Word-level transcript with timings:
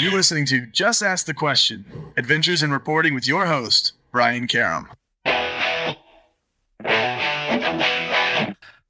You're 0.00 0.12
listening 0.12 0.46
to 0.46 0.64
Just 0.64 1.02
Ask 1.02 1.26
the 1.26 1.34
Question 1.34 1.84
Adventures 2.16 2.62
in 2.62 2.72
Reporting 2.72 3.12
with 3.12 3.28
your 3.28 3.44
host, 3.44 3.92
Brian 4.10 4.46
Karem. 4.46 4.86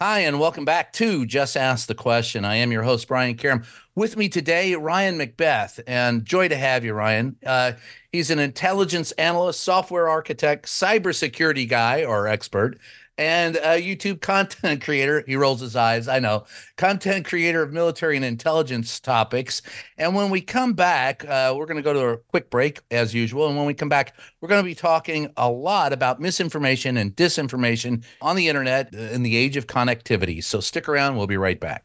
Hi, 0.01 0.21
and 0.21 0.39
welcome 0.39 0.65
back 0.65 0.93
to 0.93 1.27
Just 1.27 1.57
Ask 1.57 1.89
the 1.89 1.97
Question. 1.97 2.45
I 2.45 2.55
am 2.55 2.71
your 2.71 2.85
host, 2.85 3.09
Brian 3.09 3.37
Karem. 3.37 3.67
With 3.97 4.17
me 4.17 4.29
today, 4.29 4.77
Ryan 4.77 5.19
McBeth, 5.19 5.81
and 5.85 6.25
joy 6.25 6.47
to 6.47 6.57
have 6.57 6.85
you, 6.85 6.95
Ryan. 6.95 7.35
Uh, 7.45 7.73
he's 8.13 8.31
an 8.31 8.39
intelligence 8.39 9.11
analyst, 9.13 9.65
software 9.65 10.09
architect, 10.09 10.67
cybersecurity 10.67 11.69
guy 11.69 12.05
or 12.05 12.29
expert, 12.29 12.79
and 13.21 13.57
a 13.57 13.79
YouTube 13.79 14.23
content 14.23 14.81
creator. 14.85 15.23
He 15.27 15.37
rolls 15.37 15.61
his 15.61 15.77
eyes, 15.77 16.09
I 16.09 16.21
know. 16.21 16.47
Content 16.79 17.27
creator 17.27 17.63
of 17.63 17.71
military 17.71 18.17
and 18.17 18.25
intelligence 18.25 18.99
topics. 18.99 19.61
And 19.99 20.15
when 20.15 20.31
we 20.31 20.41
come 20.41 20.73
back, 20.73 21.23
uh, 21.27 21.55
we're 21.55 21.67
going 21.67 21.77
to 21.77 21.83
go 21.83 21.93
to 21.93 22.09
a 22.09 22.17
quick 22.17 22.49
break 22.49 22.81
as 22.91 23.13
usual. 23.13 23.47
And 23.47 23.59
when 23.59 23.67
we 23.67 23.75
come 23.75 23.91
back, 23.91 24.15
we're 24.41 24.49
going 24.49 24.63
to 24.63 24.67
be 24.67 24.75
talking 24.75 25.31
a 25.37 25.51
lot 25.51 25.93
about 25.93 26.19
misinformation 26.19 26.97
and 26.97 27.15
disinformation 27.15 28.05
on 28.23 28.37
the 28.37 28.49
internet 28.49 28.95
in 28.95 29.23
the 29.23 29.37
age 29.37 29.59
of 29.59 29.67
connectivity. 29.67 30.43
So 30.43 30.61
stick 30.61 30.89
around. 30.89 31.17
We'll 31.17 31.27
be 31.27 31.37
right 31.37 31.61
back. 31.61 31.85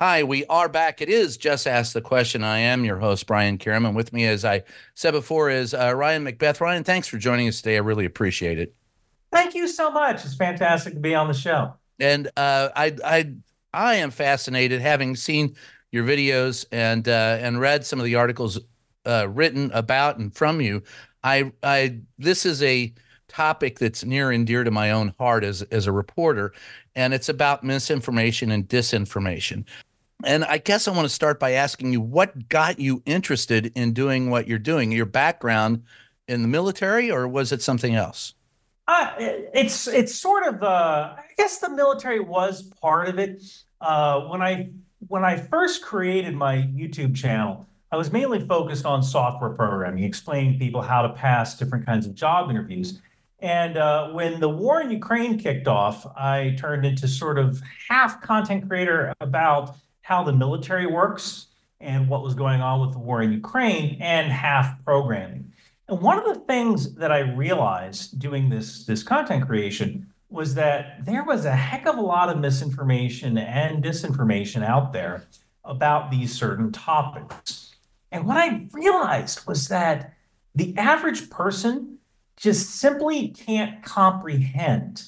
Hi, 0.00 0.24
we 0.24 0.44
are 0.46 0.68
back. 0.68 1.00
It 1.00 1.08
is 1.08 1.36
Just 1.36 1.68
Ask 1.68 1.92
the 1.92 2.00
Question. 2.00 2.42
I 2.42 2.58
am 2.58 2.84
your 2.84 2.98
host, 2.98 3.28
Brian 3.28 3.58
Karem. 3.58 3.86
And 3.86 3.94
with 3.94 4.12
me, 4.12 4.26
as 4.26 4.44
I 4.44 4.64
said 4.94 5.12
before, 5.12 5.50
is 5.50 5.72
uh, 5.72 5.94
Ryan 5.94 6.24
McBeth. 6.24 6.60
Ryan, 6.60 6.82
thanks 6.82 7.06
for 7.06 7.16
joining 7.16 7.46
us 7.46 7.62
today. 7.62 7.76
I 7.76 7.78
really 7.78 8.04
appreciate 8.04 8.58
it. 8.58 8.74
Thank 9.30 9.54
you 9.54 9.68
so 9.68 9.92
much. 9.92 10.24
It's 10.24 10.34
fantastic 10.34 10.94
to 10.94 11.00
be 11.00 11.14
on 11.14 11.28
the 11.28 11.34
show. 11.34 11.74
And 12.00 12.26
uh, 12.36 12.70
I, 12.74 12.96
I, 13.04 13.34
I 13.72 13.94
am 13.94 14.10
fascinated, 14.10 14.80
having 14.80 15.14
seen 15.14 15.54
your 15.92 16.04
videos 16.04 16.66
and 16.72 17.08
uh, 17.08 17.38
and 17.40 17.60
read 17.60 17.86
some 17.86 18.00
of 18.00 18.04
the 18.04 18.16
articles 18.16 18.58
uh, 19.06 19.28
written 19.30 19.70
about 19.72 20.18
and 20.18 20.34
from 20.34 20.60
you. 20.60 20.82
I, 21.22 21.52
I, 21.62 22.00
this 22.18 22.44
is 22.44 22.64
a 22.64 22.92
topic 23.34 23.78
that's 23.78 24.04
near 24.04 24.30
and 24.30 24.46
dear 24.46 24.62
to 24.64 24.70
my 24.70 24.90
own 24.90 25.14
heart 25.18 25.44
as 25.44 25.62
as 25.62 25.86
a 25.86 25.92
reporter, 25.92 26.52
and 26.94 27.12
it's 27.12 27.28
about 27.28 27.64
misinformation 27.64 28.50
and 28.50 28.68
disinformation. 28.68 29.64
And 30.24 30.44
I 30.44 30.58
guess 30.58 30.86
I 30.86 30.92
want 30.92 31.04
to 31.04 31.14
start 31.14 31.40
by 31.40 31.52
asking 31.52 31.92
you 31.92 32.00
what 32.00 32.48
got 32.48 32.78
you 32.78 33.02
interested 33.04 33.72
in 33.74 33.92
doing 33.92 34.30
what 34.30 34.46
you're 34.46 34.58
doing? 34.58 34.92
Your 34.92 35.06
background 35.06 35.82
in 36.28 36.42
the 36.42 36.48
military, 36.48 37.10
or 37.10 37.26
was 37.26 37.52
it 37.52 37.60
something 37.60 37.94
else? 37.94 38.34
Uh, 38.86 39.10
it's 39.18 39.88
it's 39.88 40.14
sort 40.14 40.46
of 40.46 40.62
uh, 40.62 41.14
I 41.16 41.24
guess 41.36 41.58
the 41.58 41.70
military 41.70 42.20
was 42.20 42.62
part 42.62 43.08
of 43.08 43.18
it. 43.18 43.42
Uh, 43.80 44.20
when 44.22 44.42
I 44.42 44.70
when 45.08 45.24
I 45.24 45.36
first 45.36 45.82
created 45.82 46.34
my 46.34 46.56
YouTube 46.56 47.16
channel, 47.16 47.66
I 47.90 47.96
was 47.96 48.12
mainly 48.12 48.40
focused 48.46 48.86
on 48.86 49.02
software 49.02 49.50
programming, 49.50 50.04
explaining 50.04 50.58
people 50.58 50.82
how 50.82 51.02
to 51.02 51.10
pass 51.10 51.58
different 51.58 51.84
kinds 51.86 52.06
of 52.06 52.14
job 52.14 52.50
interviews. 52.50 53.00
And 53.44 53.76
uh, 53.76 54.08
when 54.08 54.40
the 54.40 54.48
war 54.48 54.80
in 54.80 54.90
Ukraine 54.90 55.38
kicked 55.38 55.68
off, 55.68 56.06
I 56.16 56.56
turned 56.58 56.86
into 56.86 57.06
sort 57.06 57.38
of 57.38 57.60
half 57.90 58.22
content 58.22 58.66
creator 58.66 59.12
about 59.20 59.76
how 60.00 60.24
the 60.24 60.32
military 60.32 60.86
works 60.86 61.48
and 61.78 62.08
what 62.08 62.22
was 62.22 62.32
going 62.32 62.62
on 62.62 62.80
with 62.80 62.92
the 62.92 62.98
war 62.98 63.20
in 63.20 63.30
Ukraine, 63.32 63.98
and 64.00 64.32
half 64.32 64.82
programming. 64.82 65.52
And 65.88 66.00
one 66.00 66.18
of 66.18 66.24
the 66.24 66.40
things 66.46 66.94
that 66.94 67.12
I 67.12 67.18
realized 67.18 68.18
doing 68.18 68.48
this, 68.48 68.86
this 68.86 69.02
content 69.02 69.46
creation 69.46 70.06
was 70.30 70.54
that 70.54 71.04
there 71.04 71.22
was 71.22 71.44
a 71.44 71.54
heck 71.54 71.86
of 71.86 71.98
a 71.98 72.00
lot 72.00 72.30
of 72.30 72.38
misinformation 72.38 73.36
and 73.36 73.84
disinformation 73.84 74.64
out 74.64 74.94
there 74.94 75.26
about 75.66 76.10
these 76.10 76.32
certain 76.32 76.72
topics. 76.72 77.74
And 78.10 78.26
what 78.26 78.38
I 78.38 78.66
realized 78.72 79.46
was 79.46 79.68
that 79.68 80.14
the 80.54 80.74
average 80.78 81.28
person 81.28 81.98
just 82.36 82.76
simply 82.76 83.28
can't 83.28 83.82
comprehend 83.82 85.04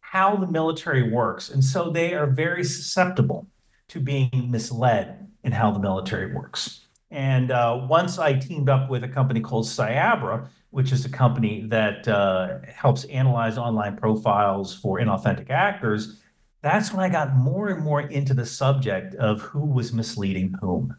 how 0.00 0.36
the 0.36 0.46
military 0.46 1.10
works. 1.10 1.50
And 1.50 1.62
so 1.62 1.90
they 1.90 2.14
are 2.14 2.26
very 2.26 2.64
susceptible 2.64 3.46
to 3.88 4.00
being 4.00 4.48
misled 4.50 5.28
in 5.44 5.52
how 5.52 5.70
the 5.70 5.78
military 5.78 6.34
works. 6.34 6.86
And 7.10 7.50
uh, 7.50 7.86
once 7.88 8.18
I 8.18 8.34
teamed 8.34 8.68
up 8.68 8.90
with 8.90 9.04
a 9.04 9.08
company 9.08 9.40
called 9.40 9.64
Cyabra, 9.64 10.48
which 10.70 10.92
is 10.92 11.04
a 11.04 11.08
company 11.08 11.62
that 11.68 12.06
uh, 12.06 12.58
helps 12.66 13.04
analyze 13.04 13.56
online 13.56 13.96
profiles 13.96 14.74
for 14.74 15.00
inauthentic 15.00 15.50
actors, 15.50 16.20
that's 16.60 16.92
when 16.92 17.00
I 17.00 17.08
got 17.08 17.34
more 17.34 17.68
and 17.68 17.82
more 17.82 18.02
into 18.02 18.34
the 18.34 18.44
subject 18.44 19.14
of 19.14 19.40
who 19.40 19.64
was 19.64 19.92
misleading 19.92 20.54
whom. 20.60 20.94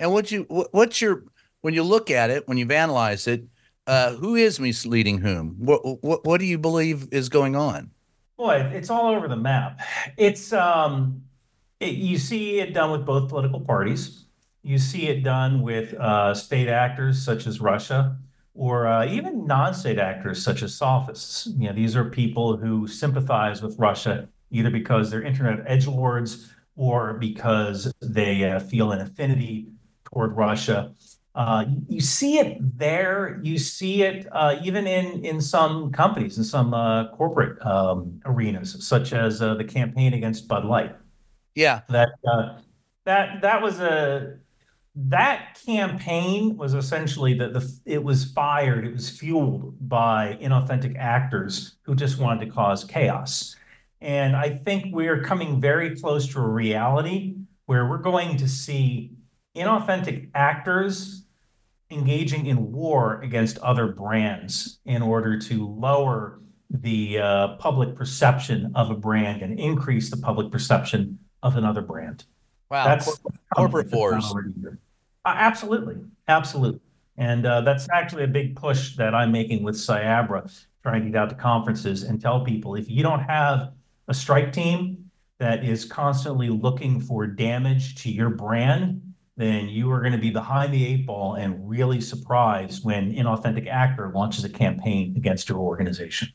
And 0.00 0.12
what 0.12 0.32
you 0.32 0.44
what's 0.72 1.00
your 1.00 1.24
when 1.60 1.74
you 1.74 1.84
look 1.84 2.10
at 2.10 2.30
it 2.30 2.48
when 2.48 2.58
you've 2.58 2.72
analyzed 2.72 3.28
it, 3.28 3.44
uh, 3.86 4.14
who 4.14 4.34
is 4.34 4.60
misleading 4.60 5.18
whom? 5.18 5.56
What, 5.58 5.80
what 6.02 6.24
what 6.24 6.38
do 6.38 6.46
you 6.46 6.58
believe 6.58 7.08
is 7.12 7.28
going 7.28 7.56
on? 7.56 7.90
Boy, 8.36 8.70
it's 8.72 8.90
all 8.90 9.08
over 9.14 9.28
the 9.28 9.36
map. 9.36 9.80
It's 10.16 10.52
um, 10.52 11.22
it, 11.80 11.94
you 11.94 12.18
see 12.18 12.60
it 12.60 12.74
done 12.74 12.90
with 12.90 13.04
both 13.04 13.28
political 13.28 13.60
parties. 13.60 14.24
You 14.62 14.78
see 14.78 15.08
it 15.08 15.24
done 15.24 15.62
with 15.62 15.94
uh, 15.94 16.34
state 16.34 16.68
actors 16.68 17.20
such 17.20 17.46
as 17.46 17.60
Russia, 17.60 18.16
or 18.54 18.86
uh, 18.86 19.06
even 19.06 19.46
non-state 19.46 19.98
actors 19.98 20.42
such 20.42 20.62
as 20.62 20.74
sophists. 20.74 21.48
You 21.58 21.68
know, 21.68 21.72
these 21.72 21.96
are 21.96 22.04
people 22.04 22.56
who 22.56 22.86
sympathize 22.86 23.62
with 23.62 23.78
Russia 23.78 24.28
either 24.52 24.70
because 24.70 25.10
they're 25.10 25.22
internet 25.22 25.64
edge 25.66 25.86
lords 25.86 26.52
or 26.76 27.14
because 27.14 27.92
they 28.00 28.44
uh, 28.44 28.60
feel 28.60 28.92
an 28.92 29.00
affinity 29.00 29.66
toward 30.04 30.36
Russia. 30.36 30.92
Uh, 31.34 31.64
you 31.88 32.00
see 32.00 32.38
it 32.38 32.78
there. 32.78 33.40
You 33.42 33.56
see 33.58 34.02
it 34.02 34.26
uh, 34.32 34.56
even 34.62 34.86
in 34.86 35.24
in 35.24 35.40
some 35.40 35.90
companies, 35.90 36.36
in 36.36 36.44
some 36.44 36.74
uh, 36.74 37.08
corporate 37.16 37.64
um, 37.64 38.20
arenas, 38.26 38.86
such 38.86 39.12
as 39.14 39.40
uh, 39.40 39.54
the 39.54 39.64
campaign 39.64 40.12
against 40.12 40.46
Bud 40.46 40.64
Light. 40.64 40.94
Yeah. 41.54 41.80
That 41.88 42.10
uh, 42.30 42.58
that 43.04 43.40
that 43.40 43.62
was 43.62 43.80
a 43.80 44.38
that 44.94 45.58
campaign 45.64 46.56
was 46.56 46.74
essentially 46.74 47.34
that 47.34 47.54
the 47.54 47.80
it 47.86 48.02
was 48.02 48.26
fired, 48.26 48.86
it 48.86 48.92
was 48.92 49.08
fueled 49.08 49.88
by 49.88 50.38
inauthentic 50.40 50.98
actors 50.98 51.76
who 51.82 51.94
just 51.94 52.18
wanted 52.18 52.44
to 52.44 52.52
cause 52.52 52.84
chaos. 52.84 53.56
And 54.02 54.36
I 54.36 54.50
think 54.50 54.94
we're 54.94 55.22
coming 55.22 55.60
very 55.60 55.96
close 55.96 56.26
to 56.28 56.40
a 56.40 56.46
reality 56.46 57.36
where 57.66 57.88
we're 57.88 57.98
going 57.98 58.36
to 58.36 58.48
see 58.48 59.12
inauthentic 59.56 60.28
actors 60.34 61.21
engaging 61.92 62.46
in 62.46 62.72
war 62.72 63.20
against 63.22 63.58
other 63.58 63.88
brands 63.88 64.78
in 64.84 65.02
order 65.02 65.38
to 65.38 65.68
lower 65.68 66.40
the 66.70 67.18
uh, 67.18 67.48
public 67.56 67.94
perception 67.94 68.72
of 68.74 68.90
a 68.90 68.94
brand 68.94 69.42
and 69.42 69.58
increase 69.60 70.10
the 70.10 70.16
public 70.16 70.50
perception 70.50 71.18
of 71.42 71.56
another 71.56 71.82
brand. 71.82 72.24
Wow, 72.70 72.84
that's 72.84 73.20
corporate 73.54 73.90
wars. 73.92 74.32
Uh, 75.24 75.34
absolutely, 75.36 75.96
absolutely, 76.28 76.80
and 77.18 77.44
uh, 77.44 77.60
that's 77.60 77.88
actually 77.90 78.24
a 78.24 78.28
big 78.28 78.56
push 78.56 78.96
that 78.96 79.14
I'm 79.14 79.30
making 79.30 79.62
with 79.62 79.74
Cyabra, 79.74 80.50
trying 80.82 81.04
to 81.04 81.10
get 81.10 81.16
out 81.16 81.28
to 81.28 81.34
conferences 81.34 82.04
and 82.04 82.20
tell 82.20 82.44
people 82.44 82.74
if 82.74 82.88
you 82.88 83.02
don't 83.02 83.20
have 83.20 83.72
a 84.08 84.14
strike 84.14 84.52
team 84.52 85.10
that 85.38 85.64
is 85.64 85.84
constantly 85.84 86.48
looking 86.48 87.00
for 87.00 87.26
damage 87.26 87.96
to 87.96 88.10
your 88.10 88.30
brand, 88.30 89.11
then 89.36 89.68
you 89.68 89.90
are 89.90 90.00
going 90.00 90.12
to 90.12 90.18
be 90.18 90.30
behind 90.30 90.74
the 90.74 90.84
eight 90.86 91.06
ball 91.06 91.34
and 91.34 91.68
really 91.68 92.00
surprised 92.00 92.84
when 92.84 93.14
inauthentic 93.14 93.66
actor 93.66 94.12
launches 94.14 94.44
a 94.44 94.48
campaign 94.48 95.14
against 95.16 95.48
your 95.48 95.58
organization. 95.58 96.28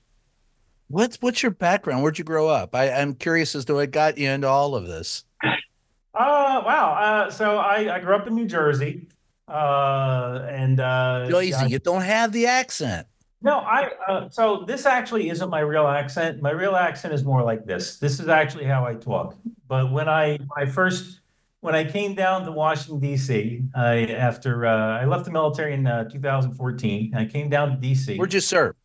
What's 0.89 1.17
what's 1.17 1.43
your 1.43 1.51
background? 1.51 2.01
Where'd 2.01 2.17
you 2.17 2.23
grow 2.23 2.47
up? 2.47 2.73
I, 2.73 2.89
I'm 2.89 3.13
curious 3.13 3.55
as 3.55 3.65
to 3.65 3.73
what 3.75 3.91
got 3.91 4.17
you 4.17 4.29
into 4.29 4.47
all 4.47 4.73
of 4.75 4.87
this. 4.87 5.25
Uh, 5.43 6.63
wow. 6.65 6.93
Uh, 6.93 7.29
so 7.29 7.57
I, 7.57 7.95
I 7.95 7.99
grew 7.99 8.15
up 8.15 8.25
in 8.25 8.35
New 8.35 8.47
Jersey. 8.47 9.09
Uh, 9.47 10.45
and 10.49 10.79
uh, 10.79 11.27
Joyce, 11.29 11.69
you 11.69 11.79
don't 11.79 12.01
have 12.01 12.31
the 12.31 12.47
accent. 12.47 13.07
No, 13.41 13.59
I. 13.59 13.91
Uh, 14.07 14.29
so 14.29 14.63
this 14.65 14.85
actually 14.85 15.29
isn't 15.29 15.49
my 15.49 15.59
real 15.59 15.87
accent. 15.87 16.41
My 16.41 16.51
real 16.51 16.75
accent 16.75 17.13
is 17.13 17.23
more 17.23 17.43
like 17.43 17.65
this. 17.65 17.97
This 17.97 18.19
is 18.19 18.27
actually 18.29 18.65
how 18.65 18.85
I 18.85 18.95
talk. 18.95 19.35
But 19.67 19.91
when 19.91 20.09
I 20.09 20.39
I 20.55 20.65
first 20.65 21.19
when 21.61 21.75
I 21.75 21.83
came 21.83 22.13
down 22.13 22.45
to 22.45 22.51
Washington 22.51 22.99
D.C. 22.99 23.63
I 23.75 24.05
after 24.05 24.65
uh, 24.65 24.99
I 25.01 25.05
left 25.05 25.25
the 25.25 25.31
military 25.31 25.73
in 25.73 25.87
uh, 25.87 26.09
2014, 26.09 27.13
I 27.15 27.25
came 27.25 27.49
down 27.49 27.71
to 27.71 27.77
D.C. 27.77 28.17
Where'd 28.17 28.33
you 28.33 28.39
serve? 28.39 28.75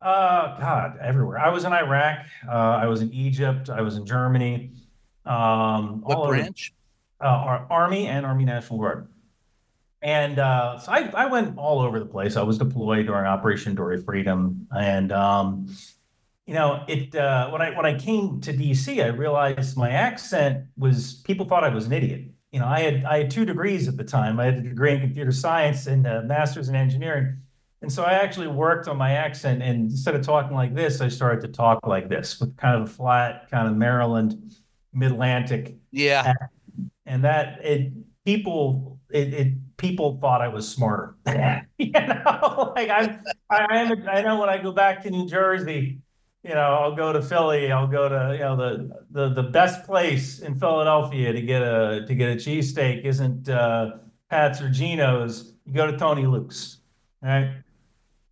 Uh, 0.00 0.58
God, 0.58 0.98
everywhere. 1.00 1.38
I 1.38 1.48
was 1.50 1.64
in 1.64 1.72
Iraq. 1.72 2.26
Uh, 2.46 2.52
I 2.52 2.86
was 2.86 3.02
in 3.02 3.12
Egypt. 3.12 3.68
I 3.70 3.80
was 3.82 3.96
in 3.96 4.06
Germany. 4.06 4.72
Um, 5.26 6.00
what 6.02 6.16
all 6.16 6.24
over- 6.24 6.34
branch? 6.34 6.72
uh, 7.20 7.64
Army 7.68 8.06
and 8.06 8.24
Army 8.24 8.44
National 8.44 8.78
Guard. 8.78 9.08
And 10.00 10.38
uh, 10.38 10.78
so 10.78 10.92
I, 10.92 11.10
I 11.12 11.26
went 11.26 11.58
all 11.58 11.80
over 11.80 11.98
the 11.98 12.06
place. 12.06 12.36
I 12.36 12.42
was 12.42 12.58
deployed 12.58 13.06
during 13.06 13.26
Operation 13.26 13.70
Enduring 13.70 14.04
Freedom, 14.04 14.68
and 14.70 15.10
um, 15.10 15.66
you 16.48 16.54
know, 16.54 16.82
it 16.88 17.14
uh, 17.14 17.50
when 17.50 17.60
I 17.60 17.76
when 17.76 17.84
I 17.84 17.98
came 17.98 18.40
to 18.40 18.54
DC, 18.54 19.04
I 19.04 19.08
realized 19.08 19.76
my 19.76 19.90
accent 19.90 20.64
was 20.78 21.20
people 21.26 21.44
thought 21.46 21.62
I 21.62 21.68
was 21.68 21.84
an 21.84 21.92
idiot. 21.92 22.22
You 22.52 22.60
know, 22.60 22.66
I 22.66 22.80
had 22.80 23.04
I 23.04 23.18
had 23.18 23.30
two 23.30 23.44
degrees 23.44 23.86
at 23.86 23.98
the 23.98 24.02
time. 24.04 24.40
I 24.40 24.46
had 24.46 24.54
a 24.54 24.62
degree 24.62 24.92
in 24.94 25.00
computer 25.00 25.30
science 25.30 25.86
and 25.86 26.06
a 26.06 26.22
master's 26.22 26.70
in 26.70 26.74
engineering, 26.74 27.36
and 27.82 27.92
so 27.92 28.02
I 28.02 28.12
actually 28.12 28.46
worked 28.46 28.88
on 28.88 28.96
my 28.96 29.12
accent. 29.12 29.62
And 29.62 29.90
instead 29.90 30.14
of 30.14 30.22
talking 30.22 30.56
like 30.56 30.74
this, 30.74 31.02
I 31.02 31.08
started 31.08 31.42
to 31.42 31.48
talk 31.48 31.86
like 31.86 32.08
this 32.08 32.40
with 32.40 32.56
kind 32.56 32.80
of 32.80 32.88
a 32.88 32.90
flat, 32.90 33.50
kind 33.50 33.68
of 33.68 33.76
Maryland, 33.76 34.54
Mid 34.94 35.12
Atlantic 35.12 35.76
Yeah. 35.92 36.32
and 37.04 37.24
that 37.24 37.62
it 37.62 37.92
people 38.24 38.98
it, 39.10 39.34
it 39.34 39.76
people 39.76 40.18
thought 40.18 40.40
I 40.40 40.48
was 40.48 40.66
smarter. 40.66 41.14
you 41.78 41.90
know, 41.90 42.72
like 42.74 42.88
I 42.88 43.18
I 43.50 43.66
am 43.80 44.08
I 44.08 44.22
know 44.22 44.40
when 44.40 44.48
I 44.48 44.56
go 44.56 44.72
back 44.72 45.02
to 45.02 45.10
New 45.10 45.26
Jersey, 45.28 45.98
you 46.48 46.54
know, 46.54 46.78
I'll 46.80 46.96
go 46.96 47.12
to 47.12 47.20
Philly, 47.20 47.70
I'll 47.70 47.86
go 47.86 48.08
to 48.08 48.30
you 48.32 48.40
know 48.40 48.56
the 48.56 49.04
the 49.10 49.34
the 49.34 49.42
best 49.42 49.84
place 49.84 50.38
in 50.38 50.58
Philadelphia 50.58 51.30
to 51.30 51.42
get 51.42 51.60
a 51.60 52.06
to 52.06 52.14
get 52.14 52.30
a 52.30 52.36
cheesesteak 52.36 53.04
isn't 53.04 53.50
uh, 53.50 53.98
Pat's 54.30 54.62
or 54.62 54.70
Geno's. 54.70 55.52
You 55.66 55.74
go 55.74 55.90
to 55.90 55.98
Tony 55.98 56.24
Luke's, 56.24 56.78
right? 57.20 57.54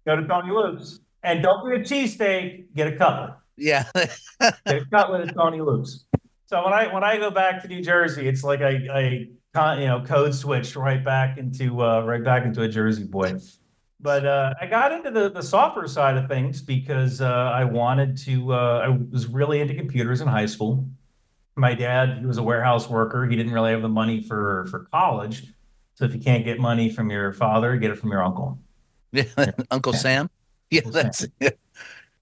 Go 0.06 0.16
to 0.16 0.26
Tony 0.26 0.50
Luke's, 0.50 1.00
and 1.22 1.42
don't 1.42 1.70
get 1.70 1.80
a 1.80 1.84
cheesesteak, 1.84 2.64
get 2.74 2.88
a 2.88 2.96
cutlet 2.96 3.34
Yeah. 3.58 3.84
get 3.94 4.56
a 4.66 4.86
cutlet 4.90 5.28
at 5.28 5.34
Tony 5.34 5.60
Luke's. 5.60 6.06
So 6.46 6.64
when 6.64 6.72
I 6.72 6.92
when 6.94 7.04
I 7.04 7.19
go 7.19 7.30
back 7.30 7.60
to 7.62 7.69
New 7.69 7.82
Jersey, 7.82 8.26
it's 8.26 8.42
like 8.42 8.62
I 8.62 8.80
I 8.90 9.74
you 9.78 9.86
know 9.86 10.02
code 10.06 10.34
switch 10.34 10.74
right 10.74 11.04
back 11.04 11.36
into 11.36 11.82
uh, 11.82 12.02
right 12.06 12.24
back 12.24 12.46
into 12.46 12.62
a 12.62 12.69
Jersey 12.69 13.04
boy. 13.04 13.34
But 14.00 14.26
uh, 14.26 14.54
I 14.60 14.66
got 14.66 14.93
into 14.93 15.10
the 15.10 15.31
the 15.31 15.43
software 15.43 15.88
side 15.88 16.16
of 16.16 16.28
things 16.28 16.60
because 16.60 17.20
uh, 17.20 17.26
I 17.54 17.64
wanted 17.64 18.16
to. 18.19 18.52
Uh, 18.52 18.81
I 18.84 18.88
was 18.88 19.26
really 19.26 19.60
into 19.60 19.75
computers 19.75 20.20
in 20.20 20.28
high 20.28 20.46
school. 20.46 20.87
My 21.54 21.75
dad, 21.75 22.19
he 22.19 22.26
was 22.26 22.37
a 22.37 22.43
warehouse 22.43 22.90
worker. 22.90 23.26
He 23.26 23.37
didn't 23.37 23.52
really 23.52 23.70
have 23.70 23.82
the 23.82 23.88
money 23.88 24.22
for 24.22 24.66
for 24.70 24.81
college. 24.93 25.44
So 25.94 26.04
if 26.04 26.14
you 26.14 26.20
can't 26.20 26.44
get 26.44 26.60
money 26.60 26.90
from 26.90 27.10
your 27.10 27.32
father, 27.32 27.75
get 27.78 27.90
it 27.90 27.96
from 27.98 28.10
your 28.10 28.22
uncle. 28.22 28.58
Yeah. 29.12 29.52
Uncle 29.70 29.94
Sam. 29.94 30.28
Yeah, 30.70 30.82
Uncle 30.84 30.93
that's 30.93 31.26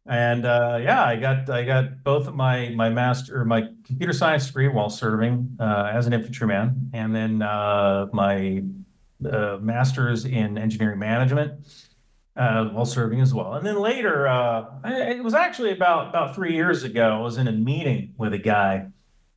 And 0.06 0.44
uh, 0.44 0.78
yeah, 0.80 1.04
I 1.04 1.16
got 1.16 1.50
I 1.50 1.64
got 1.64 2.04
both 2.04 2.28
of 2.28 2.36
my 2.36 2.68
my 2.68 2.88
master 2.88 3.40
or 3.40 3.44
my 3.44 3.68
computer 3.84 4.12
science 4.12 4.46
degree 4.46 4.68
while 4.68 4.90
serving 4.90 5.56
uh, 5.58 5.90
as 5.92 6.06
an 6.06 6.12
infantryman, 6.12 6.90
and 6.92 7.16
then 7.16 7.42
uh, 7.42 8.06
my 8.12 8.62
uh, 9.26 9.58
master's 9.60 10.24
in 10.24 10.58
engineering 10.58 10.98
management 10.98 11.66
uh, 12.36 12.66
while 12.66 12.84
serving 12.84 13.20
as 13.20 13.32
well. 13.32 13.54
And 13.54 13.66
then 13.66 13.78
later, 13.78 14.26
uh, 14.26 14.66
it 14.84 15.22
was 15.22 15.34
actually 15.34 15.72
about 15.72 16.08
about 16.08 16.34
three 16.34 16.54
years 16.54 16.82
ago. 16.82 17.16
I 17.16 17.20
was 17.20 17.38
in 17.38 17.48
a 17.48 17.52
meeting 17.52 18.14
with 18.18 18.32
a 18.32 18.38
guy 18.38 18.88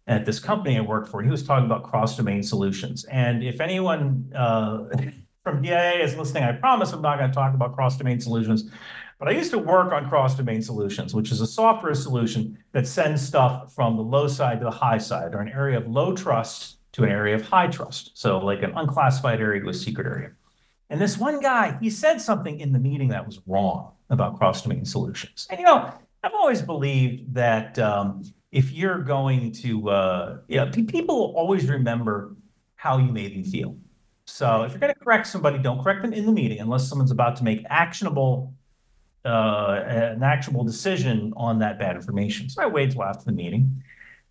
at 0.08 0.26
this 0.26 0.40
company 0.40 0.78
I 0.78 0.82
worked 0.82 1.10
for. 1.10 1.22
He 1.22 1.30
was 1.30 1.44
talking 1.44 1.66
about 1.66 1.84
cross 1.84 2.16
domain 2.16 2.42
solutions. 2.42 3.04
And 3.06 3.44
if 3.44 3.60
anyone 3.60 4.32
uh, 4.36 4.86
from 5.44 5.62
DIA 5.62 6.04
is 6.04 6.16
listening, 6.16 6.44
I 6.44 6.54
promise 6.54 6.94
I'm 6.94 7.02
not 7.02 7.18
going 7.18 7.30
to 7.30 7.36
talk 7.36 7.54
about 7.54 7.76
cross 7.76 7.98
domain 7.98 8.20
solutions. 8.20 8.72
But 9.20 9.28
I 9.28 9.32
used 9.32 9.52
to 9.52 9.58
work 9.58 9.92
on 9.94 10.08
cross 10.10 10.36
domain 10.36 10.62
solutions, 10.62 11.14
which 11.14 11.32
is 11.32 11.42
a 11.42 11.48
software 11.48 11.96
solution 11.96 12.58
that 12.72 12.86
sends 12.88 13.22
stuff 13.22 13.74
from 13.74 13.98
the 13.98 14.04
low 14.04 14.28
side 14.28 14.60
to 14.60 14.66
the 14.66 14.72
high 14.72 15.00
side, 15.00 15.34
or 15.34 15.40
an 15.40 15.50
area 15.50 15.78
of 15.78 15.88
low 15.88 16.16
trust 16.16 16.77
to 16.98 17.04
an 17.04 17.12
area 17.12 17.36
of 17.36 17.44
high 17.44 17.68
trust. 17.68 18.12
So, 18.16 18.40
like 18.40 18.64
an 18.64 18.74
unclassified 18.76 19.40
area 19.40 19.62
to 19.62 19.70
a 19.70 19.74
secret 19.74 20.08
area. 20.08 20.32
And 20.90 21.00
this 21.00 21.18
one 21.18 21.40
guy, 21.40 21.78
he 21.80 21.92
said 21.92 22.20
something 22.20 22.60
in 22.60 22.74
the 22.74 22.80
meeting 22.80 23.10
that 23.10 23.24
was 23.24 23.40
wrong 23.46 23.92
about 24.10 24.38
cross 24.38 24.64
domain 24.64 24.84
solutions. 24.84 25.48
And, 25.52 25.60
you 25.60 25.66
know, 25.66 25.94
I've 26.24 26.34
always 26.34 26.62
believed 26.64 27.36
that 27.36 27.78
um, 27.78 28.24
if 28.52 28.72
you're 28.72 29.00
going 29.00 29.52
to, 29.52 29.90
uh, 29.90 30.38
yeah, 30.48 30.66
pe- 30.72 30.84
people 30.84 31.34
always 31.36 31.70
remember 31.70 32.36
how 32.76 32.98
you 32.98 33.12
made 33.12 33.36
them 33.36 33.44
feel. 33.44 33.78
So 34.26 34.64
if 34.64 34.72
you're 34.72 34.80
going 34.80 34.94
to 34.94 35.00
correct 35.00 35.28
somebody, 35.28 35.60
don't 35.60 35.84
correct 35.84 36.02
them 36.02 36.14
in 36.14 36.26
the 36.26 36.32
meeting 36.32 36.60
unless 36.60 36.88
someone's 36.88 37.12
about 37.12 37.36
to 37.38 37.44
make 37.44 37.64
actionable, 37.70 38.54
uh, 39.24 39.84
an 39.86 40.24
actionable 40.24 40.64
decision 40.64 41.32
on 41.38 41.60
that 41.60 41.78
bad 41.78 41.96
information. 41.96 42.50
So 42.50 42.64
I 42.64 42.66
waited 42.66 42.94
till 42.94 43.04
after 43.04 43.26
the 43.26 43.34
meeting. 43.34 43.84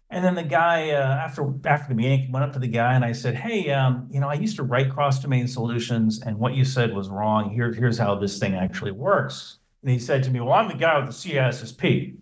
And 0.09 0.25
then 0.25 0.37
the 0.37 0.45
guy, 0.45 0.91
uh, 0.91 1.03
after 1.03 1.53
after 1.65 1.89
the 1.89 1.95
meeting, 1.95 2.31
went 2.31 2.45
up 2.45 2.53
to 2.53 2.61
the 2.61 2.69
guy 2.69 2.95
and 2.95 3.05
I 3.05 3.13
said, 3.13 3.35
"Hey, 3.35 3.71
um, 3.73 4.07
you 4.11 4.21
know, 4.21 4.29
I 4.29 4.35
used 4.35 4.57
to 4.57 4.63
write 4.63 4.93
cross 4.93 5.21
domain 5.21 5.49
solutions, 5.49 6.23
and 6.23 6.39
what 6.39 6.55
you 6.55 6.65
said 6.65 6.95
was 6.95 7.09
wrong. 7.09 7.51
Here, 7.51 7.73
here's 7.73 7.99
how 7.99 8.15
this 8.15 8.39
thing 8.39 8.55
actually 8.55 8.93
works." 8.93 9.59
And 9.83 9.91
he 9.91 9.99
said 9.99 10.23
to 10.25 10.31
me, 10.31 10.41
"Well, 10.41 10.53
I'm 10.53 10.69
the 10.69 10.75
guy 10.75 10.99
with 10.99 11.09
the 11.09 11.13
CISSP, 11.13 12.17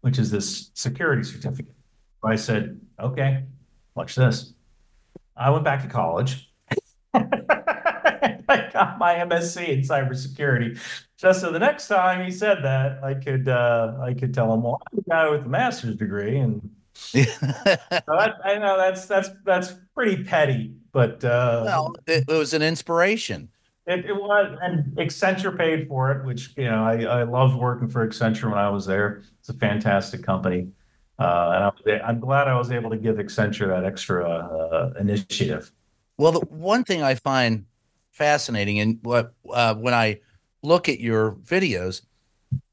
which 0.00 0.18
is 0.18 0.30
this 0.30 0.70
security 0.74 1.22
certificate." 1.22 1.74
I 2.24 2.34
said, 2.34 2.80
"Okay, 2.98 3.44
watch 3.94 4.16
this." 4.16 4.54
I 5.36 5.50
went 5.50 5.64
back 5.64 5.82
to 5.82 5.88
college. 5.88 6.50
I 7.14 8.68
got 8.72 8.98
my 8.98 9.14
MSc 9.14 9.68
in 9.68 9.80
cybersecurity, 9.80 10.78
just 11.16 11.40
so 11.40 11.52
the 11.52 11.58
next 11.58 11.86
time 11.88 12.24
he 12.24 12.32
said 12.32 12.58
that, 12.64 13.02
I 13.04 13.14
could 13.14 13.48
uh, 13.48 13.96
I 14.02 14.12
could 14.12 14.34
tell 14.34 14.52
him, 14.52 14.62
"Well, 14.64 14.82
I'm 14.90 14.96
the 14.96 15.08
guy 15.08 15.28
with 15.30 15.44
the 15.44 15.48
master's 15.48 15.96
degree," 15.96 16.38
and 16.38 16.68
so 17.16 17.22
that, 18.08 18.36
I 18.44 18.58
know 18.58 18.76
that's 18.76 19.06
that's 19.06 19.30
that's 19.44 19.74
pretty 19.94 20.24
petty, 20.24 20.74
but 20.92 21.24
uh, 21.24 21.62
well, 21.64 21.94
it, 22.06 22.24
it 22.28 22.32
was 22.32 22.54
an 22.54 22.62
inspiration. 22.62 23.48
it, 23.86 24.04
it 24.04 24.16
was, 24.16 24.58
and 24.62 24.96
Accenture 24.96 25.56
paid 25.56 25.88
for 25.88 26.10
it, 26.12 26.24
which 26.24 26.52
you 26.56 26.64
know 26.64 26.84
I, 26.84 27.02
I 27.02 27.22
loved 27.22 27.56
working 27.56 27.88
for 27.88 28.06
Accenture 28.06 28.50
when 28.50 28.58
I 28.58 28.68
was 28.68 28.86
there. 28.86 29.22
It's 29.40 29.48
a 29.48 29.54
fantastic 29.54 30.22
company, 30.22 30.68
uh, 31.18 31.70
and 31.84 31.94
I 31.94 32.06
I'm 32.06 32.20
glad 32.20 32.48
I 32.48 32.56
was 32.56 32.70
able 32.70 32.90
to 32.90 32.96
give 32.96 33.16
Accenture 33.16 33.68
that 33.68 33.84
extra 33.84 34.28
uh, 34.28 34.92
initiative. 34.98 35.70
Well, 36.18 36.32
the 36.32 36.40
one 36.46 36.84
thing 36.84 37.02
I 37.02 37.14
find 37.14 37.66
fascinating 38.10 38.80
and 38.80 38.98
what 39.02 39.34
uh, 39.50 39.74
when 39.74 39.94
I 39.94 40.20
look 40.62 40.88
at 40.88 40.98
your 40.98 41.32
videos 41.32 42.02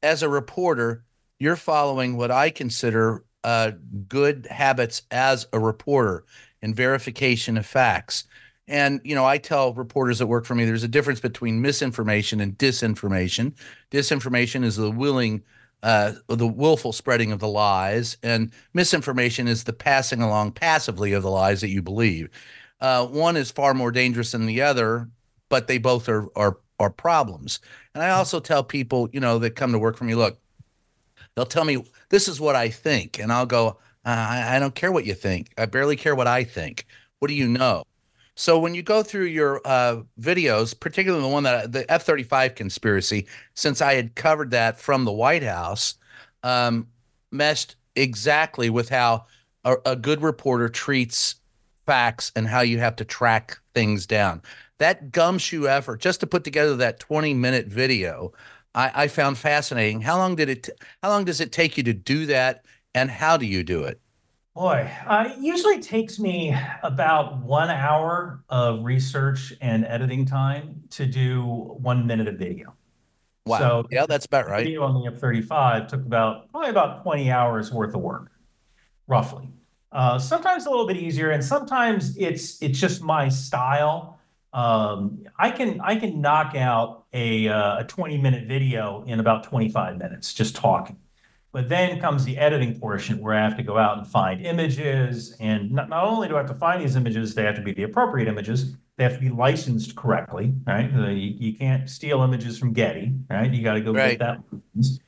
as 0.02 0.22
a 0.22 0.28
reporter, 0.28 1.04
you're 1.38 1.56
following 1.56 2.16
what 2.16 2.30
I 2.30 2.50
consider 2.50 3.24
uh, 3.44 3.72
good 4.08 4.46
habits 4.50 5.02
as 5.10 5.46
a 5.52 5.58
reporter 5.60 6.24
in 6.62 6.74
verification 6.74 7.56
of 7.56 7.66
facts. 7.66 8.24
And 8.66 9.00
you 9.04 9.14
know, 9.14 9.26
I 9.26 9.38
tell 9.38 9.74
reporters 9.74 10.18
that 10.18 10.26
work 10.26 10.46
for 10.46 10.54
me, 10.54 10.64
there's 10.64 10.82
a 10.82 10.88
difference 10.88 11.20
between 11.20 11.60
misinformation 11.60 12.40
and 12.40 12.56
disinformation. 12.56 13.54
Disinformation 13.90 14.64
is 14.64 14.76
the 14.76 14.90
willing, 14.90 15.42
uh, 15.82 16.12
the 16.28 16.48
willful 16.48 16.92
spreading 16.92 17.30
of 17.30 17.40
the 17.40 17.48
lies, 17.48 18.16
and 18.22 18.50
misinformation 18.72 19.46
is 19.46 19.64
the 19.64 19.74
passing 19.74 20.22
along 20.22 20.52
passively 20.52 21.12
of 21.12 21.22
the 21.22 21.30
lies 21.30 21.60
that 21.60 21.68
you 21.68 21.82
believe. 21.82 22.30
Uh, 22.80 23.06
one 23.06 23.36
is 23.36 23.50
far 23.50 23.74
more 23.74 23.92
dangerous 23.92 24.32
than 24.32 24.46
the 24.46 24.62
other, 24.62 25.10
but 25.50 25.68
they 25.68 25.78
both 25.78 26.08
are 26.08 26.28
are 26.34 26.58
are 26.78 26.90
problems. 26.90 27.60
And 27.94 28.02
I 28.02 28.10
also 28.10 28.40
tell 28.40 28.64
people, 28.64 29.08
you 29.12 29.20
know, 29.20 29.38
that 29.38 29.56
come 29.56 29.72
to 29.72 29.78
work 29.78 29.96
for 29.96 30.04
me, 30.04 30.14
look, 30.14 30.38
they'll 31.34 31.46
tell 31.46 31.64
me 31.64 31.84
this 32.10 32.28
is 32.28 32.40
what 32.40 32.56
I 32.56 32.68
think, 32.68 33.18
and 33.18 33.32
I'll 33.32 33.46
go, 33.46 33.78
I, 34.04 34.56
I 34.56 34.58
don't 34.58 34.74
care 34.74 34.92
what 34.92 35.06
you 35.06 35.14
think. 35.14 35.52
I 35.56 35.66
barely 35.66 35.96
care 35.96 36.14
what 36.14 36.26
I 36.26 36.44
think. 36.44 36.86
What 37.18 37.28
do 37.28 37.34
you 37.34 37.48
know? 37.48 37.84
So 38.36 38.58
when 38.58 38.74
you 38.74 38.82
go 38.82 39.02
through 39.02 39.26
your 39.26 39.60
uh, 39.64 40.02
videos, 40.20 40.78
particularly 40.78 41.22
the 41.22 41.28
one 41.28 41.44
that 41.44 41.72
the 41.72 41.90
F 41.90 42.02
thirty 42.02 42.24
five 42.24 42.54
conspiracy, 42.54 43.26
since 43.54 43.80
I 43.80 43.94
had 43.94 44.16
covered 44.16 44.50
that 44.50 44.80
from 44.80 45.04
the 45.04 45.12
White 45.12 45.44
House, 45.44 45.94
um, 46.42 46.88
meshed 47.30 47.76
exactly 47.94 48.70
with 48.70 48.88
how 48.88 49.26
a, 49.64 49.76
a 49.86 49.96
good 49.96 50.20
reporter 50.20 50.68
treats 50.68 51.36
facts 51.86 52.32
and 52.34 52.48
how 52.48 52.60
you 52.60 52.78
have 52.78 52.96
to 52.96 53.04
track 53.04 53.58
things 53.74 54.06
down. 54.06 54.42
That 54.78 55.12
gumshoe 55.12 55.68
effort 55.68 56.00
just 56.00 56.20
to 56.20 56.26
put 56.26 56.42
together 56.42 56.76
that 56.76 56.98
20 56.98 57.34
minute 57.34 57.66
video, 57.66 58.32
I, 58.74 59.04
I 59.04 59.08
found 59.08 59.38
fascinating. 59.38 60.00
How 60.00 60.18
long 60.18 60.36
did 60.36 60.48
it? 60.48 60.68
How 61.02 61.10
long 61.10 61.24
does 61.24 61.40
it 61.40 61.52
take 61.52 61.76
you 61.76 61.82
to 61.84 61.92
do 61.92 62.26
that, 62.26 62.64
and 62.94 63.10
how 63.10 63.36
do 63.36 63.46
you 63.46 63.62
do 63.62 63.84
it? 63.84 64.00
Boy, 64.54 64.88
uh, 65.06 65.30
it 65.30 65.38
usually 65.40 65.80
takes 65.80 66.20
me 66.20 66.56
about 66.84 67.42
one 67.42 67.70
hour 67.70 68.44
of 68.48 68.84
research 68.84 69.52
and 69.60 69.84
editing 69.84 70.24
time 70.24 70.80
to 70.90 71.06
do 71.06 71.42
one 71.42 72.06
minute 72.06 72.28
of 72.28 72.36
video. 72.36 72.72
Wow. 73.46 73.58
So 73.58 73.86
yeah, 73.90 74.06
that's 74.06 74.26
about 74.26 74.48
right. 74.48 74.64
Video 74.64 74.84
on 74.84 74.94
the 74.94 75.10
F-35 75.12 75.88
took 75.88 76.00
about 76.06 76.50
probably 76.50 76.70
about 76.70 77.02
20 77.02 77.30
hours 77.30 77.72
worth 77.72 77.94
of 77.94 78.00
work, 78.00 78.30
roughly. 79.08 79.50
Uh, 79.90 80.18
sometimes 80.18 80.66
a 80.66 80.70
little 80.70 80.86
bit 80.86 80.96
easier, 80.96 81.30
and 81.30 81.44
sometimes 81.44 82.16
it's 82.16 82.60
it's 82.62 82.78
just 82.78 83.02
my 83.02 83.28
style. 83.28 84.18
Um, 84.52 85.24
I 85.36 85.50
can 85.50 85.80
I 85.80 85.96
can 85.96 86.20
knock 86.20 86.54
out 86.54 87.03
a 87.14 87.48
uh, 87.48 87.78
a 87.78 87.84
20 87.84 88.18
minute 88.18 88.46
video 88.46 89.02
in 89.06 89.20
about 89.20 89.44
25 89.44 89.96
minutes 89.96 90.34
just 90.34 90.54
talking. 90.54 90.98
But 91.52 91.68
then 91.68 92.00
comes 92.00 92.24
the 92.24 92.36
editing 92.36 92.80
portion 92.80 93.20
where 93.20 93.32
I 93.32 93.40
have 93.40 93.56
to 93.58 93.62
go 93.62 93.78
out 93.78 93.96
and 93.96 94.06
find 94.06 94.44
images. 94.44 95.36
And 95.38 95.70
not, 95.70 95.88
not 95.88 96.04
only 96.04 96.26
do 96.26 96.34
I 96.34 96.38
have 96.38 96.48
to 96.48 96.54
find 96.54 96.82
these 96.82 96.96
images, 96.96 97.32
they 97.36 97.44
have 97.44 97.54
to 97.54 97.62
be 97.62 97.72
the 97.72 97.84
appropriate 97.84 98.26
images. 98.26 98.74
They 98.96 99.04
have 99.04 99.14
to 99.14 99.20
be 99.20 99.30
licensed 99.30 99.94
correctly, 99.94 100.52
right? 100.66 100.90
Uh, 100.92 101.10
you, 101.10 101.34
you 101.38 101.56
can't 101.56 101.88
steal 101.88 102.22
images 102.22 102.58
from 102.58 102.72
Getty, 102.72 103.12
right? 103.30 103.52
You 103.52 103.62
got 103.62 103.74
to 103.74 103.80
go 103.80 103.92
Right. 103.92 104.18
get 104.18 104.40
that. 104.74 104.98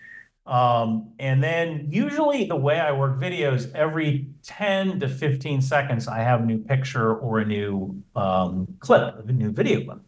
Um, 0.47 1.11
and 1.19 1.43
then 1.43 1.89
usually 1.91 2.45
the 2.45 2.55
way 2.55 2.79
I 2.79 2.93
work 2.93 3.19
videos, 3.19 3.73
every 3.75 4.29
10 4.45 5.01
to 5.01 5.09
15 5.09 5.61
seconds, 5.61 6.07
I 6.07 6.19
have 6.19 6.43
a 6.43 6.45
new 6.45 6.59
picture 6.59 7.17
or 7.17 7.41
a 7.41 7.45
new 7.45 8.01
um, 8.15 8.69
clip, 8.79 9.29
a 9.29 9.33
new 9.33 9.51
video 9.51 9.85
clip. 9.85 10.01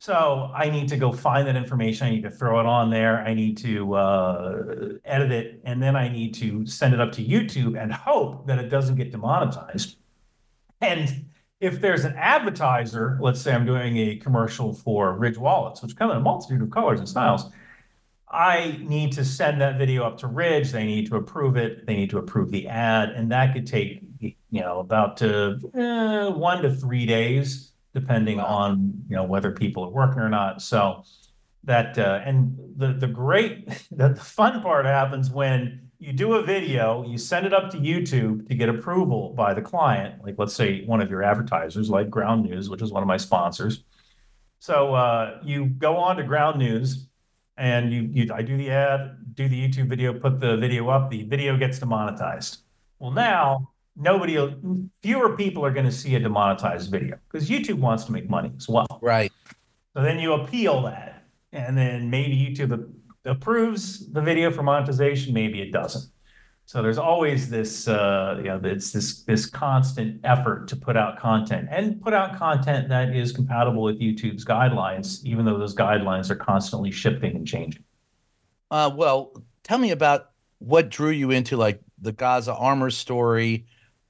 So 0.00 0.50
I 0.54 0.70
need 0.70 0.88
to 0.88 0.96
go 0.96 1.12
find 1.12 1.46
that 1.48 1.56
information. 1.56 2.06
I 2.06 2.10
need 2.10 2.22
to 2.22 2.30
throw 2.30 2.60
it 2.60 2.66
on 2.66 2.88
there. 2.88 3.18
I 3.18 3.34
need 3.34 3.58
to 3.58 3.94
uh, 3.94 4.62
edit 5.04 5.32
it, 5.32 5.60
and 5.64 5.82
then 5.82 5.96
I 5.96 6.08
need 6.08 6.34
to 6.34 6.64
send 6.66 6.94
it 6.94 7.00
up 7.00 7.10
to 7.12 7.24
YouTube 7.24 7.80
and 7.80 7.92
hope 7.92 8.46
that 8.46 8.58
it 8.58 8.68
doesn't 8.68 8.94
get 8.94 9.10
demonetized. 9.10 9.96
And 10.80 11.26
if 11.60 11.80
there's 11.80 12.04
an 12.04 12.14
advertiser, 12.16 13.18
let's 13.20 13.40
say 13.40 13.52
I'm 13.52 13.66
doing 13.66 13.96
a 13.96 14.16
commercial 14.16 14.72
for 14.72 15.14
Ridge 15.14 15.36
Wallets, 15.36 15.82
which 15.82 15.96
come 15.96 16.12
in 16.12 16.16
a 16.16 16.20
multitude 16.20 16.62
of 16.62 16.70
colors 16.70 17.00
and 17.00 17.08
styles, 17.08 17.50
I 18.30 18.78
need 18.82 19.12
to 19.12 19.24
send 19.24 19.60
that 19.62 19.78
video 19.78 20.04
up 20.04 20.18
to 20.18 20.28
Ridge. 20.28 20.70
They 20.70 20.84
need 20.84 21.06
to 21.08 21.16
approve 21.16 21.56
it. 21.56 21.86
They 21.86 21.96
need 21.96 22.10
to 22.10 22.18
approve 22.18 22.50
the 22.52 22.68
ad, 22.68 23.10
and 23.10 23.32
that 23.32 23.52
could 23.52 23.66
take 23.66 24.02
you 24.20 24.34
know 24.60 24.78
about 24.78 25.20
uh, 25.22 25.56
eh, 25.74 26.28
one 26.28 26.62
to 26.62 26.74
three 26.74 27.06
days, 27.06 27.72
depending 28.00 28.38
Wow. 28.38 28.46
on 28.46 28.72
you 29.08 29.16
know 29.16 29.24
whether 29.24 29.50
people 29.52 29.84
are 29.84 29.90
working 29.90 30.20
or 30.20 30.28
not. 30.28 30.62
So 30.62 31.04
that 31.64 31.98
uh, 31.98 32.20
and 32.24 32.56
the 32.76 32.88
the 32.94 33.06
great 33.08 33.66
the, 33.90 34.08
the 34.10 34.24
fun 34.38 34.62
part 34.62 34.84
happens 34.86 35.30
when 35.30 35.82
you 36.00 36.12
do 36.12 36.34
a 36.34 36.42
video, 36.44 37.04
you 37.04 37.18
send 37.18 37.44
it 37.44 37.52
up 37.52 37.70
to 37.70 37.76
YouTube 37.76 38.46
to 38.48 38.54
get 38.54 38.68
approval 38.68 39.34
by 39.36 39.52
the 39.52 39.60
client, 39.60 40.22
like 40.24 40.36
let's 40.38 40.54
say 40.54 40.84
one 40.84 41.00
of 41.00 41.10
your 41.10 41.24
advertisers, 41.24 41.90
like 41.90 42.08
Ground 42.08 42.44
News, 42.44 42.70
which 42.70 42.82
is 42.82 42.92
one 42.92 43.02
of 43.02 43.08
my 43.08 43.16
sponsors. 43.16 43.82
So 44.60 44.94
uh, 44.94 45.40
you 45.44 45.66
go 45.66 45.96
on 45.96 46.16
to 46.16 46.22
Ground 46.22 46.58
News 46.58 47.08
and 47.56 47.92
you, 47.92 48.02
you 48.12 48.32
I 48.32 48.42
do 48.42 48.56
the 48.56 48.70
ad, 48.70 49.34
do 49.34 49.48
the 49.48 49.68
YouTube 49.68 49.88
video, 49.88 50.12
put 50.14 50.38
the 50.38 50.56
video 50.56 50.88
up, 50.88 51.10
the 51.10 51.24
video 51.24 51.56
gets 51.56 51.80
demonetized. 51.80 52.58
Well, 53.00 53.10
now 53.10 53.70
nobody, 53.98 54.36
fewer 55.02 55.36
people 55.36 55.64
are 55.64 55.72
going 55.72 55.86
to 55.86 55.92
see 55.92 56.14
a 56.14 56.20
demonetized 56.20 56.90
video 56.90 57.18
because 57.30 57.48
YouTube 57.50 57.78
wants 57.80 58.04
to 58.04 58.12
make 58.12 58.30
money 58.30 58.52
as 58.56 58.68
well. 58.68 58.86
Right. 59.02 59.32
So 59.94 60.02
then 60.02 60.18
you 60.18 60.34
appeal 60.34 60.82
that, 60.82 61.24
and 61.52 61.76
then 61.76 62.08
maybe 62.08 62.36
YouTube 62.36 62.88
approves 63.24 64.10
the 64.12 64.20
video 64.20 64.50
for 64.50 64.62
monetization, 64.62 65.34
maybe 65.34 65.60
it 65.60 65.72
doesn't. 65.72 66.10
So 66.66 66.82
there's 66.82 66.98
always 66.98 67.48
this, 67.48 67.88
uh, 67.88 68.34
you 68.36 68.44
know, 68.44 68.60
it's 68.62 68.92
this 68.92 69.22
this 69.24 69.46
constant 69.46 70.20
effort 70.24 70.68
to 70.68 70.76
put 70.76 70.98
out 70.98 71.18
content 71.18 71.66
and 71.70 71.98
put 71.98 72.12
out 72.12 72.36
content 72.38 72.90
that 72.90 73.16
is 73.16 73.32
compatible 73.32 73.82
with 73.82 73.98
YouTube's 73.98 74.44
guidelines, 74.44 75.24
even 75.24 75.46
though 75.46 75.58
those 75.58 75.74
guidelines 75.74 76.28
are 76.30 76.36
constantly 76.36 76.90
shifting 76.90 77.34
and 77.36 77.46
changing. 77.46 77.82
Uh, 78.70 78.90
well, 78.94 79.32
tell 79.62 79.78
me 79.78 79.92
about 79.92 80.32
what 80.58 80.90
drew 80.90 81.08
you 81.08 81.30
into 81.30 81.56
like 81.56 81.80
the 82.02 82.12
Gaza 82.12 82.54
armor 82.54 82.90
story, 82.90 83.64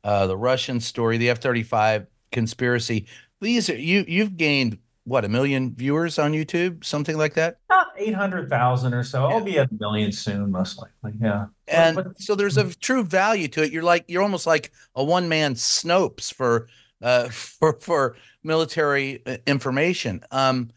uh, 0.05 0.27
the 0.27 0.37
Russian 0.37 0.81
story, 0.81 1.19
the 1.19 1.31
F 1.31 1.41
thirty 1.41 1.63
five 1.63 2.07
conspiracy. 2.33 3.07
These 3.41 3.71
are 3.71 3.77
you. 3.77 4.05
You've 4.09 4.37
gained 4.37 4.79
what 5.05 5.25
a 5.25 5.29
million 5.29 5.75
viewers 5.75 6.19
on 6.19 6.33
YouTube, 6.33 6.85
something 6.85 7.17
like 7.17 7.35
that. 7.35 7.59
About 7.71 7.87
eight 7.97 8.15
hundred 8.15 8.51
thousand 8.51 8.95
or 8.95 9.03
so. 9.03 9.25
I'll 9.27 9.43
be 9.43 9.59
at 9.59 9.71
a 9.71 9.75
million 9.75 10.13
soon, 10.13 10.51
most 10.51 10.79
likely. 10.79 11.19
Yeah. 11.21 11.47
And 11.67 11.97
But- 11.97 12.21
so 12.21 12.35
there's 12.35 12.57
a 12.59 12.75
true 12.75 13.03
value 13.05 13.49
to 13.49 13.63
it. 13.63 13.73
You're 13.73 13.83
like 13.83 14.05
you're 14.09 14.23
almost 14.23 14.47
like 14.47 14.73
a 14.95 15.03
one 15.03 15.29
man 15.29 15.55
Snopes 15.55 16.33
for 16.33 16.69
uh, 17.03 17.29
for 17.31 17.79
for 17.81 18.17
military 18.43 19.23
uh, 19.27 19.39
information. 19.47 20.21
Um, 20.31 20.71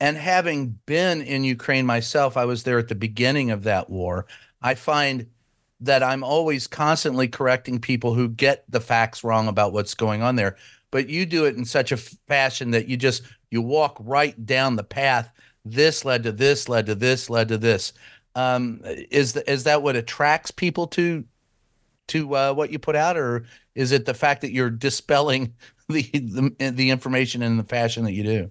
and 0.00 0.16
having 0.16 0.78
been 0.86 1.22
in 1.22 1.42
Ukraine 1.42 1.84
myself, 1.84 2.36
I 2.36 2.44
was 2.44 2.62
there 2.62 2.78
at 2.78 2.88
the 2.88 2.94
beginning 2.94 3.50
of 3.50 3.64
that 3.64 3.90
war. 3.90 4.26
I 4.62 4.74
find 4.74 5.26
that 5.80 6.02
I'm 6.02 6.24
always 6.24 6.66
constantly 6.66 7.28
correcting 7.28 7.80
people 7.80 8.14
who 8.14 8.28
get 8.28 8.64
the 8.68 8.80
facts 8.80 9.22
wrong 9.22 9.48
about 9.48 9.72
what's 9.72 9.94
going 9.94 10.22
on 10.22 10.36
there. 10.36 10.56
But 10.90 11.08
you 11.08 11.26
do 11.26 11.44
it 11.44 11.56
in 11.56 11.64
such 11.64 11.92
a 11.92 11.96
fashion 11.96 12.70
that 12.72 12.88
you 12.88 12.96
just 12.96 13.22
you 13.50 13.62
walk 13.62 13.96
right 14.00 14.46
down 14.46 14.76
the 14.76 14.84
path. 14.84 15.30
This 15.64 16.04
led 16.04 16.22
to 16.24 16.32
this, 16.32 16.68
led 16.68 16.86
to 16.86 16.94
this, 16.94 17.30
led 17.30 17.48
to 17.48 17.58
this. 17.58 17.92
Um, 18.34 18.80
is 18.84 19.34
th- 19.34 19.46
is 19.46 19.64
that 19.64 19.82
what 19.82 19.96
attracts 19.96 20.50
people 20.50 20.86
to 20.88 21.24
to 22.08 22.34
uh, 22.34 22.52
what 22.54 22.70
you 22.70 22.78
put 22.78 22.96
out, 22.96 23.16
or 23.16 23.44
is 23.74 23.92
it 23.92 24.06
the 24.06 24.14
fact 24.14 24.40
that 24.40 24.52
you're 24.52 24.70
dispelling 24.70 25.54
the 25.88 26.02
the, 26.12 26.70
the 26.70 26.90
information 26.90 27.42
in 27.42 27.56
the 27.56 27.64
fashion 27.64 28.04
that 28.04 28.12
you 28.12 28.24
do? 28.24 28.50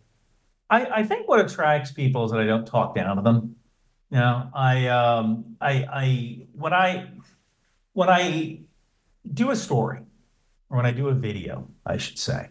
I, 0.69 0.85
I 0.85 1.03
think 1.03 1.27
what 1.27 1.39
attracts 1.39 1.91
people 1.91 2.25
is 2.25 2.31
that 2.31 2.39
I 2.39 2.45
don't 2.45 2.67
talk 2.67 2.95
down 2.95 3.15
to 3.15 3.21
them. 3.21 3.55
You 4.11 4.17
know, 4.17 4.49
I 4.53 4.87
um 4.87 5.55
I 5.61 5.85
I 5.91 6.47
I 6.73 7.07
when 7.97 8.09
I 8.09 8.59
do 9.33 9.49
a 9.49 9.55
story 9.55 10.01
or 10.69 10.77
when 10.77 10.85
I 10.85 10.91
do 10.91 11.07
a 11.07 11.15
video, 11.15 11.67
I 11.83 11.97
should 11.97 12.19
say, 12.19 12.49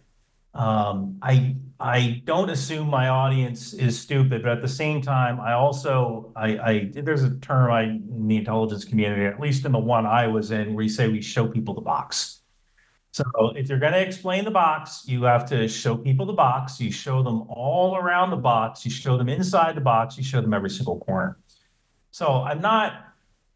um, 0.54 1.18
I 1.22 1.54
I 1.78 2.22
don't 2.24 2.50
assume 2.50 2.88
my 2.88 3.06
audience 3.10 3.72
is 3.72 3.96
stupid, 3.96 4.42
but 4.42 4.50
at 4.50 4.60
the 4.60 4.74
same 4.82 5.00
time, 5.00 5.38
I 5.40 5.52
also 5.52 6.32
I, 6.34 6.48
I 6.58 6.90
there's 6.92 7.22
a 7.22 7.36
term 7.36 7.70
I 7.70 7.82
in 7.84 8.26
the 8.26 8.38
intelligence 8.38 8.84
community, 8.84 9.24
at 9.24 9.38
least 9.38 9.64
in 9.64 9.70
the 9.70 9.78
one 9.78 10.04
I 10.04 10.26
was 10.26 10.50
in, 10.50 10.74
where 10.74 10.82
you 10.82 10.88
say 10.88 11.06
we 11.06 11.22
show 11.22 11.46
people 11.46 11.74
the 11.74 11.80
box. 11.80 12.40
So 13.12 13.24
if 13.54 13.68
you're 13.68 13.78
going 13.78 13.92
to 13.92 14.02
explain 14.02 14.44
the 14.44 14.50
box, 14.50 15.04
you 15.06 15.22
have 15.22 15.46
to 15.50 15.68
show 15.68 15.96
people 15.96 16.26
the 16.26 16.32
box. 16.32 16.80
You 16.80 16.90
show 16.90 17.22
them 17.22 17.44
all 17.48 17.96
around 17.96 18.30
the 18.30 18.42
box. 18.52 18.84
You 18.84 18.90
show 18.90 19.16
them 19.16 19.28
inside 19.28 19.76
the 19.76 19.86
box. 19.92 20.18
You 20.18 20.24
show 20.24 20.40
them 20.40 20.52
every 20.52 20.70
single 20.70 20.98
corner. 20.98 21.38
So 22.10 22.26
I'm 22.42 22.60
not 22.60 23.06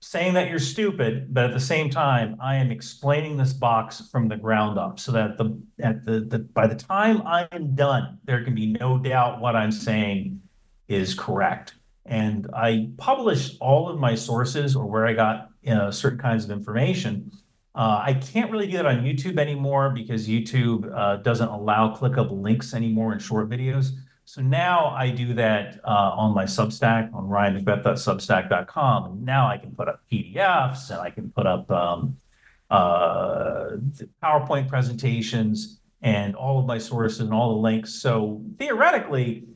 saying 0.00 0.35
that 0.35 0.49
you're 0.49 0.59
stupid, 0.59 1.33
but 1.33 1.45
at 1.45 1.52
the 1.52 1.61
same 1.61 1.90
time, 1.90 2.37
I 2.40 2.57
am 2.57 2.71
explaining 2.71 3.37
this 3.37 3.52
box 3.52 4.09
from 4.11 4.28
the 4.28 4.37
ground 4.37 4.78
up 4.78 4.99
so 4.99 5.12
that 5.12 5.37
the 5.37 5.61
at 5.80 6.04
the, 6.04 6.21
the 6.21 6.38
by 6.38 6.66
the 6.66 6.75
time 6.75 7.23
I'm 7.26 7.75
done, 7.75 8.19
there 8.25 8.42
can 8.45 8.54
be 8.54 8.66
no 8.66 8.99
doubt 8.99 9.40
what 9.40 9.54
I'm 9.54 9.73
saying 9.73 10.40
is 10.88 11.14
correct. 11.14 11.75
And 12.07 12.49
I 12.54 12.90
publish 12.97 13.57
all 13.61 13.88
of 13.88 14.00
my 14.00 14.14
sources 14.14 14.75
or 14.75 14.87
where 14.87 15.07
I 15.07 15.12
got 15.12 15.50
you 15.62 15.75
know, 15.75 15.90
certain 15.90 16.19
kinds 16.19 16.45
of 16.45 16.50
information. 16.50 17.30
Uh, 17.75 18.02
I 18.04 18.14
can't 18.14 18.50
really 18.50 18.66
do 18.66 18.76
that 18.78 18.87
on 18.87 19.02
YouTube 19.02 19.38
anymore 19.38 19.90
because 19.90 20.26
YouTube 20.26 20.90
uh, 20.92 21.16
doesn't 21.16 21.49
allow 21.49 21.95
clickable 21.95 22.40
links 22.40 22.75
anymore 22.75 23.12
in 23.12 23.19
short 23.19 23.49
videos. 23.49 23.90
So 24.31 24.43
now 24.43 24.95
I 24.97 25.11
do 25.11 25.35
that 25.35 25.81
uh, 25.83 26.13
on 26.15 26.33
my 26.37 26.45
Substack 26.45 27.13
on 27.13 27.25
ryanmcbeth.substack.com. 27.25 29.05
And 29.07 29.25
now 29.25 29.49
I 29.49 29.59
can 29.59 29.73
put 29.73 29.89
up 29.89 30.05
PDFs 30.09 30.93
and 30.93 31.01
I 31.01 31.11
can 31.11 31.33
put 31.33 31.49
up 31.49 31.69
um, 31.69 32.17
uh, 32.71 33.71
PowerPoint 34.23 34.69
presentations 34.69 35.81
and 36.03 36.37
all 36.37 36.61
of 36.61 36.67
my 36.67 36.79
sources 36.79 37.19
and 37.19 37.35
all 37.35 37.57
the 37.57 37.61
links. 37.61 37.93
So 37.95 38.41
theoretically, 38.57 39.47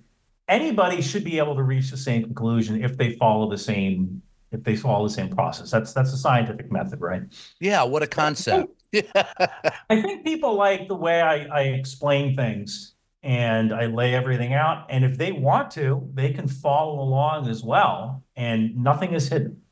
anybody 0.49 1.03
should 1.03 1.23
be 1.23 1.39
able 1.39 1.55
to 1.55 1.63
reach 1.63 1.93
the 1.93 1.97
same 1.97 2.25
conclusion 2.25 2.83
if 2.83 2.97
they 2.97 3.13
follow 3.13 3.49
the 3.49 3.59
same 3.59 4.23
if 4.51 4.65
they 4.65 4.75
follow 4.75 5.07
the 5.07 5.15
same 5.15 5.29
process. 5.29 5.71
That's 5.71 5.93
that's 5.93 6.13
a 6.13 6.17
scientific 6.17 6.73
method, 6.73 7.01
right? 7.01 7.23
Yeah, 7.61 7.85
what 7.85 8.03
a 8.03 8.09
concept. 8.09 8.73
I 9.15 10.03
think 10.03 10.25
people 10.25 10.55
like 10.55 10.89
the 10.89 10.97
way 10.97 11.23
I, 11.23 11.45
I 11.45 11.61
explain 11.63 12.35
things 12.35 12.94
and 13.25 13.73
I 13.73 13.87
lay 13.87 14.15
everything 14.15 14.53
out. 14.53 14.87
And 14.91 15.03
if 15.03 15.17
they 15.17 15.33
want 15.33 15.71
to, 15.73 16.07
they 16.13 16.33
can 16.33 16.47
follow 16.47 17.01
along 17.01 17.49
as 17.49 17.65
well. 17.65 18.23
And 18.37 18.77
nothing 18.77 19.15
is 19.15 19.29
hidden. 19.29 19.63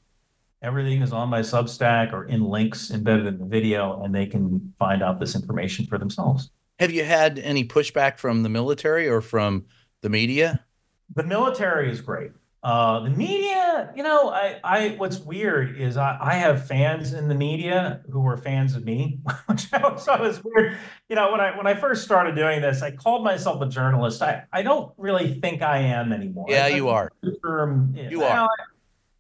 Everything 0.63 1.03
is 1.03 1.13
on 1.13 1.29
my 1.29 1.41
Substack 1.41 2.13
or 2.13 2.25
in 2.25 2.43
links 2.43 2.91
embedded 2.91 3.27
in 3.27 3.39
the 3.39 3.45
video, 3.45 4.03
and 4.03 4.15
they 4.15 4.27
can 4.27 4.73
find 4.79 5.03
out 5.03 5.21
this 5.21 5.35
information 5.35 5.87
for 5.87 5.99
themselves. 5.99 6.51
Have 6.79 6.93
you 6.93 7.05
had 7.05 7.39
any 7.41 7.65
pushback 7.65 8.19
from 8.19 8.43
the 8.43 8.49
military 8.49 9.09
or 9.09 9.21
from 9.21 9.67
the 10.01 10.09
media? 10.09 10.65
The 11.15 11.25
military 11.25 11.91
is 11.91 12.01
great. 12.01 12.31
Uh, 12.63 13.01
the 13.01 13.11
media, 13.11 13.93
you 13.97 14.05
know, 14.05 14.29
I, 14.29 14.61
I 14.63 14.89
what's 14.91 15.19
weird 15.19 15.81
is 15.81 15.97
I, 15.97 16.17
I 16.21 16.35
have 16.35 16.65
fans 16.69 17.13
in 17.13 17.27
the 17.27 17.35
media 17.35 18.03
who 18.09 18.25
are 18.29 18.37
fans 18.37 18.77
of 18.77 18.85
me, 18.85 19.19
which 19.47 19.67
I 19.73 19.81
always 19.81 20.05
thought 20.05 20.21
was 20.21 20.41
weird. 20.45 20.77
You 21.09 21.17
know, 21.17 21.33
when 21.33 21.41
I 21.41 21.57
when 21.57 21.67
I 21.67 21.75
first 21.75 22.05
started 22.05 22.37
doing 22.37 22.61
this, 22.61 22.81
I 22.81 22.93
called 22.93 23.25
myself 23.25 23.61
a 23.63 23.67
journalist. 23.67 24.23
I, 24.23 24.45
I 24.53 24.63
don't 24.63 24.93
really 24.97 25.41
think 25.41 25.61
I 25.61 25.79
am 25.79 26.13
anymore. 26.13 26.47
Yeah, 26.49 26.69
you 26.69 26.89
are. 26.89 27.11
Term, 27.45 27.97
you 27.97 28.23
are. 28.23 28.49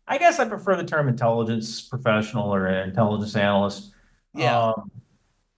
I, 0.06 0.14
I, 0.14 0.18
guess 0.18 0.38
I 0.38 0.44
prefer 0.44 0.76
the 0.76 0.84
term 0.84 1.08
intelligence 1.08 1.80
professional 1.80 2.54
or 2.54 2.68
intelligence 2.68 3.34
analyst. 3.34 3.92
Yeah. 4.34 4.68
Um, 4.68 4.92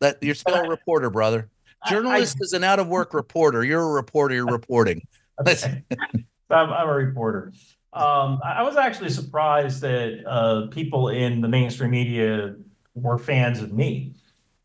that 0.00 0.22
you're 0.22 0.34
still 0.34 0.54
a 0.54 0.68
reporter, 0.68 1.10
brother. 1.10 1.50
Journalist 1.86 2.38
I, 2.40 2.44
is 2.44 2.54
an 2.54 2.64
out 2.64 2.78
of 2.78 2.88
work 2.88 3.12
reporter. 3.12 3.62
You're 3.62 3.82
a 3.82 3.92
reporter. 3.92 4.34
You're 4.34 4.46
reporting. 4.46 5.06
Okay. 5.40 5.82
I'm, 6.54 6.72
I'm, 6.72 6.88
a 6.88 6.94
reporter. 6.94 7.52
Um, 7.92 8.40
I 8.44 8.62
was 8.62 8.76
actually 8.76 9.10
surprised 9.10 9.80
that 9.82 10.24
uh, 10.26 10.66
people 10.68 11.08
in 11.08 11.40
the 11.40 11.48
mainstream 11.48 11.90
media 11.90 12.54
were 12.94 13.18
fans 13.18 13.60
of 13.60 13.72
me, 13.72 14.14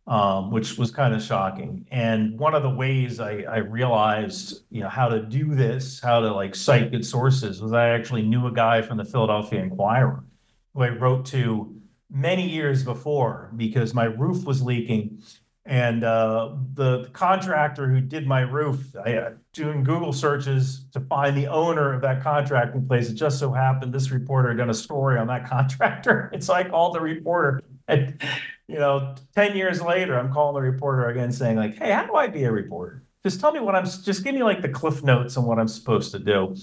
um, 0.07 0.51
which 0.51 0.77
was 0.77 0.91
kind 0.91 1.13
of 1.13 1.21
shocking. 1.21 1.85
And 1.91 2.39
one 2.39 2.55
of 2.55 2.63
the 2.63 2.69
ways 2.69 3.19
I, 3.19 3.41
I, 3.41 3.57
realized, 3.57 4.63
you 4.71 4.81
know, 4.81 4.89
how 4.89 5.09
to 5.09 5.21
do 5.21 5.53
this, 5.53 5.99
how 5.99 6.19
to 6.21 6.33
like 6.33 6.55
cite 6.55 6.91
good 6.91 7.05
sources, 7.05 7.61
was 7.61 7.73
I 7.73 7.89
actually 7.89 8.23
knew 8.23 8.47
a 8.47 8.51
guy 8.51 8.81
from 8.81 8.97
the 8.97 9.05
Philadelphia 9.05 9.61
Inquirer 9.61 10.23
who 10.73 10.81
I 10.81 10.89
wrote 10.89 11.25
to 11.27 11.75
many 12.11 12.49
years 12.49 12.83
before 12.83 13.51
because 13.55 13.93
my 13.93 14.05
roof 14.05 14.43
was 14.45 14.61
leaking 14.61 15.21
and 15.69 16.03
uh, 16.03 16.55
the, 16.73 17.03
the, 17.03 17.09
contractor 17.09 17.87
who 17.87 18.01
did 18.01 18.25
my 18.25 18.41
roof, 18.41 18.95
I, 19.05 19.13
uh, 19.13 19.31
doing 19.53 19.83
Google 19.83 20.11
searches 20.11 20.85
to 20.93 20.99
find 20.99 21.37
the 21.37 21.45
owner 21.45 21.93
of 21.93 22.01
that 22.01 22.23
contracting 22.23 22.87
place, 22.87 23.07
it 23.07 23.13
just 23.13 23.37
so 23.37 23.53
happened 23.53 23.93
this 23.93 24.09
reporter 24.09 24.49
had 24.49 24.57
done 24.57 24.71
a 24.71 24.73
story 24.73 25.19
on 25.19 25.27
that 25.27 25.47
contractor. 25.49 26.31
It's 26.33 26.49
like 26.49 26.71
called 26.71 26.95
the 26.95 27.01
reporter. 27.01 27.61
And, 27.87 28.19
you 28.67 28.79
know, 28.79 29.13
10 29.35 29.55
years 29.55 29.79
later, 29.79 30.17
I'm 30.17 30.33
calling 30.33 30.55
the 30.55 30.67
reporter 30.67 31.07
again 31.09 31.31
saying, 31.31 31.57
like, 31.57 31.77
hey, 31.77 31.91
how 31.91 32.07
do 32.07 32.15
I 32.15 32.25
be 32.25 32.45
a 32.45 32.51
reporter? 32.51 33.03
Just 33.23 33.39
tell 33.39 33.51
me 33.51 33.59
what 33.59 33.75
I'm, 33.75 33.85
just 33.85 34.23
give 34.23 34.33
me 34.33 34.41
like 34.41 34.63
the 34.63 34.69
cliff 34.69 35.03
notes 35.03 35.37
on 35.37 35.45
what 35.45 35.59
I'm 35.59 35.67
supposed 35.67 36.11
to 36.13 36.19
do. 36.19 36.55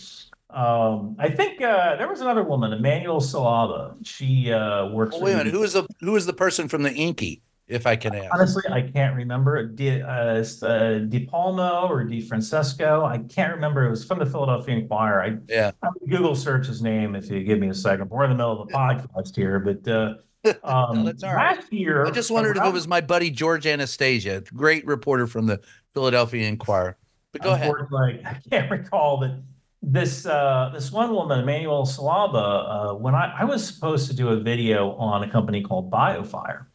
Um, 0.51 1.15
I 1.21 1.31
think 1.31 1.63
uh, 1.63 1.95
there 1.95 2.09
was 2.09 2.23
another 2.23 2.43
woman, 2.43 2.73
Emmanuelle 2.73 3.23
Saliba. 3.23 3.95
She 4.05 4.51
uh, 4.51 4.89
works. 4.89 5.15
Oh, 5.17 5.23
wait 5.23 5.35
a 5.35 5.37
minute. 5.37 5.53
Who 5.53 5.63
is 5.63 5.75
the 5.75 5.87
who 6.01 6.17
is 6.17 6.25
the 6.25 6.33
person 6.33 6.67
from 6.67 6.83
the 6.83 6.93
Inky? 6.93 7.43
If 7.69 7.85
I 7.85 7.97
can 7.97 8.15
ask. 8.15 8.33
Honestly, 8.33 8.63
I 8.71 8.83
can't 8.83 9.17
remember. 9.17 9.67
Di, 9.67 10.01
uh, 10.01 10.45
uh, 10.63 10.99
Di 10.99 11.27
Palmo 11.27 11.91
or 11.91 12.05
Di 12.05 12.21
Francesco. 12.21 13.05
I 13.05 13.19
can't 13.19 13.53
remember. 13.55 13.85
It 13.85 13.91
was 13.91 14.05
from 14.05 14.21
the 14.21 14.27
Philadelphia 14.27 14.77
Inquirer. 14.77 15.23
I, 15.23 15.37
yeah. 15.49 15.73
I 15.83 15.89
Google 16.09 16.37
search 16.37 16.69
his 16.69 16.81
name 16.81 17.17
if 17.17 17.29
you 17.29 17.43
give 17.43 17.59
me 17.59 17.69
a 17.69 17.75
second. 17.75 18.09
We're 18.09 18.23
in 18.23 18.31
the 18.31 18.37
middle 18.37 18.63
of 18.63 18.69
a 18.69 18.73
podcast 18.73 19.35
here, 19.35 19.59
but 19.59 19.89
uh, 19.89 20.15
um, 20.63 21.05
no, 21.05 21.13
last 21.23 21.73
year. 21.73 22.07
I 22.07 22.13
just 22.13 22.31
wondered 22.31 22.57
around, 22.57 22.69
if 22.69 22.71
it 22.71 22.75
was 22.75 22.87
my 22.87 23.01
buddy 23.01 23.31
George 23.31 23.67
Anastasia, 23.67 24.45
great 24.55 24.87
reporter 24.87 25.27
from 25.27 25.47
the 25.47 25.61
Philadelphia 25.93 26.47
Inquirer. 26.47 26.97
But 27.33 27.43
go 27.43 27.53
ahead. 27.53 27.73
Like, 27.91 28.25
I 28.25 28.39
can't 28.49 28.71
recall 28.71 29.19
that 29.21 29.43
this 29.83 30.25
uh, 30.25 30.71
this 30.73 30.91
one 30.91 31.13
woman, 31.13 31.45
Emmanuelle 31.45 31.87
Saliba, 31.87 32.93
uh, 32.93 32.95
when 32.95 33.15
I, 33.15 33.35
I 33.41 33.45
was 33.45 33.67
supposed 33.67 34.09
to 34.09 34.17
do 34.17 34.29
a 34.29 34.37
video 34.37 34.93
on 34.93 35.23
a 35.23 35.31
company 35.31 35.63
called 35.63 35.91
BioFire 35.91 36.67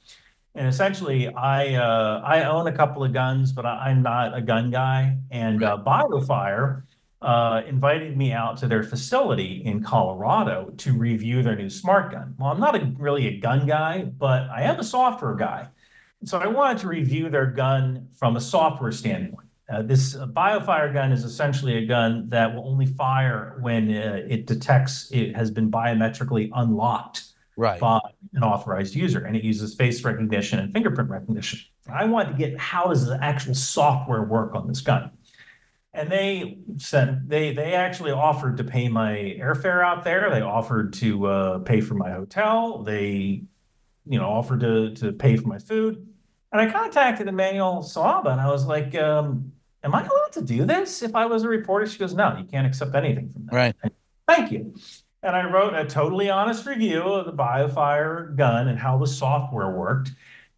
and 0.54 0.68
essentially, 0.68 1.30
I 1.30 1.76
uh, 1.76 2.22
I 2.26 2.44
own 2.44 2.68
a 2.68 2.74
couple 2.74 3.04
of 3.04 3.14
guns, 3.14 3.54
but 3.54 3.66
I, 3.66 3.90
am 3.90 4.02
not 4.02 4.36
a 4.38 4.42
gun 4.42 4.70
guy. 4.70 5.18
And 5.32 5.64
uh, 5.64 5.82
BioFire 5.86 6.84
uh, 7.22 7.62
invited 7.68 8.18
me 8.18 8.34
out 8.34 8.58
to 8.58 8.68
their 8.68 8.84
facility 8.84 9.62
in 9.64 9.82
Colorado 9.82 10.74
to 10.78 10.94
review 10.94 11.42
their 11.42 11.56
new 11.56 11.70
smart 11.70 12.12
gun. 12.12 12.36
Well, 12.38 12.52
I'm 12.52 12.60
not 12.60 12.76
a, 12.76 12.92
really 12.98 13.28
a 13.28 13.40
gun 13.40 13.66
guy, 13.66 14.04
but 14.04 14.50
I 14.50 14.64
am 14.64 14.80
a 14.80 14.84
software 14.84 15.36
guy. 15.36 15.68
So 16.26 16.38
I 16.38 16.48
wanted 16.48 16.80
to 16.80 16.88
review 16.88 17.30
their 17.30 17.48
gun 17.48 18.10
from 18.14 18.36
a 18.36 18.42
software 18.42 18.92
standpoint. 18.92 19.48
Uh, 19.72 19.82
this 19.84 20.16
uh, 20.16 20.28
BioFire 20.28 20.94
gun 20.94 21.14
is 21.14 21.24
essentially 21.24 21.78
a 21.78 21.86
gun 21.86 22.28
that 22.30 22.54
will 22.54 22.68
only 22.68 22.86
fire 22.86 23.58
when 23.62 23.90
uh, 23.96 24.22
it 24.28 24.48
detects 24.48 25.10
it 25.12 25.34
has 25.34 25.50
been 25.50 25.72
biometrically 25.72 26.50
unlocked 26.54 27.31
right. 27.58 27.80
by 27.80 28.00
an 28.34 28.44
authorized 28.44 28.96
user, 28.96 29.26
and 29.26 29.36
it 29.36 29.44
uses 29.44 29.76
face 29.76 30.04
recognition 30.04 30.60
and 30.60 30.72
fingerprint 30.74 31.10
recognition. 31.10 31.60
I 31.92 32.06
wanted 32.06 32.32
to 32.32 32.38
get 32.38 32.60
how 32.60 32.88
does 32.88 33.06
the 33.06 33.22
actual 33.22 33.56
software 33.56 34.24
work 34.24 34.56
on 34.56 34.68
this 34.68 34.82
gun, 34.82 35.12
and 35.94 36.12
they 36.12 36.60
sent 36.78 37.28
they 37.30 37.54
they 37.54 37.74
actually 37.74 38.12
offered 38.12 38.58
to 38.58 38.64
pay 38.64 38.88
my 38.88 39.14
airfare 39.40 39.84
out 39.84 40.04
there. 40.04 40.30
They 40.30 40.42
offered 40.42 40.94
to 40.94 41.26
uh, 41.28 41.60
pay 41.60 41.82
for 41.82 41.96
my 41.96 42.12
hotel. 42.12 42.84
They 42.84 43.44
you 44.06 44.20
know 44.20 44.30
offered 44.30 44.62
to 44.62 44.94
to 44.96 45.12
pay 45.12 45.38
for 45.38 45.48
my 45.48 45.60
food, 45.60 46.08
and 46.52 46.62
I 46.62 46.72
contacted 46.72 47.28
Emmanuelle 47.28 47.84
Saliba, 47.84 48.32
and 48.32 48.42
I 48.42 48.50
was 48.50 48.66
like. 48.66 48.96
Um, 48.96 49.54
Am 49.84 49.96
I 49.96 50.02
allowed 50.02 50.32
to 50.34 50.42
do 50.44 50.64
this 50.64 51.02
if 51.02 51.16
I 51.16 51.26
was 51.26 51.42
a 51.42 51.48
reporter? 51.48 51.88
She 51.88 51.98
goes, 51.98 52.14
No, 52.14 52.38
you 52.38 52.44
can't 52.44 52.68
accept 52.68 52.94
anything 52.94 53.32
from 53.32 53.48
that. 53.48 53.56
Right. 53.56 53.76
Thank 54.28 54.52
you. 54.52 54.76
And 55.24 55.36
I 55.36 55.50
wrote 55.50 55.76
a 55.76 55.86
totally 55.86 56.30
honest 56.30 56.66
review 56.66 57.02
of 57.02 57.26
the 57.26 57.34
BioFire 57.34 58.36
gun 58.36 58.68
and 58.68 58.80
how 58.80 58.98
the 58.98 59.06
software 59.06 59.70
worked. 59.70 60.12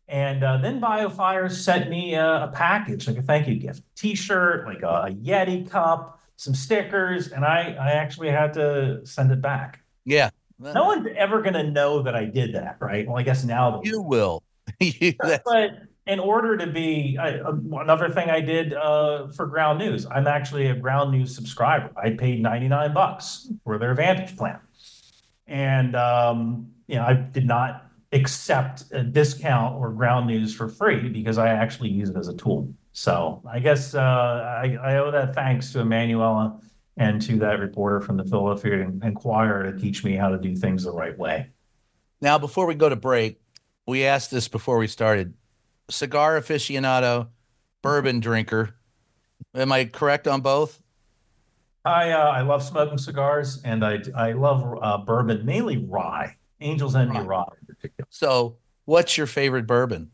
And 0.07 0.43
uh, 0.43 0.57
then 0.57 0.79
BioFire 0.79 1.51
sent 1.51 1.89
me 1.89 2.13
a, 2.13 2.43
a, 2.43 2.51
package, 2.53 3.07
like 3.07 3.17
a 3.17 3.21
thank 3.21 3.47
you 3.47 3.55
gift, 3.55 3.83
T-shirt, 3.95 4.65
like 4.65 4.81
a, 4.81 5.07
a 5.07 5.11
Yeti 5.11 5.69
cup, 5.69 6.21
some 6.35 6.53
stickers, 6.53 7.29
and 7.29 7.45
I 7.45 7.75
I 7.79 7.91
actually 7.91 8.29
had 8.29 8.53
to 8.53 9.05
send 9.05 9.31
it 9.31 9.41
back. 9.41 9.81
Yeah. 10.05 10.29
No 10.59 10.85
one's 10.85 11.07
ever 11.15 11.41
going 11.41 11.55
to 11.55 11.63
know 11.63 12.03
that 12.03 12.15
I 12.15 12.25
did 12.25 12.53
that, 12.53 12.77
right? 12.79 13.07
Well, 13.07 13.17
I 13.17 13.23
guess 13.23 13.43
now 13.43 13.81
you 13.83 14.01
will. 14.01 14.43
but 14.79 15.71
in 16.05 16.19
order 16.19 16.57
to 16.57 16.67
be 16.67 17.17
uh, 17.19 17.53
another 17.73 18.09
thing 18.09 18.29
I 18.29 18.41
did 18.41 18.73
uh, 18.73 19.27
for 19.29 19.45
Ground 19.45 19.79
News, 19.79 20.05
I'm 20.05 20.27
actually 20.27 20.67
a 20.67 20.75
Ground 20.75 21.11
News 21.11 21.35
subscriber. 21.35 21.91
I 21.95 22.11
paid 22.11 22.41
99 22.41 22.93
bucks 22.93 23.49
for 23.63 23.77
their 23.77 23.91
Advantage 23.91 24.35
plan, 24.35 24.59
and 25.47 25.95
um, 25.95 26.71
you 26.87 26.95
know 26.95 27.03
I 27.03 27.13
did 27.13 27.45
not 27.45 27.85
accept 28.11 28.83
a 28.91 29.03
discount 29.03 29.75
or 29.75 29.91
Ground 29.91 30.27
News 30.27 30.53
for 30.53 30.67
free 30.67 31.09
because 31.09 31.37
I 31.37 31.49
actually 31.49 31.89
use 31.89 32.09
it 32.09 32.17
as 32.17 32.27
a 32.27 32.35
tool. 32.35 32.73
So 32.91 33.41
I 33.49 33.59
guess 33.59 33.95
uh, 33.95 33.99
I, 34.01 34.77
I, 34.79 34.97
owe 34.97 35.09
that 35.09 35.33
thanks 35.33 35.71
to 35.73 35.79
Emanuela 35.79 36.59
and 36.95 37.19
to 37.23 37.37
that 37.37 37.59
reporter 37.59 38.01
from 38.01 38.17
the 38.17 38.23
Philadelphia 38.23 38.87
Inquirer 39.01 39.71
to 39.71 39.79
teach 39.79 40.03
me 40.03 40.15
how 40.15 40.29
to 40.29 40.37
do 40.37 40.55
things 40.55 40.83
the 40.83 40.91
right 40.91 41.17
way. 41.17 41.49
Now, 42.21 42.37
before 42.37 42.67
we 42.67 42.75
go 42.75 42.87
to 42.87 42.95
break, 42.95 43.41
we 43.87 44.05
asked 44.05 44.29
this 44.29 44.47
before 44.47 44.77
we 44.77 44.87
started 44.87 45.33
cigar 45.93 46.39
aficionado, 46.39 47.29
bourbon 47.81 48.19
drinker. 48.19 48.75
Am 49.55 49.71
I 49.71 49.85
correct 49.85 50.27
on 50.27 50.41
both? 50.41 50.81
I 51.85 52.11
uh, 52.11 52.29
I 52.29 52.41
love 52.41 52.63
smoking 52.63 52.97
cigars, 52.97 53.61
and 53.63 53.83
I 53.85 53.99
I 54.15 54.31
love 54.31 54.63
uh, 54.81 54.97
bourbon, 54.99 55.45
mainly 55.45 55.77
rye. 55.77 56.35
Angels 56.61 56.95
Envy 56.95 57.17
rye. 57.17 57.21
rye 57.21 57.43
in 57.59 57.67
particular. 57.67 58.07
So, 58.09 58.57
what's 58.85 59.17
your 59.17 59.27
favorite 59.27 59.67
bourbon? 59.67 60.11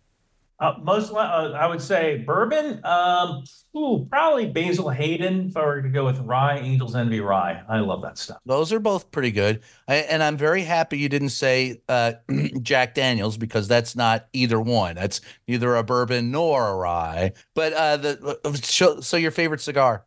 Uh, 0.60 0.74
most, 0.82 1.14
uh, 1.14 1.54
I 1.56 1.68
would 1.68 1.82
say 1.82 2.18
bourbon. 2.18 2.84
Um, 2.84 3.44
ooh, 3.78 4.06
probably 4.10 4.46
Basil 4.48 4.90
Hayden. 4.90 5.48
If 5.48 5.56
I 5.56 5.66
were 5.66 5.82
to 5.82 5.88
go 5.88 6.04
with 6.06 6.20
rye, 6.20 6.58
Angels 6.58 6.98
Envy 6.98 7.22
rye. 7.22 7.64
I 7.70 7.80
love 7.80 8.02
that 8.02 8.18
stuff. 8.18 8.40
Those 8.46 8.74
are 8.74 8.80
both 8.80 9.10
pretty 9.10 9.32
good. 9.32 9.62
I, 9.88 9.96
and 9.96 10.22
I'm 10.22 10.36
very 10.36 10.64
happy 10.64 10.98
you 10.98 11.08
didn't 11.08 11.30
say 11.30 11.82
uh, 11.88 12.14
Jack 12.62 12.94
Daniels 12.94 13.38
because 13.38 13.70
that's 13.70 13.96
not 13.96 14.28
either 14.34 14.60
one. 14.60 14.96
That's 14.96 15.22
neither 15.48 15.78
a 15.78 15.84
bourbon 15.84 16.30
nor 16.32 16.68
a 16.68 16.76
rye. 16.76 17.32
But 17.56 17.72
uh, 17.72 17.98
the 17.98 18.62
so, 18.62 19.00
so 19.00 19.16
your 19.16 19.32
favorite 19.32 19.62
cigar? 19.62 20.06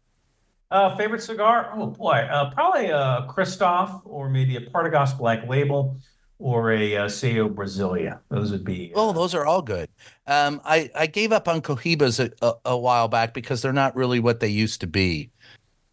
Uh, 0.70 0.96
favorite 0.96 1.22
cigar? 1.22 1.70
Oh 1.74 1.86
boy, 1.86 2.28
uh, 2.30 2.50
probably 2.50 2.86
a 2.86 3.26
Kristoff 3.28 4.02
or 4.04 4.28
maybe 4.28 4.56
a 4.56 4.60
Partagas 4.60 5.16
Black 5.16 5.46
Label 5.48 5.98
or 6.42 6.72
a 6.72 6.96
uh, 6.96 7.06
CAO 7.06 7.48
Brazilia. 7.48 8.18
Those 8.28 8.50
would 8.50 8.64
be. 8.64 8.92
Uh, 8.94 8.98
oh, 8.98 9.12
those 9.12 9.34
are 9.34 9.46
all 9.46 9.62
good. 9.62 9.88
Um, 10.26 10.60
I 10.64 10.90
I 10.94 11.06
gave 11.06 11.32
up 11.32 11.48
on 11.48 11.62
Cohibas 11.62 12.18
a, 12.20 12.32
a, 12.44 12.54
a, 12.66 12.76
while 12.76 13.08
back 13.08 13.32
because 13.32 13.62
they're 13.62 13.72
not 13.72 13.94
really 13.94 14.20
what 14.20 14.40
they 14.40 14.48
used 14.48 14.80
to 14.80 14.86
be. 14.86 15.30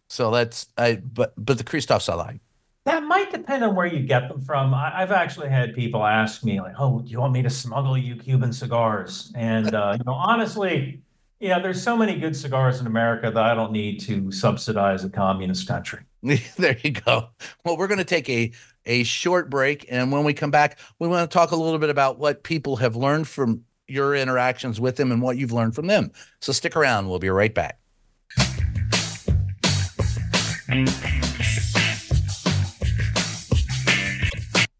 So 0.08 0.30
that's 0.30 0.66
I 0.76 0.96
but 0.96 1.32
but 1.36 1.56
the 1.56 1.64
Kristoffs 1.64 2.08
I 2.08 2.14
like. 2.16 2.40
That 2.84 3.04
might 3.04 3.30
depend 3.30 3.62
on 3.62 3.76
where 3.76 3.86
you 3.86 4.00
get 4.00 4.28
them 4.28 4.40
from. 4.40 4.74
I, 4.74 4.90
have 5.00 5.12
actually 5.12 5.50
had 5.50 5.74
people 5.74 6.04
ask 6.04 6.42
me 6.44 6.60
like, 6.60 6.74
"Oh, 6.78 7.00
do 7.00 7.10
you 7.10 7.20
want 7.20 7.32
me 7.32 7.42
to 7.42 7.50
smuggle 7.50 7.96
you 7.96 8.16
Cuban 8.16 8.52
cigars?" 8.52 9.32
And 9.36 9.74
uh, 9.74 9.96
you 9.98 10.04
know, 10.04 10.14
honestly, 10.14 11.00
yeah, 11.38 11.58
there's 11.58 11.82
so 11.82 11.96
many 11.96 12.18
good 12.18 12.34
cigars 12.34 12.80
in 12.80 12.86
America 12.86 13.30
that 13.30 13.44
I 13.44 13.54
don't 13.54 13.72
need 13.72 14.00
to 14.00 14.32
subsidize 14.32 15.04
a 15.04 15.10
communist 15.10 15.68
country. 15.68 16.00
there 16.22 16.76
you 16.82 16.90
go. 16.90 17.28
Well, 17.64 17.76
we're 17.76 17.86
going 17.86 17.98
to 17.98 18.04
take 18.04 18.28
a 18.28 18.52
a 18.86 19.02
short 19.04 19.50
break. 19.50 19.86
And 19.90 20.12
when 20.12 20.24
we 20.24 20.34
come 20.34 20.50
back, 20.50 20.78
we 20.98 21.08
want 21.08 21.30
to 21.30 21.34
talk 21.34 21.50
a 21.50 21.56
little 21.56 21.78
bit 21.78 21.90
about 21.90 22.18
what 22.18 22.42
people 22.42 22.76
have 22.76 22.96
learned 22.96 23.28
from 23.28 23.64
your 23.86 24.14
interactions 24.14 24.80
with 24.80 24.96
them 24.96 25.10
and 25.12 25.20
what 25.20 25.36
you've 25.36 25.52
learned 25.52 25.74
from 25.74 25.86
them. 25.86 26.12
So 26.40 26.52
stick 26.52 26.76
around. 26.76 27.08
We'll 27.08 27.18
be 27.18 27.30
right 27.30 27.54
back. 27.54 27.78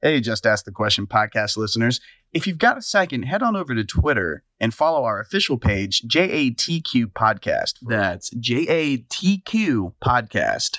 Hey, 0.03 0.21
Just 0.21 0.47
Ask 0.47 0.65
the 0.65 0.73
Question 0.73 1.07
podcast 1.07 1.59
listeners. 1.59 2.01
If 2.33 2.47
you've 2.47 2.57
got 2.57 2.79
a 2.79 2.83
second, 2.83 3.25
head 3.25 3.43
on 3.43 3.55
over 3.55 3.75
to 3.75 3.85
Twitter 3.85 4.45
and 4.59 4.73
follow 4.73 5.05
our 5.05 5.21
official 5.21 5.59
page, 5.59 6.03
JATQ 6.03 7.07
Podcast. 7.07 7.75
That's 7.83 8.31
JATQ 8.31 9.95
Podcast. 10.03 10.79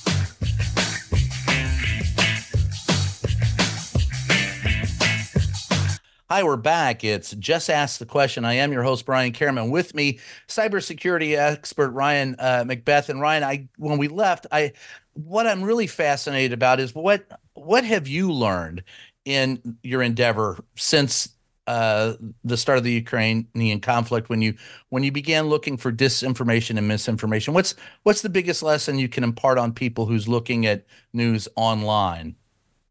Hi, 6.31 6.43
we're 6.43 6.55
back. 6.55 7.03
It's 7.03 7.31
Just 7.31 7.69
Ask 7.69 7.99
the 7.99 8.05
Question. 8.05 8.45
I 8.45 8.53
am 8.53 8.71
your 8.71 8.83
host, 8.83 9.05
Brian 9.05 9.33
Karem. 9.33 9.69
With 9.69 9.93
me, 9.93 10.19
cybersecurity 10.47 11.37
expert 11.37 11.89
Ryan 11.89 12.37
uh, 12.39 12.63
McBeth. 12.65 13.09
And 13.09 13.19
Ryan, 13.19 13.43
I 13.43 13.67
when 13.75 13.97
we 13.97 14.07
left, 14.07 14.47
I 14.49 14.71
what 15.11 15.45
I'm 15.45 15.61
really 15.61 15.87
fascinated 15.87 16.53
about 16.53 16.79
is 16.79 16.95
what 16.95 17.27
what 17.55 17.83
have 17.83 18.07
you 18.07 18.31
learned 18.31 18.81
in 19.25 19.77
your 19.83 20.01
endeavor 20.01 20.57
since 20.77 21.35
uh, 21.67 22.13
the 22.45 22.55
start 22.55 22.77
of 22.77 22.85
the 22.85 22.93
Ukrainian 22.93 23.81
conflict 23.81 24.29
when 24.29 24.41
you 24.41 24.53
when 24.87 25.03
you 25.03 25.11
began 25.11 25.47
looking 25.47 25.75
for 25.75 25.91
disinformation 25.91 26.77
and 26.77 26.87
misinformation? 26.87 27.53
What's 27.53 27.75
what's 28.03 28.21
the 28.21 28.29
biggest 28.29 28.63
lesson 28.63 28.97
you 28.97 29.09
can 29.09 29.25
impart 29.25 29.57
on 29.57 29.73
people 29.73 30.05
who's 30.05 30.29
looking 30.29 30.65
at 30.65 30.85
news 31.11 31.49
online? 31.57 32.37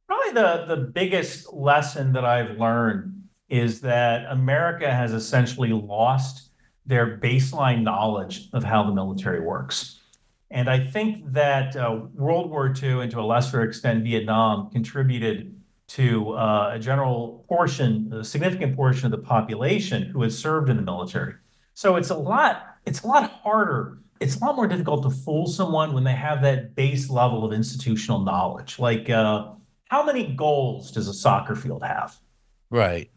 Probably 0.09 0.35
the 0.35 0.67
the 0.69 0.77
biggest 0.77 1.51
lesson 1.55 2.13
that 2.13 2.27
I've 2.27 2.59
learned 2.59 3.20
is 3.51 3.81
that 3.81 4.25
America 4.31 4.91
has 4.91 5.13
essentially 5.13 5.73
lost 5.73 6.51
their 6.87 7.19
baseline 7.19 7.83
knowledge 7.83 8.49
of 8.53 8.65
how 8.65 8.83
the 8.83 8.93
military 8.93 9.41
works. 9.41 10.01
And 10.51 10.69
I 10.69 10.85
think 10.85 11.33
that 11.33 11.77
uh, 11.77 12.01
World 12.15 12.51
War 12.51 12.73
II 12.83 13.03
and 13.03 13.11
to 13.13 13.21
a 13.21 13.23
lesser 13.23 13.63
extent 13.63 14.03
Vietnam 14.03 14.71
contributed 14.71 15.55
to 15.89 16.33
uh, 16.33 16.73
a 16.75 16.79
general 16.79 17.45
portion, 17.49 18.13
a 18.13 18.25
significant 18.25 18.77
portion 18.77 19.07
of 19.07 19.11
the 19.13 19.27
population 19.27 20.05
who 20.05 20.23
had 20.23 20.33
served 20.33 20.71
in 20.71 20.77
the 20.77 20.83
military. 20.83 21.35
So 21.75 21.97
it's 21.97 22.11
a 22.11 22.17
lot, 22.17 22.77
it's 22.87 23.03
a 23.03 23.07
lot 23.07 23.31
harder. 23.31 23.99
It's 24.21 24.37
a 24.37 24.45
lot 24.45 24.55
more 24.55 24.67
difficult 24.67 25.03
to 25.05 25.11
fool 25.11 25.47
someone 25.47 25.93
when 25.93 26.05
they 26.05 26.13
have 26.13 26.43
that 26.43 26.75
base 26.75 27.09
level 27.11 27.45
of 27.45 27.53
institutional 27.53 28.21
knowledge. 28.21 28.79
Like, 28.79 29.09
uh, 29.09 29.53
how 29.89 30.05
many 30.05 30.35
goals 30.35 30.93
does 30.93 31.09
a 31.09 31.15
soccer 31.15 31.57
field 31.57 31.83
have? 31.83 32.17
Right. 32.71 33.11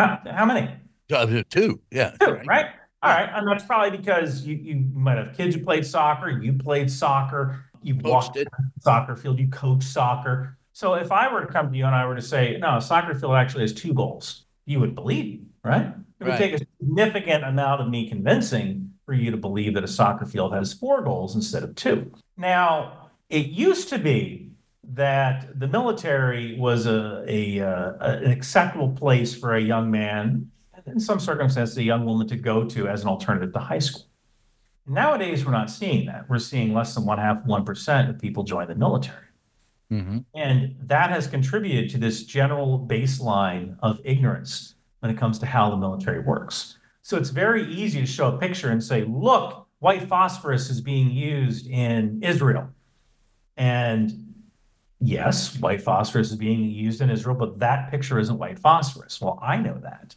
How, 0.00 0.18
how 0.32 0.44
many? 0.46 0.74
Uh, 1.12 1.42
two. 1.50 1.80
Yeah. 1.90 2.12
Two, 2.20 2.32
right? 2.32 2.46
right? 2.46 2.66
All 3.02 3.10
right. 3.10 3.28
And 3.34 3.46
that's 3.46 3.64
probably 3.64 3.96
because 3.96 4.46
you, 4.46 4.56
you 4.56 4.86
might 4.94 5.18
have 5.18 5.36
kids 5.36 5.54
who 5.54 5.62
played 5.62 5.84
soccer, 5.84 6.30
you 6.30 6.54
played 6.54 6.90
soccer, 6.90 7.66
you 7.82 7.96
walked 7.96 8.36
it. 8.36 8.48
soccer 8.80 9.14
field, 9.14 9.38
you 9.38 9.48
coach 9.48 9.82
soccer. 9.82 10.56
So 10.72 10.94
if 10.94 11.12
I 11.12 11.30
were 11.30 11.44
to 11.44 11.52
come 11.52 11.70
to 11.70 11.76
you 11.76 11.84
and 11.84 11.94
I 11.94 12.06
were 12.06 12.14
to 12.14 12.22
say, 12.22 12.56
no, 12.58 12.78
a 12.78 12.80
soccer 12.80 13.14
field 13.14 13.34
actually 13.34 13.62
has 13.62 13.74
two 13.74 13.92
goals, 13.92 14.46
you 14.64 14.80
would 14.80 14.94
believe 14.94 15.24
me, 15.24 15.40
right? 15.64 15.86
It 16.20 16.24
would 16.24 16.30
right. 16.30 16.38
take 16.38 16.54
a 16.54 16.58
significant 16.80 17.44
amount 17.44 17.82
of 17.82 17.88
me 17.88 18.08
convincing 18.08 18.92
for 19.04 19.12
you 19.12 19.30
to 19.30 19.36
believe 19.36 19.74
that 19.74 19.84
a 19.84 19.88
soccer 19.88 20.24
field 20.24 20.54
has 20.54 20.72
four 20.72 21.02
goals 21.02 21.34
instead 21.34 21.62
of 21.62 21.74
two. 21.74 22.10
Now, 22.38 23.10
it 23.28 23.46
used 23.46 23.90
to 23.90 23.98
be 23.98 24.49
that 24.94 25.58
the 25.58 25.68
military 25.68 26.58
was 26.58 26.86
a, 26.86 27.24
a, 27.28 27.60
uh, 27.60 27.92
an 28.00 28.30
acceptable 28.30 28.90
place 28.90 29.34
for 29.34 29.54
a 29.54 29.60
young 29.60 29.90
man, 29.90 30.50
in 30.86 30.98
some 30.98 31.20
circumstances, 31.20 31.76
a 31.76 31.82
young 31.82 32.04
woman 32.04 32.26
to 32.28 32.36
go 32.36 32.64
to 32.64 32.88
as 32.88 33.02
an 33.02 33.08
alternative 33.08 33.52
to 33.52 33.58
high 33.58 33.78
school. 33.78 34.06
Nowadays, 34.86 35.44
we're 35.44 35.52
not 35.52 35.70
seeing 35.70 36.06
that. 36.06 36.28
We're 36.28 36.38
seeing 36.38 36.74
less 36.74 36.94
than 36.94 37.04
one 37.04 37.18
half, 37.18 37.44
1% 37.44 38.10
of 38.10 38.18
people 38.18 38.42
join 38.42 38.66
the 38.66 38.74
military. 38.74 39.26
Mm-hmm. 39.92 40.18
And 40.34 40.76
that 40.82 41.10
has 41.10 41.26
contributed 41.26 41.90
to 41.90 41.98
this 41.98 42.24
general 42.24 42.86
baseline 42.88 43.76
of 43.82 44.00
ignorance 44.04 44.74
when 45.00 45.10
it 45.10 45.18
comes 45.18 45.38
to 45.40 45.46
how 45.46 45.70
the 45.70 45.76
military 45.76 46.20
works. 46.20 46.78
So 47.02 47.16
it's 47.16 47.30
very 47.30 47.72
easy 47.72 48.00
to 48.00 48.06
show 48.06 48.34
a 48.34 48.38
picture 48.38 48.70
and 48.70 48.82
say, 48.82 49.04
look, 49.04 49.66
white 49.78 50.08
phosphorus 50.08 50.70
is 50.70 50.80
being 50.80 51.10
used 51.10 51.66
in 51.66 52.22
Israel. 52.22 52.68
And 53.56 54.29
yes, 55.00 55.58
white 55.58 55.82
phosphorus 55.82 56.30
is 56.30 56.36
being 56.36 56.70
used 56.70 57.00
in 57.00 57.10
Israel, 57.10 57.36
but 57.36 57.58
that 57.58 57.90
picture 57.90 58.18
isn't 58.18 58.38
white 58.38 58.58
phosphorus. 58.58 59.20
Well, 59.20 59.38
I 59.42 59.56
know 59.56 59.78
that, 59.82 60.14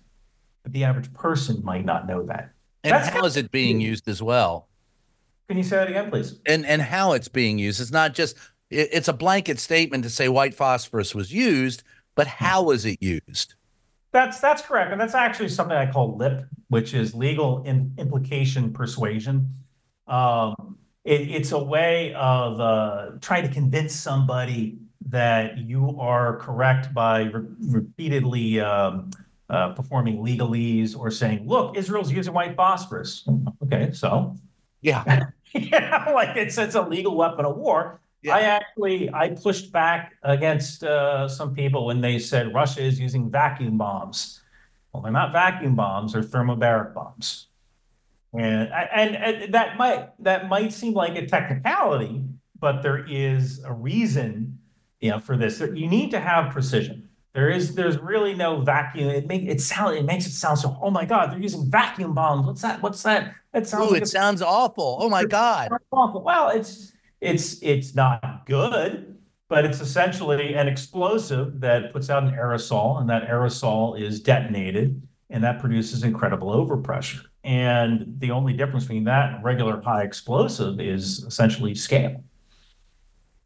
but 0.63 0.73
the 0.73 0.83
average 0.83 1.11
person 1.13 1.63
might 1.63 1.85
not 1.85 2.07
know 2.07 2.23
that. 2.23 2.51
And 2.83 2.93
That's 2.93 3.09
how 3.09 3.25
is 3.25 3.37
it 3.37 3.51
being 3.51 3.79
used 3.79 4.07
as 4.07 4.21
well? 4.21 4.67
Can 5.47 5.57
you 5.57 5.63
say 5.63 5.77
that 5.77 5.89
again, 5.89 6.09
please? 6.09 6.39
And 6.45 6.65
and 6.65 6.81
how 6.81 7.13
it's 7.13 7.27
being 7.27 7.57
used? 7.57 7.79
It's 7.79 7.91
not 7.91 8.13
just 8.13 8.37
it, 8.69 8.89
it's 8.91 9.07
a 9.07 9.13
blanket 9.13 9.59
statement 9.59 10.03
to 10.03 10.09
say 10.09 10.29
white 10.29 10.53
phosphorus 10.53 11.15
was 11.15 11.33
used, 11.33 11.83
but 12.15 12.27
how 12.27 12.63
was 12.63 12.85
it 12.85 13.01
used? 13.01 13.55
That's 14.11 14.39
that's 14.39 14.61
correct, 14.61 14.91
and 14.91 15.01
that's 15.01 15.15
actually 15.15 15.49
something 15.49 15.75
I 15.75 15.91
call 15.91 16.17
LIP, 16.17 16.45
which 16.67 16.93
is 16.93 17.15
legal 17.15 17.63
in, 17.63 17.93
implication 17.97 18.71
persuasion. 18.71 19.49
Um, 20.07 20.77
it, 21.03 21.21
it's 21.29 21.51
a 21.51 21.63
way 21.63 22.13
of 22.13 22.59
uh, 22.59 23.11
trying 23.21 23.47
to 23.47 23.53
convince 23.53 23.93
somebody 23.93 24.77
that 25.09 25.57
you 25.57 25.97
are 25.99 26.37
correct 26.37 26.93
by 26.93 27.23
re- 27.23 27.45
repeatedly 27.59 28.59
um, 28.61 29.11
uh, 29.49 29.73
performing 29.73 30.17
legalese 30.17 30.97
or 30.97 31.11
saying, 31.11 31.47
"Look, 31.47 31.77
Israel's 31.77 32.11
using 32.11 32.33
white 32.33 32.55
phosphorus." 32.55 33.27
Okay, 33.63 33.91
so 33.91 34.35
yeah, 34.81 35.27
yeah, 35.53 36.11
like 36.13 36.37
it's 36.37 36.57
it's 36.57 36.75
a 36.75 36.81
legal 36.81 37.15
weapon 37.15 37.45
of 37.45 37.57
war. 37.57 37.99
Yeah. 38.21 38.35
I 38.35 38.39
actually 38.41 39.13
I 39.13 39.29
pushed 39.29 39.73
back 39.73 40.13
against 40.23 40.83
uh, 40.83 41.27
some 41.27 41.53
people 41.53 41.85
when 41.85 41.99
they 41.99 42.17
said 42.19 42.53
Russia 42.53 42.81
is 42.81 42.99
using 42.99 43.29
vacuum 43.29 43.77
bombs. 43.77 44.41
Well, 44.93 45.03
they're 45.03 45.11
not 45.11 45.33
vacuum 45.33 45.75
bombs; 45.75 46.13
they're 46.13 46.23
thermobaric 46.23 46.93
bombs. 46.93 47.47
And, 48.33 48.71
and, 48.71 49.15
and 49.15 49.53
that 49.53 49.77
might 49.77 50.09
that 50.23 50.49
might 50.49 50.73
seem 50.73 50.93
like 50.93 51.15
a 51.15 51.25
technicality, 51.27 52.23
but 52.59 52.81
there 52.81 53.05
is 53.07 53.63
a 53.63 53.71
reason, 53.71 54.57
you 55.01 55.11
know, 55.11 55.19
for 55.19 55.37
this. 55.37 55.59
You 55.59 55.87
need 55.87 56.11
to 56.11 56.19
have 56.19 56.51
precision. 56.51 57.09
There 57.33 57.49
is 57.49 57.75
there's 57.75 57.97
really 57.97 58.33
no 58.33 58.61
vacuum. 58.61 59.09
It 59.09 59.27
make 59.27 59.43
it 59.43 59.61
sound 59.61 59.97
it 59.97 60.05
makes 60.05 60.25
it 60.25 60.31
sound 60.31 60.59
so. 60.59 60.77
Oh 60.81 60.89
my 60.89 61.05
God, 61.05 61.31
they're 61.31 61.39
using 61.39 61.69
vacuum 61.69 62.13
bombs. 62.13 62.45
What's 62.47 62.61
that? 62.61 62.81
What's 62.81 63.03
that? 63.03 63.35
That 63.51 63.67
sounds. 63.67 63.87
Ooh, 63.87 63.93
like 63.93 64.01
it 64.01 64.07
a, 64.07 64.09
sounds 64.09 64.41
awful. 64.41 64.97
Oh 64.99 65.09
my 65.09 65.25
God. 65.25 65.69
Awful. 65.91 66.23
Well, 66.23 66.49
it's 66.49 66.91
it's 67.21 67.61
it's 67.61 67.93
not 67.93 68.45
good, 68.45 69.17
but 69.47 69.65
it's 69.65 69.79
essentially 69.79 70.55
an 70.55 70.67
explosive 70.67 71.59
that 71.59 71.93
puts 71.93 72.09
out 72.09 72.23
an 72.23 72.31
aerosol, 72.31 72.99
and 72.99 73.09
that 73.09 73.27
aerosol 73.27 73.99
is 73.99 74.19
detonated, 74.19 75.01
and 75.29 75.43
that 75.43 75.59
produces 75.59 76.03
incredible 76.03 76.49
overpressure. 76.49 77.25
And 77.43 78.15
the 78.19 78.31
only 78.31 78.53
difference 78.53 78.85
between 78.85 79.03
that 79.05 79.33
and 79.33 79.43
regular 79.43 79.81
high 79.81 80.03
explosive 80.03 80.79
is 80.79 81.19
essentially 81.23 81.75
scale. 81.75 82.23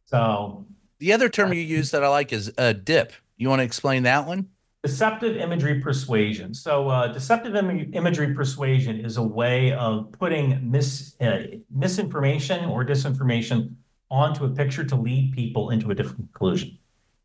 So 0.06 0.66
the 1.00 1.14
other 1.14 1.30
term 1.30 1.54
you 1.54 1.62
use 1.62 1.92
that 1.92 2.04
I 2.04 2.08
like 2.08 2.32
is 2.32 2.52
a 2.58 2.74
dip. 2.74 3.12
You 3.38 3.50
want 3.50 3.60
to 3.60 3.64
explain 3.64 4.04
that 4.04 4.26
one? 4.26 4.50
Deceptive 4.84 5.38
imagery 5.38 5.82
persuasion. 5.82 6.54
So, 6.54 6.88
uh, 6.90 7.08
deceptive 7.08 7.56
Im- 7.56 7.94
imagery 7.94 8.34
persuasion 8.34 9.04
is 9.04 9.18
a 9.18 9.24
way 9.24 9.74
of 9.74 10.12
putting 10.12 10.72
mis- 10.72 11.16
uh, 11.20 11.40
misinformation 11.72 12.66
or 12.66 12.86
disinformation 12.86 13.74
onto 14.10 14.46
a 14.46 14.50
picture 14.50 14.84
to 14.86 14.96
lead 14.96 15.34
people 15.34 15.72
into 15.72 15.92
a 15.92 15.96
different 15.96 16.18
conclusion. 16.32 16.78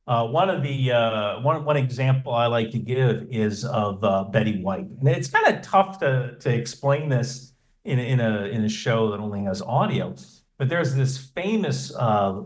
Uh, 0.07 0.27
one 0.27 0.51
of 0.51 0.63
the 0.63 0.91
uh, 0.91 1.41
one 1.41 1.65
one 1.65 1.77
example 1.77 2.35
I 2.35 2.47
like 2.47 2.71
to 2.73 2.79
give 2.79 3.29
is 3.31 3.65
of 3.65 4.03
uh, 4.03 4.25
Betty 4.25 4.61
White, 4.61 4.87
and 4.87 5.09
it's 5.09 5.29
kind 5.29 5.47
of 5.55 5.63
tough 5.63 6.01
to 6.01 6.37
to 6.41 6.53
explain 6.53 7.09
this 7.09 7.53
in 7.85 8.01
in 8.01 8.19
a 8.19 8.47
in 8.47 8.65
a 8.65 8.69
show 8.69 9.13
that 9.13 9.21
only 9.21 9.45
has 9.45 9.63
audio. 9.63 10.15
But 10.59 10.69
there's 10.69 10.97
this 10.97 11.19
famous 11.19 11.95
uh, 11.95 12.43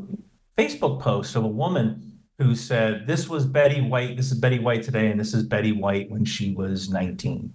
Facebook 0.59 1.01
post 1.01 1.35
of 1.35 1.45
a 1.45 1.49
woman 1.49 2.21
who 2.38 2.55
said, 2.55 3.07
"This 3.07 3.27
was 3.27 3.47
Betty 3.47 3.81
White. 3.81 4.19
This 4.19 4.31
is 4.33 4.38
Betty 4.38 4.59
White 4.59 4.83
today, 4.83 5.11
and 5.11 5.19
this 5.19 5.33
is 5.33 5.42
Betty 5.42 5.73
White 5.73 6.11
when 6.11 6.27
she 6.27 6.55
was 6.55 6.90
19." 6.90 7.55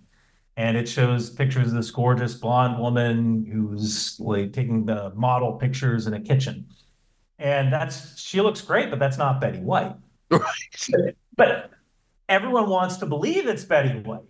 And 0.57 0.77
it 0.77 0.89
shows 0.89 1.29
pictures 1.29 1.67
of 1.67 1.75
this 1.75 1.91
gorgeous 1.91 2.33
blonde 2.33 2.79
woman 2.79 3.45
who's 3.45 4.19
like 4.19 4.51
taking 4.51 4.85
the 4.85 5.11
model 5.15 5.53
pictures 5.53 6.07
in 6.07 6.15
a 6.15 6.19
kitchen 6.19 6.65
and 7.41 7.73
that's 7.73 8.19
she 8.19 8.39
looks 8.39 8.61
great, 8.61 8.89
but 8.89 8.99
that's 8.99 9.17
not 9.17 9.41
Betty 9.41 9.59
White. 9.59 9.95
Right. 10.31 11.15
But 11.35 11.71
everyone 12.29 12.69
wants 12.69 12.95
to 12.97 13.05
believe 13.05 13.47
it's 13.47 13.65
Betty 13.65 13.99
White. 13.99 14.21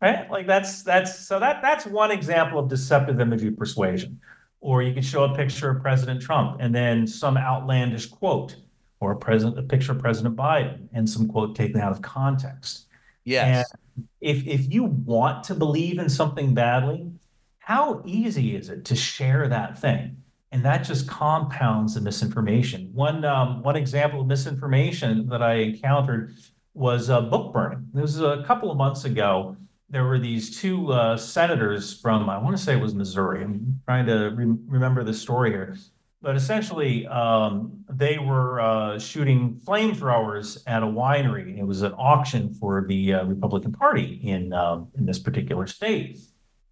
right? 0.00 0.30
Like 0.30 0.46
that's 0.46 0.82
that's 0.82 1.26
so 1.26 1.38
that 1.38 1.60
that's 1.60 1.84
one 1.84 2.10
example 2.10 2.58
of 2.58 2.68
deceptive 2.68 3.20
imagery 3.20 3.50
persuasion. 3.50 4.18
Or 4.62 4.82
you 4.82 4.94
can 4.94 5.02
show 5.02 5.24
a 5.24 5.34
picture 5.34 5.70
of 5.70 5.82
President 5.82 6.22
Trump 6.22 6.58
and 6.60 6.74
then 6.74 7.06
some 7.06 7.36
outlandish 7.36 8.06
quote, 8.06 8.56
or 9.00 9.12
a 9.12 9.16
president 9.16 9.58
a 9.58 9.62
picture 9.62 9.92
of 9.92 9.98
President 9.98 10.36
Biden 10.36 10.86
and 10.92 11.08
some 11.08 11.28
quote 11.28 11.54
taken 11.54 11.80
out 11.80 11.92
of 11.92 12.00
context. 12.00 12.86
Yes. 13.24 13.70
And 13.96 14.08
if 14.20 14.46
if 14.46 14.72
you 14.72 14.84
want 14.84 15.44
to 15.44 15.54
believe 15.54 15.98
in 15.98 16.08
something 16.08 16.54
badly, 16.54 17.10
how 17.58 18.02
easy 18.06 18.56
is 18.56 18.70
it 18.70 18.86
to 18.86 18.96
share 18.96 19.48
that 19.48 19.78
thing? 19.78 20.19
And 20.52 20.64
that 20.64 20.78
just 20.78 21.06
compounds 21.06 21.94
the 21.94 22.00
misinformation. 22.00 22.90
One 22.92 23.24
um, 23.24 23.62
one 23.62 23.76
example 23.76 24.20
of 24.22 24.26
misinformation 24.26 25.28
that 25.28 25.42
I 25.42 25.54
encountered 25.54 26.34
was 26.74 27.08
uh, 27.08 27.20
book 27.20 27.52
burning. 27.52 27.86
This 27.94 28.18
was 28.18 28.20
a 28.20 28.42
couple 28.44 28.70
of 28.70 28.76
months 28.76 29.04
ago 29.04 29.56
there 29.90 30.04
were 30.04 30.18
these 30.18 30.56
two 30.56 30.92
uh, 30.92 31.16
senators 31.16 32.00
from, 32.00 32.30
I 32.30 32.38
want 32.38 32.56
to 32.56 32.62
say 32.62 32.74
it 32.74 32.80
was 32.80 32.94
Missouri. 32.94 33.42
I'm 33.42 33.80
trying 33.84 34.06
to 34.06 34.28
re- 34.28 34.56
remember 34.66 35.02
the 35.02 35.12
story 35.12 35.50
here. 35.50 35.76
But 36.22 36.36
essentially, 36.36 37.06
um, 37.06 37.82
they 37.88 38.18
were 38.18 38.60
uh, 38.60 38.98
shooting 38.98 39.58
flamethrowers 39.64 40.62
at 40.66 40.82
a 40.82 40.86
winery. 40.86 41.58
It 41.58 41.64
was 41.64 41.82
an 41.82 41.92
auction 41.94 42.54
for 42.54 42.84
the 42.86 43.14
uh, 43.14 43.24
Republican 43.24 43.72
Party 43.72 44.20
in 44.22 44.52
um, 44.52 44.88
in 44.98 45.06
this 45.06 45.18
particular 45.18 45.66
state. 45.66 46.18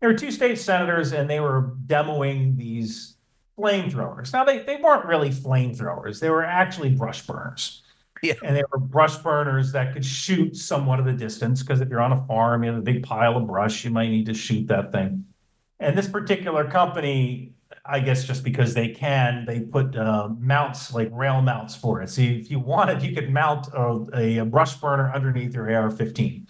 There 0.01 0.11
were 0.11 0.19
two 0.19 0.31
state 0.31 0.59
senators, 0.59 1.13
and 1.13 1.31
they 1.31 1.41
were 1.41 1.75
demoing 1.87 2.59
these 2.59 3.17
flamethrowers. 3.59 4.33
Now, 4.33 4.45
they, 4.45 4.61
they 4.61 4.77
weren't 4.77 5.05
really 5.05 5.31
flamethrowers; 5.31 6.21
they 6.21 6.31
were 6.31 6.45
actually 6.45 6.91
brush 6.91 7.27
burners. 7.27 7.83
Yeah. 8.23 8.35
And 8.43 8.57
they 8.57 8.65
were 8.73 8.79
brush 8.79 9.17
burners 9.19 9.73
that 9.73 9.93
could 9.93 10.05
shoot 10.05 10.57
somewhat 10.57 10.99
of 10.99 11.05
the 11.05 11.13
distance 11.13 11.63
because 11.63 11.81
if 11.81 11.89
you're 11.89 12.01
on 12.01 12.13
a 12.13 12.27
farm, 12.27 12.65
you 12.65 12.71
have 12.71 12.79
a 12.79 12.83
big 12.83 13.03
pile 13.03 13.37
of 13.37 13.47
brush, 13.47 13.85
you 13.85 13.91
might 13.91 14.09
need 14.09 14.27
to 14.27 14.35
shoot 14.35 14.67
that 14.69 14.93
thing. 14.93 15.25
And 15.81 15.97
this 15.97 16.09
particular 16.09 16.69
company, 16.69 17.53
I 17.85 18.01
guess 18.01 18.25
just 18.25 18.43
because 18.43 18.75
they 18.75 18.89
can, 18.89 19.45
they 19.47 19.61
put 19.61 19.97
uh, 19.97 20.29
mounts 20.39 20.93
like 20.93 21.09
rail 21.13 21.41
mounts 21.41 21.77
for 21.77 22.03
it. 22.03 22.11
So 22.11 22.23
if 22.23 22.51
you 22.51 22.59
wanted, 22.59 23.03
you 23.03 23.15
could 23.15 23.31
mount 23.31 23.69
a, 23.73 24.41
a 24.41 24.45
brush 24.45 24.75
burner 24.77 25.13
underneath 25.15 25.55
your 25.55 25.71
AR-15. 25.73 26.43
It 26.43 26.49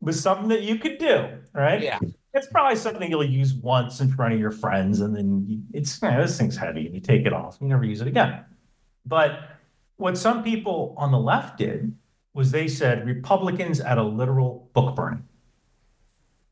was 0.00 0.20
something 0.20 0.48
that 0.48 0.62
you 0.62 0.78
could 0.78 0.98
do, 0.98 1.28
right? 1.52 1.82
Yeah. 1.82 1.98
It's 2.36 2.46
probably 2.46 2.76
something 2.76 3.10
you'll 3.10 3.24
use 3.24 3.54
once 3.54 4.00
in 4.00 4.12
front 4.12 4.34
of 4.34 4.40
your 4.40 4.50
friends, 4.50 5.00
and 5.00 5.16
then 5.16 5.44
you, 5.48 5.62
it's 5.72 6.00
you 6.02 6.10
know, 6.10 6.20
this 6.20 6.38
thing's 6.38 6.56
heavy, 6.56 6.86
and 6.86 6.94
you 6.94 7.00
take 7.00 7.26
it 7.26 7.32
off. 7.32 7.58
You 7.60 7.68
never 7.68 7.84
use 7.84 8.00
it 8.00 8.06
again. 8.06 8.44
But 9.06 9.40
what 9.96 10.18
some 10.18 10.44
people 10.44 10.94
on 10.98 11.10
the 11.10 11.18
left 11.18 11.58
did 11.58 11.94
was 12.34 12.50
they 12.50 12.68
said 12.68 13.06
Republicans 13.06 13.80
at 13.80 13.96
a 13.96 14.02
literal 14.02 14.68
book 14.74 14.94
burning. 14.94 15.24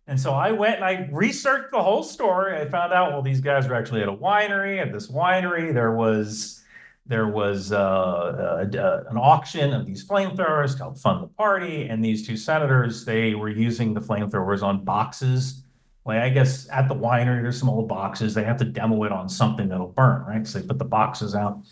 And 0.07 0.21
so 0.21 0.33
I 0.33 0.53
went 0.53 0.77
and 0.77 0.85
I 0.85 1.09
researched 1.13 1.71
the 1.73 1.83
whole 1.83 2.03
story. 2.03 2.57
I 2.57 2.67
found 2.69 2.93
out 2.93 3.13
well 3.13 3.23
these 3.23 3.41
guys 3.41 3.69
were 3.69 3.75
actually 3.75 4.03
at 4.03 4.09
a 4.09 4.13
winery. 4.15 4.81
At 4.81 4.93
this 4.93 5.11
winery, 5.11 5.73
there 5.73 5.93
was 5.93 6.63
there 7.07 7.29
was 7.29 7.73
uh, 7.73 8.67
an 9.11 9.17
auction 9.19 9.75
of 9.75 9.85
these 9.85 10.07
flamethrowers 10.07 10.79
help 10.79 10.99
fund 10.99 11.23
the 11.23 11.29
party. 11.29 11.89
And 11.89 12.03
these 12.03 12.27
two 12.27 12.37
senators, 12.37 13.05
they 13.05 13.35
were 13.35 13.51
using 13.51 13.93
the 13.93 14.01
flamethrowers 14.01 14.63
on 14.63 14.85
boxes. 14.85 15.64
Like 16.05 16.19
I 16.19 16.29
guess 16.29 16.69
at 16.71 16.89
the 16.89 16.95
winery, 16.95 17.43
there's 17.43 17.59
some 17.59 17.71
old 17.71 17.89
boxes. 17.89 18.35
They 18.35 18.45
have 18.45 18.59
to 18.59 18.65
demo 18.65 19.05
it 19.05 19.13
on 19.13 19.29
something 19.29 19.69
that'll 19.69 19.89
burn, 19.89 20.25
right? 20.27 20.47
So 20.47 20.59
they 20.59 20.67
put 20.67 20.79
the 20.79 20.85
boxes 20.85 21.35
out. 21.35 21.63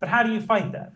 But 0.00 0.08
how 0.08 0.22
do 0.22 0.32
you 0.32 0.40
fight 0.40 0.72
that? 0.72 0.92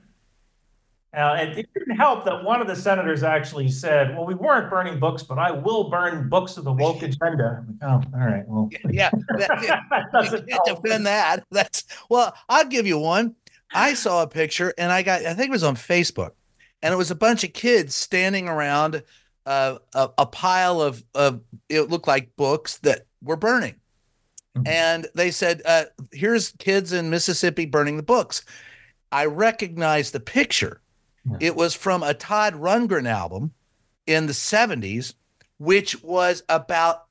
Uh, 1.13 1.39
it, 1.41 1.59
it, 1.59 1.75
didn't 1.75 1.97
help 1.97 2.25
that 2.25 2.45
one 2.45 2.61
of 2.61 2.69
the 2.69 2.77
senators 2.77 3.25
actually 3.25 3.69
said, 3.69 4.15
"Well, 4.15 4.25
we 4.25 4.35
weren't 4.35 4.71
burning 4.71 5.01
books, 5.01 5.25
but 5.25 5.41
I 5.41 5.51
will 5.51 5.91
burn 5.91 6.29
books 6.29 6.57
of 6.57 6.63
the 6.63 6.73
woke 6.73 7.03
agenda." 7.03 7.65
Like, 7.67 7.91
oh, 7.91 8.03
all 8.15 8.27
right. 8.27 8.45
Well, 8.47 8.71
yeah, 8.89 9.11
that, 9.39 9.85
that 9.91 10.13
doesn't 10.13 10.49
can't 10.49 10.65
defend 10.65 11.07
that. 11.07 11.45
That's 11.51 11.85
well, 12.09 12.33
I'll 12.49 12.67
give 12.67 12.87
you 12.87 12.99
one. 12.99 13.35
I 13.73 13.95
saw 13.95 14.23
a 14.23 14.29
picture, 14.29 14.73
and 14.79 14.93
I 14.93 15.03
got, 15.03 15.25
I 15.25 15.35
think 15.35 15.49
it 15.49 15.53
was 15.53 15.65
on 15.65 15.75
Facebook, 15.75 16.31
and 16.81 16.95
it 16.95 16.97
was 16.97 17.11
a 17.11 17.17
bunch 17.17 17.43
of 17.43 17.53
kids 17.53 17.95
standing 17.95 18.49
around 18.49 19.03
uh, 19.51 19.79
a, 19.95 20.11
a 20.19 20.27
pile 20.27 20.81
of 20.81 21.03
of 21.15 21.41
it 21.69 21.91
looked 21.91 22.07
like 22.07 22.37
books 22.37 22.79
that 22.79 23.07
were 23.23 23.37
burning, 23.37 23.75
mm-hmm. 24.57 24.67
and 24.67 25.09
they 25.15 25.31
said, 25.31 25.61
uh, 25.65 25.85
"Here's 26.13 26.53
kids 26.53 26.93
in 26.93 27.11
Mississippi 27.11 27.67
burning 27.67 27.97
the 27.97 28.03
books." 28.03 28.45
I 29.13 29.25
recognized 29.25 30.13
the 30.13 30.21
picture 30.21 30.81
it 31.39 31.55
was 31.55 31.75
from 31.75 32.03
a 32.03 32.15
Todd 32.15 32.55
Rundgren 32.55 33.09
album 33.09 33.53
in 34.07 34.27
the 34.27 34.33
70s, 34.33 35.15
which 35.59 36.03
was 36.03 36.43
about 36.49 37.05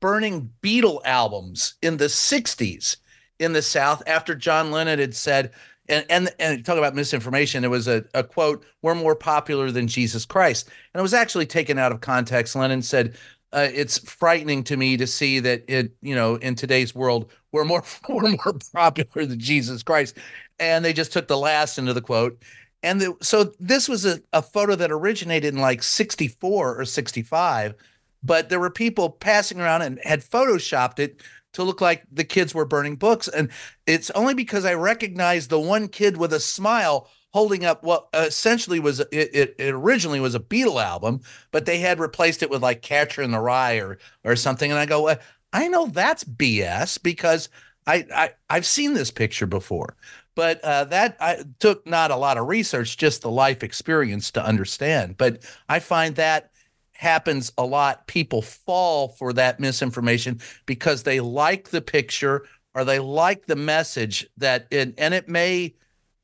burning 0.00 0.52
Beatle 0.62 1.00
albums 1.04 1.74
in 1.82 1.96
the 1.96 2.06
60s 2.06 2.96
in 3.38 3.52
the 3.52 3.62
South 3.62 4.02
after 4.06 4.34
John 4.34 4.70
Lennon 4.70 4.98
had 4.98 5.14
said, 5.14 5.50
and 5.88 6.04
and 6.08 6.30
and 6.38 6.64
talk 6.64 6.78
about 6.78 6.94
misinformation. 6.94 7.64
It 7.64 7.70
was 7.70 7.88
a, 7.88 8.04
a 8.14 8.22
quote: 8.22 8.64
"We're 8.82 8.94
more 8.94 9.14
popular 9.14 9.70
than 9.70 9.88
Jesus 9.88 10.24
Christ," 10.24 10.68
and 10.94 11.00
it 11.00 11.02
was 11.02 11.14
actually 11.14 11.46
taken 11.46 11.78
out 11.78 11.92
of 11.92 12.00
context. 12.00 12.56
Lennon 12.56 12.82
said, 12.82 13.16
uh, 13.52 13.68
"It's 13.72 13.98
frightening 13.98 14.64
to 14.64 14.76
me 14.76 14.96
to 14.96 15.06
see 15.06 15.40
that 15.40 15.64
it, 15.68 15.92
you 16.02 16.14
know, 16.14 16.36
in 16.36 16.54
today's 16.54 16.94
world, 16.94 17.30
we're 17.52 17.64
more 17.64 17.84
we're 18.08 18.30
more 18.30 18.58
popular 18.72 19.26
than 19.26 19.38
Jesus 19.38 19.82
Christ," 19.82 20.18
and 20.58 20.84
they 20.84 20.92
just 20.92 21.12
took 21.12 21.28
the 21.28 21.38
last 21.38 21.78
into 21.78 21.92
the 21.92 22.02
quote 22.02 22.42
and 22.86 23.00
the, 23.00 23.16
so 23.20 23.52
this 23.58 23.88
was 23.88 24.04
a, 24.04 24.20
a 24.32 24.40
photo 24.40 24.76
that 24.76 24.92
originated 24.92 25.52
in 25.52 25.60
like 25.60 25.82
64 25.82 26.80
or 26.80 26.84
65, 26.84 27.74
but 28.22 28.48
there 28.48 28.60
were 28.60 28.70
people 28.70 29.10
passing 29.10 29.60
around 29.60 29.82
and 29.82 29.98
had 30.04 30.20
photoshopped 30.20 31.00
it 31.00 31.20
to 31.56 31.62
look 31.62 31.80
like 31.80 32.04
the 32.12 32.24
kids 32.24 32.54
were 32.54 32.66
burning 32.66 32.96
books. 32.96 33.28
And 33.28 33.50
it's 33.86 34.10
only 34.10 34.34
because 34.34 34.64
I 34.64 34.74
recognized 34.74 35.50
the 35.50 35.58
one 35.58 35.88
kid 35.88 36.18
with 36.18 36.32
a 36.32 36.40
smile 36.40 37.08
holding 37.32 37.64
up 37.64 37.82
what 37.82 38.08
essentially 38.14 38.78
was 38.78 39.00
it, 39.00 39.08
it, 39.12 39.54
it, 39.58 39.74
originally 39.74 40.20
was 40.20 40.34
a 40.34 40.40
Beatle 40.40 40.82
album, 40.82 41.20
but 41.50 41.64
they 41.66 41.78
had 41.78 41.98
replaced 41.98 42.42
it 42.42 42.50
with 42.50 42.62
like 42.62 42.82
Catcher 42.82 43.22
in 43.22 43.30
the 43.30 43.40
Rye 43.40 43.76
or 43.76 43.98
or 44.22 44.36
something. 44.36 44.70
And 44.70 44.78
I 44.78 44.84
go, 44.84 45.02
well, 45.02 45.18
I 45.52 45.68
know 45.68 45.86
that's 45.86 46.24
BS 46.24 47.02
because 47.02 47.48
I, 47.86 48.06
I 48.14 48.30
I've 48.50 48.66
seen 48.66 48.92
this 48.92 49.10
picture 49.10 49.46
before. 49.46 49.96
But 50.34 50.60
uh, 50.62 50.84
that 50.84 51.16
I 51.18 51.44
took 51.58 51.86
not 51.86 52.10
a 52.10 52.16
lot 52.16 52.36
of 52.36 52.46
research, 52.46 52.98
just 52.98 53.22
the 53.22 53.30
life 53.30 53.62
experience 53.62 54.30
to 54.32 54.44
understand. 54.44 55.16
But 55.16 55.42
I 55.70 55.78
find 55.78 56.16
that 56.16 56.50
happens 56.98 57.52
a 57.56 57.64
lot. 57.64 58.06
People 58.06 58.42
fall 58.42 59.08
for 59.08 59.32
that 59.32 59.60
misinformation 59.60 60.40
because 60.66 61.02
they 61.02 61.20
like 61.20 61.70
the 61.70 61.80
picture 61.80 62.46
or 62.74 62.84
they 62.84 62.98
like 62.98 63.46
the 63.46 63.56
message 63.56 64.26
that 64.36 64.66
it, 64.70 64.94
and 64.98 65.14
it 65.14 65.28
may, 65.28 65.74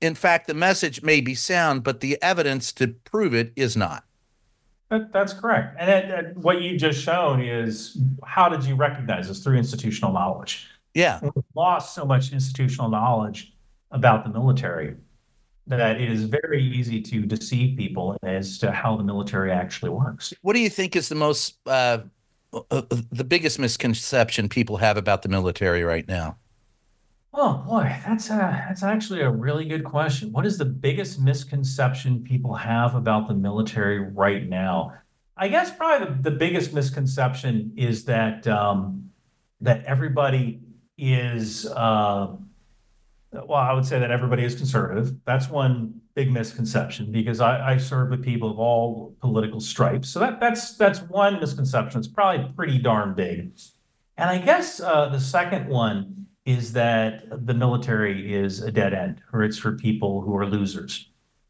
in 0.01 0.15
fact, 0.15 0.47
the 0.47 0.55
message 0.55 1.03
may 1.03 1.21
be 1.21 1.35
sound, 1.35 1.83
but 1.83 2.01
the 2.01 2.21
evidence 2.23 2.73
to 2.73 2.89
prove 2.89 3.35
it 3.35 3.53
is 3.57 3.77
not. 3.77 4.05
That, 4.91 5.13
that's 5.13 5.33
correct. 5.33 5.77
And 5.79 5.91
it, 5.91 6.11
it, 6.11 6.37
what 6.37 6.61
you've 6.61 6.79
just 6.79 7.03
shown 7.03 7.41
is 7.41 7.99
how 8.25 8.51
did 8.51 8.65
you 8.65 8.75
recognize 8.75 9.29
this 9.29 9.43
through 9.43 9.57
institutional 9.57 10.13
knowledge? 10.13 10.69
Yeah. 10.95 11.21
We've 11.23 11.33
lost 11.55 11.95
so 11.95 12.05
much 12.05 12.33
institutional 12.33 12.91
knowledge 12.91 13.55
about 13.91 14.25
the 14.25 14.31
military 14.31 14.97
that 15.67 16.01
it 16.01 16.11
is 16.11 16.25
very 16.25 16.63
easy 16.63 17.01
to 17.01 17.25
deceive 17.25 17.77
people 17.77 18.17
as 18.23 18.59
to 18.59 18.73
how 18.73 18.97
the 18.97 19.05
military 19.05 19.53
actually 19.53 19.91
works. 19.91 20.35
What 20.43 20.55
do 20.55 20.61
you 20.61 20.69
think 20.69 20.97
is 20.97 21.09
the 21.09 21.15
most 21.15 21.57
uh, 21.67 21.99
uh, 22.71 22.83
the 23.11 23.25
biggest 23.25 23.59
misconception 23.59 24.49
people 24.49 24.77
have 24.77 24.97
about 24.97 25.23
the 25.23 25.29
military 25.29 25.85
right 25.85 26.07
now? 26.07 26.37
Oh 27.35 27.65
boy, 27.67 27.97
that's 28.05 28.29
a, 28.29 28.65
that's 28.69 28.83
actually 28.83 29.23
a 29.23 29.31
really 29.31 29.65
good 29.65 29.85
question. 29.85 30.33
What 30.33 30.45
is 30.45 30.59
the 30.59 30.67
biggest 30.67 31.19
misconception 31.19 32.23
people 32.23 32.55
have 32.55 32.95
about 32.95 33.27
the 33.27 33.35
military 33.35 34.01
right 34.01 34.47
now? 34.47 34.93
I 35.37 35.49
guess 35.49 35.75
probably 35.75 36.09
the, 36.09 36.31
the 36.31 36.37
biggest 36.37 36.75
misconception 36.75 37.73
is 37.77 38.05
that 38.05 38.47
um, 38.47 39.11
that 39.63 39.83
everybody 39.85 40.61
is 40.99 41.67
uh, 41.67 42.37
well, 43.33 43.55
I 43.55 43.73
would 43.73 43.87
say 43.87 43.99
that 43.99 44.11
everybody 44.11 44.45
is 44.45 44.55
conservative. 44.55 45.15
That's 45.25 45.49
one 45.49 46.01
big 46.15 46.31
misconception 46.31 47.11
because 47.11 47.41
I, 47.41 47.73
I 47.73 47.77
serve 47.79 48.11
with 48.11 48.23
people 48.23 48.51
of 48.51 48.59
all 48.59 49.17
political 49.21 49.61
stripes. 49.61 50.09
So 50.11 50.21
that 50.21 50.39
that's 50.39 50.77
that's 50.77 51.01
one 51.03 51.41
misconception. 51.41 51.99
It's 51.99 52.09
probably 52.09 52.53
pretty 52.55 52.79
darn 52.79 53.15
big. 53.15 53.53
And 54.19 54.29
I 54.29 54.39
guess 54.39 54.81
uh, 54.81 55.09
the 55.09 55.21
second 55.21 55.69
one 55.69 56.27
is 56.45 56.73
that 56.75 57.47
the 57.47 57.55
military 57.55 58.35
is 58.35 58.61
a 58.61 58.71
dead 58.71 58.93
end, 58.93 59.23
or 59.33 59.43
it's 59.43 59.57
for 59.57 59.73
people 59.73 60.21
who 60.21 60.37
are 60.37 60.47
losers. 60.47 61.09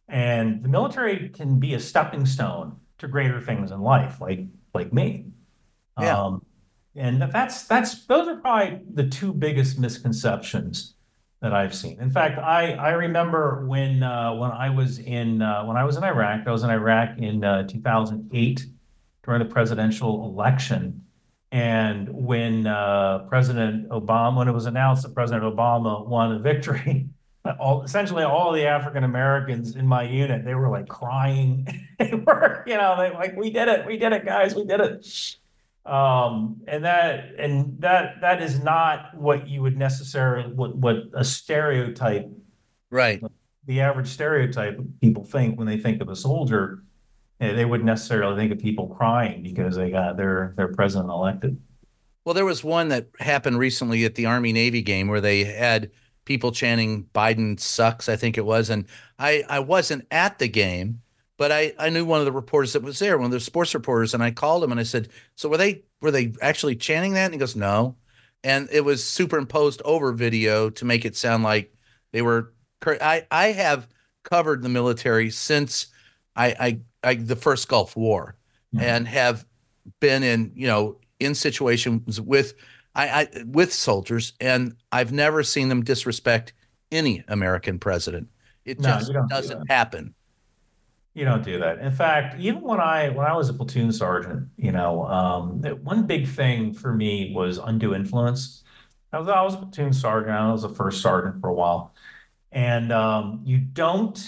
And 0.08 0.62
the 0.62 0.68
military 0.68 1.30
can 1.30 1.58
be 1.58 1.74
a 1.74 1.80
stepping 1.80 2.26
stone 2.26 2.76
to 2.98 3.08
greater 3.08 3.40
things 3.40 3.72
in 3.72 3.80
life, 3.80 4.20
like 4.20 4.46
like 4.74 4.92
me. 4.92 5.26
Yeah. 6.00 6.16
Um, 6.16 6.44
and 6.94 7.22
that's 7.22 7.64
that's 7.64 8.06
those 8.06 8.28
are 8.28 8.36
probably 8.36 8.80
the 8.94 9.08
two 9.08 9.32
biggest 9.32 9.78
misconceptions 9.78 10.94
that 11.42 11.52
I've 11.52 11.74
seen. 11.74 12.00
In 12.00 12.10
fact, 12.10 12.38
I 12.38 12.72
I 12.72 12.90
remember 12.90 13.66
when 13.66 14.02
uh, 14.02 14.32
when 14.34 14.52
I 14.52 14.70
was 14.70 15.00
in 15.00 15.42
uh, 15.42 15.64
when 15.64 15.76
I 15.76 15.84
was 15.84 15.96
in 15.96 16.04
Iraq. 16.04 16.46
I 16.46 16.52
was 16.52 16.62
in 16.62 16.70
Iraq 16.70 17.18
in 17.18 17.44
uh, 17.44 17.66
2008, 17.66 18.66
during 19.24 19.40
the 19.40 19.52
presidential 19.52 20.24
election. 20.24 21.04
And 21.50 22.08
when 22.08 22.66
uh, 22.66 23.26
President 23.28 23.88
Obama, 23.90 24.38
when 24.38 24.48
it 24.48 24.52
was 24.52 24.66
announced 24.66 25.02
that 25.02 25.14
President 25.14 25.44
Obama 25.44 26.06
won 26.06 26.32
a 26.32 26.38
victory, 26.38 27.08
all 27.60 27.82
essentially 27.82 28.22
all 28.22 28.52
the 28.52 28.66
African 28.66 29.04
Americans 29.04 29.76
in 29.76 29.86
my 29.86 30.02
unit, 30.02 30.44
they 30.44 30.54
were 30.54 30.70
like 30.70 30.88
crying. 30.88 31.66
they 31.98 32.14
were, 32.14 32.64
you 32.66 32.76
know, 32.76 32.96
they 32.96 33.10
like, 33.10 33.36
we 33.36 33.50
did 33.50 33.68
it, 33.68 33.84
we 33.84 33.98
did 33.98 34.12
it, 34.12 34.24
guys, 34.24 34.54
we 34.54 34.64
did 34.64 34.80
it. 34.80 35.36
Um, 35.84 36.62
and 36.68 36.84
that 36.84 37.34
and 37.38 37.80
that 37.80 38.20
that 38.20 38.40
is 38.40 38.60
not 38.60 39.14
what 39.16 39.48
you 39.48 39.62
would 39.62 39.76
necessarily 39.76 40.52
what 40.52 40.76
what 40.76 40.96
a 41.14 41.24
stereotype, 41.24 42.30
right? 42.90 43.22
The 43.66 43.80
average 43.80 44.08
stereotype 44.08 44.78
people 45.00 45.24
think 45.24 45.58
when 45.58 45.66
they 45.66 45.78
think 45.78 46.00
of 46.00 46.08
a 46.08 46.16
soldier, 46.16 46.84
eh, 47.40 47.52
they 47.52 47.64
wouldn't 47.64 47.86
necessarily 47.86 48.36
think 48.36 48.52
of 48.52 48.58
people 48.58 48.88
crying 48.88 49.42
because 49.42 49.74
they 49.74 49.90
got 49.90 50.16
their 50.16 50.54
their 50.56 50.68
president 50.68 51.10
elected. 51.10 51.60
Well, 52.24 52.34
there 52.34 52.44
was 52.44 52.62
one 52.62 52.88
that 52.88 53.08
happened 53.18 53.58
recently 53.58 54.04
at 54.04 54.14
the 54.14 54.26
Army 54.26 54.52
Navy 54.52 54.82
game 54.82 55.08
where 55.08 55.20
they 55.20 55.44
had 55.44 55.90
people 56.24 56.52
chanting 56.52 57.06
Biden 57.14 57.58
sucks, 57.58 58.08
I 58.08 58.16
think 58.16 58.38
it 58.38 58.44
was. 58.44 58.70
And 58.70 58.86
I, 59.18 59.44
I 59.48 59.58
wasn't 59.58 60.06
at 60.10 60.38
the 60.38 60.48
game, 60.48 61.02
but 61.38 61.50
I, 61.50 61.72
I 61.78 61.90
knew 61.90 62.04
one 62.04 62.20
of 62.20 62.26
the 62.26 62.32
reporters 62.32 62.72
that 62.74 62.82
was 62.82 62.98
there, 62.98 63.16
one 63.18 63.26
of 63.26 63.32
the 63.32 63.40
sports 63.40 63.74
reporters, 63.74 64.14
and 64.14 64.22
I 64.22 64.30
called 64.30 64.62
him 64.62 64.70
and 64.70 64.80
I 64.80 64.84
said, 64.84 65.08
So 65.34 65.48
were 65.48 65.56
they 65.56 65.82
were 66.00 66.10
they 66.10 66.32
actually 66.40 66.76
chanting 66.76 67.14
that? 67.14 67.26
And 67.26 67.34
he 67.34 67.38
goes, 67.38 67.56
No. 67.56 67.96
And 68.44 68.68
it 68.72 68.84
was 68.84 69.04
superimposed 69.04 69.82
over 69.84 70.12
video 70.12 70.68
to 70.70 70.84
make 70.84 71.04
it 71.04 71.16
sound 71.16 71.44
like 71.44 71.74
they 72.12 72.22
were 72.22 72.52
I, 72.86 73.26
I 73.30 73.46
have 73.48 73.88
covered 74.24 74.62
the 74.62 74.68
military 74.68 75.30
since 75.30 75.86
I, 76.36 76.46
I, 76.48 76.80
I 77.04 77.14
the 77.14 77.36
first 77.36 77.68
Gulf 77.68 77.96
War 77.96 78.36
mm-hmm. 78.74 78.84
and 78.84 79.08
have 79.08 79.46
been 80.00 80.22
in, 80.22 80.52
you 80.54 80.66
know, 80.66 80.98
in 81.20 81.34
situations 81.34 82.20
with 82.20 82.54
I, 82.94 83.08
I 83.08 83.44
with 83.46 83.72
soldiers, 83.72 84.34
and 84.40 84.76
I've 84.90 85.12
never 85.12 85.42
seen 85.42 85.68
them 85.68 85.82
disrespect 85.82 86.52
any 86.90 87.24
American 87.28 87.78
president. 87.78 88.28
It 88.64 88.80
no, 88.80 88.90
just 88.98 89.12
doesn't 89.28 89.60
do 89.60 89.64
happen. 89.72 90.14
You 91.14 91.26
don't 91.26 91.44
do 91.44 91.58
that. 91.58 91.78
In 91.80 91.92
fact, 91.92 92.40
even 92.40 92.62
when 92.62 92.80
I 92.80 93.10
when 93.10 93.26
I 93.26 93.34
was 93.34 93.50
a 93.50 93.54
platoon 93.54 93.92
sergeant, 93.92 94.48
you 94.56 94.72
know, 94.72 95.04
um, 95.06 95.60
one 95.82 96.06
big 96.06 96.26
thing 96.26 96.72
for 96.72 96.94
me 96.94 97.32
was 97.34 97.58
undue 97.58 97.94
influence. 97.94 98.64
I 99.12 99.18
was 99.18 99.28
I 99.28 99.42
was 99.42 99.54
a 99.54 99.58
platoon 99.58 99.92
sergeant. 99.92 100.32
I 100.32 100.50
was 100.50 100.64
a 100.64 100.70
first 100.70 101.02
sergeant 101.02 101.40
for 101.42 101.50
a 101.50 101.54
while, 101.54 101.94
and 102.50 102.92
um, 102.92 103.42
you 103.44 103.58
don't 103.58 104.18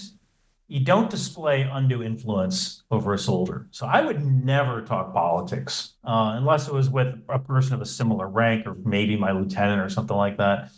you 0.68 0.80
don't 0.80 1.10
display 1.10 1.62
undue 1.62 2.02
influence 2.02 2.82
over 2.90 3.14
a 3.14 3.18
soldier. 3.18 3.66
So 3.70 3.86
I 3.86 4.02
would 4.02 4.24
never 4.24 4.82
talk 4.82 5.12
politics 5.12 5.94
uh, 6.04 6.34
unless 6.36 6.68
it 6.68 6.74
was 6.74 6.88
with 6.88 7.14
a 7.28 7.38
person 7.38 7.74
of 7.74 7.82
a 7.82 7.86
similar 7.86 8.28
rank 8.28 8.66
or 8.66 8.74
maybe 8.84 9.16
my 9.16 9.32
lieutenant 9.32 9.80
or 9.80 9.90
something 9.90 10.16
like 10.16 10.38
that. 10.38 10.70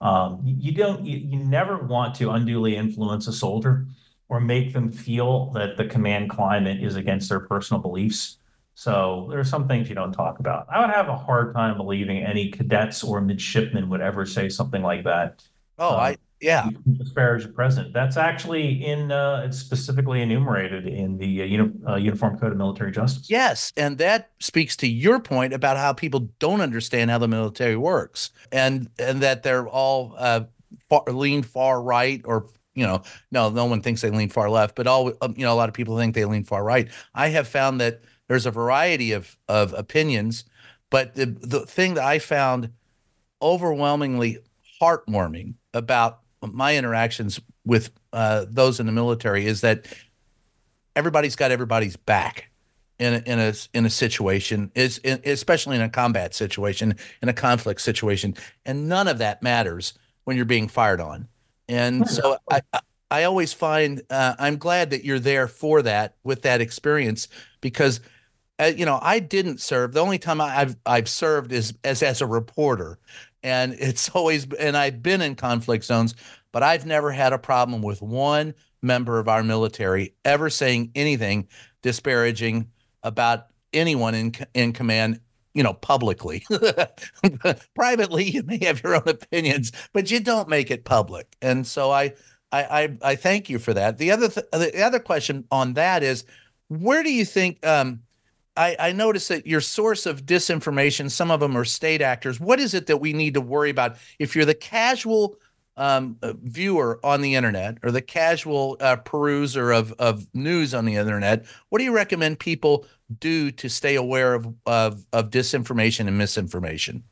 Um, 0.00 0.40
you 0.44 0.72
don't, 0.72 1.04
you, 1.04 1.18
you 1.18 1.36
never 1.44 1.78
want 1.78 2.14
to 2.16 2.30
unduly 2.30 2.76
influence 2.76 3.26
a 3.26 3.32
soldier 3.32 3.86
or 4.32 4.40
make 4.40 4.72
them 4.72 4.88
feel 4.88 5.50
that 5.50 5.76
the 5.76 5.84
command 5.84 6.30
climate 6.30 6.82
is 6.82 6.96
against 6.96 7.28
their 7.28 7.40
personal 7.40 7.82
beliefs. 7.82 8.38
So 8.74 9.26
there 9.28 9.38
are 9.38 9.44
some 9.44 9.68
things 9.68 9.90
you 9.90 9.94
don't 9.94 10.14
talk 10.14 10.38
about. 10.38 10.66
I 10.72 10.80
would 10.80 10.88
have 10.88 11.08
a 11.08 11.16
hard 11.16 11.54
time 11.54 11.76
believing 11.76 12.24
any 12.24 12.50
cadets 12.50 13.04
or 13.04 13.20
midshipmen 13.20 13.90
would 13.90 14.00
ever 14.00 14.24
say 14.24 14.48
something 14.48 14.80
like 14.80 15.04
that. 15.04 15.44
Oh, 15.78 15.90
um, 15.90 16.00
I 16.00 16.16
yeah. 16.40 16.66
disparage 16.96 17.42
the 17.42 17.50
president. 17.50 17.92
That's 17.92 18.16
actually 18.16 18.82
in, 18.82 19.12
uh, 19.12 19.42
it's 19.44 19.58
specifically 19.58 20.22
enumerated 20.22 20.86
in 20.86 21.18
the 21.18 21.42
uh, 21.42 21.44
uni- 21.44 21.72
uh, 21.86 21.96
Uniform 21.96 22.38
Code 22.38 22.52
of 22.52 22.56
Military 22.56 22.90
Justice. 22.90 23.28
Yes. 23.28 23.70
And 23.76 23.98
that 23.98 24.30
speaks 24.40 24.76
to 24.76 24.88
your 24.88 25.20
point 25.20 25.52
about 25.52 25.76
how 25.76 25.92
people 25.92 26.20
don't 26.38 26.62
understand 26.62 27.10
how 27.10 27.18
the 27.18 27.28
military 27.28 27.76
works 27.76 28.30
and, 28.50 28.88
and 28.98 29.20
that 29.20 29.42
they're 29.42 29.68
all 29.68 30.14
uh, 30.16 30.44
far, 30.88 31.04
lean 31.08 31.42
far 31.42 31.82
right 31.82 32.22
or 32.24 32.46
you 32.74 32.86
know, 32.86 33.02
no, 33.30 33.50
no 33.50 33.66
one 33.66 33.82
thinks 33.82 34.00
they 34.00 34.10
lean 34.10 34.28
far 34.28 34.48
left, 34.48 34.74
but 34.76 34.86
all 34.86 35.12
um, 35.20 35.34
you 35.36 35.44
know, 35.44 35.52
a 35.52 35.56
lot 35.56 35.68
of 35.68 35.74
people 35.74 35.96
think 35.96 36.14
they 36.14 36.24
lean 36.24 36.44
far 36.44 36.64
right. 36.64 36.88
I 37.14 37.28
have 37.28 37.48
found 37.48 37.80
that 37.80 38.02
there's 38.28 38.46
a 38.46 38.50
variety 38.50 39.12
of 39.12 39.36
of 39.48 39.72
opinions, 39.74 40.44
but 40.90 41.14
the 41.14 41.26
the 41.26 41.60
thing 41.66 41.94
that 41.94 42.04
I 42.04 42.18
found 42.18 42.70
overwhelmingly 43.40 44.38
heartwarming 44.80 45.54
about 45.74 46.20
my 46.40 46.76
interactions 46.76 47.40
with 47.64 47.90
uh, 48.12 48.46
those 48.48 48.80
in 48.80 48.86
the 48.86 48.92
military 48.92 49.46
is 49.46 49.60
that 49.60 49.86
everybody's 50.96 51.36
got 51.36 51.50
everybody's 51.50 51.96
back 51.96 52.50
in 52.98 53.14
a, 53.14 53.18
in 53.26 53.38
a 53.38 53.54
in 53.74 53.86
a 53.86 53.90
situation 53.90 54.70
is 54.74 55.00
especially 55.04 55.76
in 55.76 55.82
a 55.82 55.88
combat 55.88 56.34
situation 56.34 56.94
in 57.22 57.28
a 57.28 57.32
conflict 57.32 57.80
situation 57.80 58.34
and 58.66 58.88
none 58.88 59.08
of 59.08 59.18
that 59.18 59.42
matters 59.42 59.94
when 60.24 60.36
you're 60.36 60.46
being 60.46 60.68
fired 60.68 61.00
on 61.00 61.26
and 61.68 62.08
so 62.08 62.36
I, 62.50 62.60
I 63.10 63.24
always 63.24 63.52
find 63.52 64.02
uh, 64.08 64.34
I'm 64.38 64.56
glad 64.56 64.90
that 64.90 65.04
you're 65.04 65.18
there 65.18 65.46
for 65.46 65.82
that 65.82 66.16
with 66.24 66.42
that 66.42 66.60
experience 66.60 67.28
because 67.60 68.00
uh, 68.58 68.72
you 68.74 68.86
know 68.86 68.98
I 69.02 69.18
didn't 69.18 69.60
serve. 69.60 69.92
The 69.92 70.00
only 70.00 70.18
time 70.18 70.40
I, 70.40 70.48
have 70.50 70.76
I've 70.86 71.08
served 71.08 71.52
is 71.52 71.74
as 71.84 72.02
as 72.02 72.20
a 72.22 72.26
reporter. 72.26 72.98
And 73.42 73.74
it's 73.78 74.08
always 74.10 74.46
and 74.54 74.76
I've 74.76 75.02
been 75.02 75.20
in 75.20 75.34
conflict 75.34 75.84
zones, 75.84 76.14
but 76.52 76.62
I've 76.62 76.86
never 76.86 77.10
had 77.10 77.32
a 77.32 77.38
problem 77.38 77.82
with 77.82 78.00
one 78.00 78.54
member 78.80 79.18
of 79.18 79.28
our 79.28 79.44
military 79.44 80.14
ever 80.24 80.50
saying 80.50 80.90
anything 80.94 81.48
disparaging 81.82 82.70
about 83.02 83.48
anyone 83.72 84.14
in 84.14 84.34
in 84.54 84.72
command 84.72 85.20
you 85.54 85.62
know 85.62 85.74
publicly 85.74 86.44
privately 87.74 88.24
you 88.24 88.42
may 88.44 88.62
have 88.64 88.82
your 88.82 88.96
own 88.96 89.08
opinions 89.08 89.72
but 89.92 90.10
you 90.10 90.20
don't 90.20 90.48
make 90.48 90.70
it 90.70 90.84
public 90.84 91.36
and 91.42 91.66
so 91.66 91.90
i 91.90 92.12
i 92.52 92.90
i, 93.02 93.14
thank 93.14 93.48
you 93.48 93.58
for 93.58 93.74
that 93.74 93.98
the 93.98 94.10
other 94.10 94.28
th- 94.28 94.46
the 94.52 94.82
other 94.82 94.98
question 94.98 95.44
on 95.50 95.74
that 95.74 96.02
is 96.02 96.24
where 96.68 97.02
do 97.02 97.12
you 97.12 97.24
think 97.24 97.64
um, 97.66 98.00
I, 98.56 98.76
I 98.78 98.92
noticed 98.92 99.28
that 99.28 99.46
your 99.46 99.60
source 99.60 100.06
of 100.06 100.26
disinformation, 100.26 101.10
some 101.10 101.30
of 101.30 101.40
them 101.40 101.56
are 101.56 101.64
state 101.64 102.02
actors. 102.02 102.38
What 102.38 102.60
is 102.60 102.74
it 102.74 102.86
that 102.86 102.98
we 102.98 103.12
need 103.12 103.34
to 103.34 103.40
worry 103.40 103.70
about 103.70 103.96
if 104.18 104.34
you're 104.36 104.44
the 104.44 104.54
casual 104.54 105.36
um, 105.76 106.18
uh, 106.22 106.34
viewer 106.42 107.00
on 107.02 107.22
the 107.22 107.34
internet 107.34 107.78
or 107.82 107.90
the 107.90 108.02
casual 108.02 108.76
uh, 108.80 108.96
peruser 108.96 109.76
of, 109.76 109.92
of 109.92 110.26
news 110.34 110.74
on 110.74 110.84
the 110.84 110.96
internet? 110.96 111.46
What 111.70 111.78
do 111.78 111.84
you 111.84 111.94
recommend 111.94 112.38
people 112.38 112.86
do 113.20 113.50
to 113.52 113.68
stay 113.68 113.96
aware 113.96 114.34
of, 114.34 114.54
of, 114.66 115.06
of 115.12 115.30
disinformation 115.30 116.06
and 116.08 116.18
misinformation? 116.18 117.04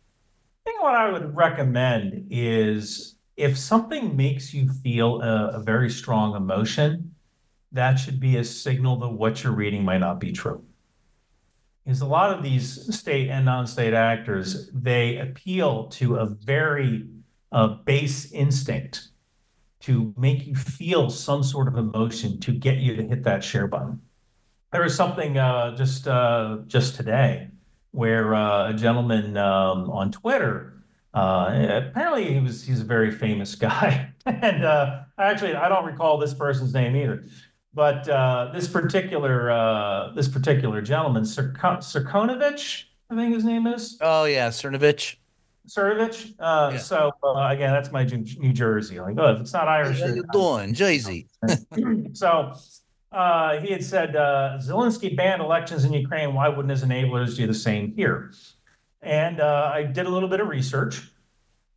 I 0.67 0.71
think 0.71 0.83
what 0.83 0.95
I 0.95 1.11
would 1.11 1.35
recommend 1.37 2.27
is 2.31 3.17
if 3.37 3.57
something 3.57 4.17
makes 4.17 4.53
you 4.53 4.69
feel 4.69 5.23
a, 5.23 5.59
a 5.59 5.63
very 5.63 5.91
strong 5.91 6.37
emotion, 6.37 7.15
that 7.73 7.95
should 7.95 8.21
be 8.21 8.37
a 8.37 8.45
signal 8.45 8.97
that 8.99 9.09
what 9.09 9.43
you're 9.43 9.53
reading 9.53 9.85
might 9.85 9.99
not 9.99 10.21
be 10.21 10.33
true 10.33 10.65
is 11.87 12.01
a 12.01 12.07
lot 12.07 12.37
of 12.37 12.43
these 12.43 12.95
state 12.95 13.29
and 13.29 13.45
non-state 13.45 13.95
actors 13.95 14.71
they 14.73 15.19
appeal 15.19 15.87
to 15.89 16.17
a 16.17 16.27
very 16.27 17.09
uh, 17.53 17.69
base 17.69 18.31
instinct 18.33 19.09
to 19.81 20.15
make 20.17 20.47
you 20.47 20.55
feel 20.55 21.09
some 21.11 21.43
sort 21.43 21.67
of 21.67 21.77
emotion 21.77 22.39
to 22.39 22.53
get 22.53 22.77
you 22.79 22.95
to 22.95 23.03
hit 23.03 23.25
that 23.25 23.43
share 23.43 23.67
button 23.67 24.01
there 24.73 24.83
was 24.83 24.95
something 24.95 25.39
uh, 25.39 25.77
just 25.77 26.07
uh, 26.09 26.59
just 26.67 26.95
today 26.97 27.49
where 27.93 28.35
uh, 28.35 28.71
a 28.71 28.75
gentleman 28.75 29.37
um, 29.37 29.91
on 29.91 30.11
twitter 30.13 30.83
uh, 31.15 31.51
apparently 31.89 32.33
he 32.33 32.41
was 32.41 32.63
he's 32.63 32.81
a 32.81 32.85
very 32.85 33.11
famous 33.11 33.55
guy 33.55 34.11
and 34.27 34.65
uh, 34.65 35.01
actually 35.19 35.55
i 35.55 35.69
don't 35.69 35.85
recall 35.85 36.19
this 36.19 36.35
person's 36.35 36.73
name 36.73 36.95
either 36.97 37.25
but 37.73 38.09
uh, 38.09 38.51
this 38.53 38.69
particular 38.69 39.51
uh, 39.51 40.13
this 40.15 40.29
particular 40.29 40.83
gentleman, 40.83 41.23
Sirkonovich, 41.23 42.85
I 43.11 43.17
think 43.17 43.35
his 43.35 43.45
name 43.45 43.67
is. 43.67 43.97
Oh 44.01 44.25
yeah, 44.25 44.49
Cernovich. 44.49 45.17
Cernovich. 45.69 46.35
Uh, 46.39 46.71
yeah. 46.73 46.79
So 46.79 47.13
uh, 47.23 47.49
again, 47.49 47.73
that's 47.73 47.93
my 47.93 48.05
New 48.05 48.53
Jersey. 48.53 48.99
Like, 48.99 49.17
oh, 49.19 49.35
if 49.35 49.41
it's 49.41 49.53
not 49.53 49.69
Irish, 49.69 50.01
how 50.01 50.07
you 50.07 50.25
doing, 50.33 50.75
Jersey? 50.75 51.29
so 52.13 52.55
uh, 53.13 53.59
he 53.61 53.73
had 53.73 53.85
said 53.85 54.17
uh, 54.17 54.59
Zelensky 54.61 55.17
banned 55.17 55.43
elections 55.43 55.85
in 55.85 55.93
Ukraine. 55.93 56.35
Why 56.35 56.49
wouldn't 56.49 56.71
his 56.71 56.85
enablers 56.85 57.37
do 57.37 57.47
the 57.47 57.55
same 57.55 57.93
here? 57.95 58.33
And 59.03 59.41
I 59.41 59.85
did 59.85 60.07
a 60.07 60.11
little 60.11 60.29
bit 60.29 60.41
of 60.41 60.49
research 60.49 61.11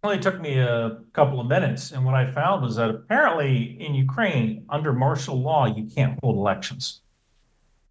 only 0.04 0.20
took 0.20 0.40
me 0.42 0.60
a 0.60 0.98
couple 1.14 1.40
of 1.40 1.48
minutes. 1.48 1.92
And 1.92 2.04
what 2.04 2.14
I 2.14 2.30
found 2.30 2.62
was 2.62 2.76
that 2.76 2.90
apparently 2.90 3.78
in 3.80 3.96
Ukraine, 3.96 4.66
under 4.70 4.92
martial 4.92 5.42
law, 5.42 5.66
you 5.66 5.86
can't 5.86 6.20
hold 6.22 6.36
elections. 6.36 7.02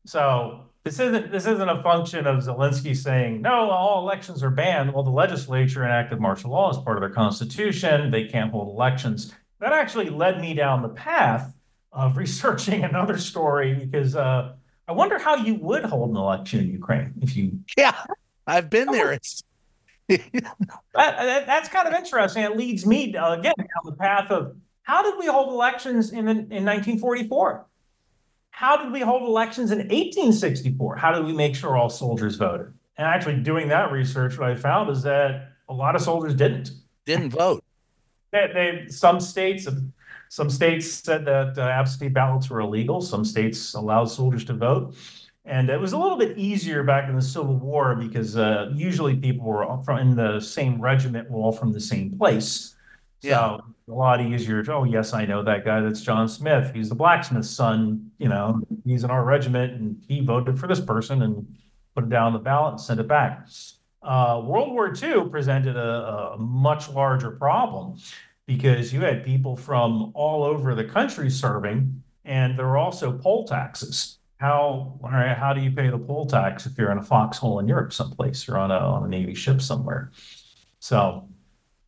So 0.05 0.67
this 0.85 0.99
isn't 1.01 1.31
this 1.31 1.47
isn't 1.47 1.69
a 1.69 1.83
function 1.83 2.27
of 2.27 2.43
Zelensky 2.43 2.95
saying 2.95 3.41
no, 3.41 3.71
all 3.71 4.03
elections 4.03 4.43
are 4.43 4.51
banned. 4.51 4.93
Well, 4.93 5.05
the 5.05 5.11
legislature 5.11 5.85
enacted 5.85 6.21
martial 6.21 6.51
law 6.51 6.71
as 6.71 6.79
part 6.79 6.97
of 6.97 7.01
their 7.01 7.11
constitution. 7.11 8.11
They 8.11 8.25
can't 8.25 8.51
hold 8.51 8.69
elections. 8.69 9.33
That 9.61 9.73
actually 9.73 10.11
led 10.11 10.41
me 10.41 10.55
down 10.55 10.83
the 10.83 10.89
path 10.89 11.55
of 11.93 12.17
researching 12.17 12.85
another 12.85 13.19
story 13.19 13.75
because 13.75 14.17
uh, 14.17 14.53
I 14.89 14.93
wonder 14.93 15.19
how 15.19 15.37
you 15.37 15.55
would 15.57 15.85
hold 15.85 16.11
an 16.11 16.17
election 16.17 16.61
in 16.61 16.71
Ukraine 16.71 17.15
if 17.21 17.37
you. 17.37 17.59
Yeah, 17.77 17.97
I've 18.47 18.71
been 18.71 18.91
there. 18.91 19.13
It's 19.13 19.43
that, 20.09 20.21
that, 20.95 21.47
that's 21.47 21.69
kind 21.69 21.89
of 21.89 21.95
interesting. 21.95 22.43
It 22.43 22.57
leads 22.57 22.85
me 22.85 23.15
uh, 23.17 23.35
again 23.35 23.55
down 23.57 23.85
the 23.85 23.93
path 23.93 24.31
of 24.31 24.57
how 24.83 25.03
did 25.03 25.19
we 25.19 25.27
hold 25.27 25.49
elections 25.49 26.13
in 26.13 26.29
in 26.29 26.65
1944? 26.65 27.67
How 28.51 28.77
did 28.77 28.93
we 28.93 29.01
hold 29.01 29.23
elections 29.23 29.71
in 29.71 29.79
1864? 29.79 30.97
How 30.97 31.13
did 31.13 31.25
we 31.25 31.33
make 31.33 31.57
sure 31.57 31.77
all 31.77 31.89
soldiers 31.89 32.37
voted? 32.37 32.73
And 32.99 33.07
actually, 33.07 33.37
doing 33.37 33.69
that 33.69 33.91
research, 33.91 34.39
what 34.39 34.51
I 34.51 34.55
found 34.55 34.91
is 34.91 35.03
that 35.03 35.53
a 35.69 35.75
lot 35.75 35.97
of 35.97 36.03
soldiers 36.03 36.35
didn't. 36.35 36.73
Didn't 37.07 37.31
vote. 37.31 37.65
They, 38.31 38.51
they 38.53 38.93
some 38.93 39.21
states 39.21 39.67
some 40.33 40.49
states 40.49 40.91
said 40.91 41.27
that 41.27 41.59
uh, 41.59 41.61
absentee 41.61 42.09
ballots 42.09 42.49
were 42.49 42.61
illegal. 42.61 43.03
Some 43.03 43.23
states 43.23 43.75
allowed 43.75 44.07
soldiers 44.07 44.47
to 44.47 44.55
vote. 44.55 44.95
And 45.45 45.69
it 45.69 45.79
was 45.79 45.93
a 45.93 45.99
little 45.99 46.17
bit 46.17 46.39
easier 46.39 46.83
back 46.83 47.07
in 47.07 47.15
the 47.15 47.21
Civil 47.21 47.57
War 47.57 47.95
because 47.95 48.35
uh, 48.39 48.71
usually 48.75 49.15
people 49.15 49.45
were 49.45 49.63
all 49.63 49.83
from 49.83 49.99
in 49.99 50.17
the 50.17 50.41
same 50.41 50.81
regiment, 50.81 51.31
were 51.31 51.39
all 51.39 51.53
from 51.53 51.71
the 51.71 51.81
same 51.81 52.17
place. 52.17 52.75
So 53.21 53.29
yeah. 53.29 53.59
a 53.59 53.95
lot 53.95 54.23
easier. 54.23 54.63
To, 54.63 54.73
oh, 54.73 54.85
yes, 54.85 55.13
I 55.13 55.27
know 55.27 55.43
that 55.43 55.67
guy. 55.67 55.83
That's 55.83 56.01
John 56.01 56.27
Smith. 56.27 56.73
He's 56.75 56.89
the 56.89 56.95
blacksmith's 56.95 57.51
son. 57.51 58.11
You 58.17 58.31
know, 58.31 58.63
he's 58.87 59.05
in 59.05 59.11
our 59.11 59.25
regiment, 59.27 59.75
and 59.75 60.03
he 60.09 60.25
voted 60.25 60.59
for 60.59 60.67
this 60.67 60.81
person 60.81 61.21
and 61.21 61.47
put 61.95 62.05
it 62.05 62.09
down 62.09 62.29
on 62.29 62.33
the 62.33 62.39
ballot 62.39 62.73
and 62.73 62.81
sent 62.81 63.01
it 63.01 63.07
back. 63.07 63.49
Uh, 64.03 64.41
World 64.43 64.73
War 64.73 64.95
II 64.95 65.29
presented 65.29 65.77
a, 65.77 66.33
a 66.33 66.39
much 66.39 66.89
larger 66.89 67.33
problem 67.33 67.99
because 68.57 68.93
you 68.93 69.01
had 69.01 69.25
people 69.25 69.57
from 69.57 70.13
all 70.15 70.45
over 70.45 70.75
the 70.75 70.85
country 70.85 71.31
serving, 71.31 72.03
and 72.25 72.59
there 72.59 72.67
were 72.67 72.79
also 72.79 73.13
poll 73.19 73.47
taxes 73.47 74.19
how 74.43 74.99
how 75.39 75.53
do 75.53 75.61
you 75.61 75.71
pay 75.71 75.89
the 75.89 75.99
poll 75.99 76.27
tax 76.27 76.67
if 76.67 76.77
you're 76.77 76.91
in 76.91 76.99
a 76.99 77.03
foxhole 77.03 77.61
in 77.61 77.69
Europe 77.69 77.93
someplace 77.93 78.49
or 78.49 78.59
on 78.59 78.73
a 78.73 78.77
on 78.77 79.05
a 79.05 79.09
Navy 79.09 79.35
ship 79.37 79.63
somewhere? 79.63 80.11
So 80.81 81.29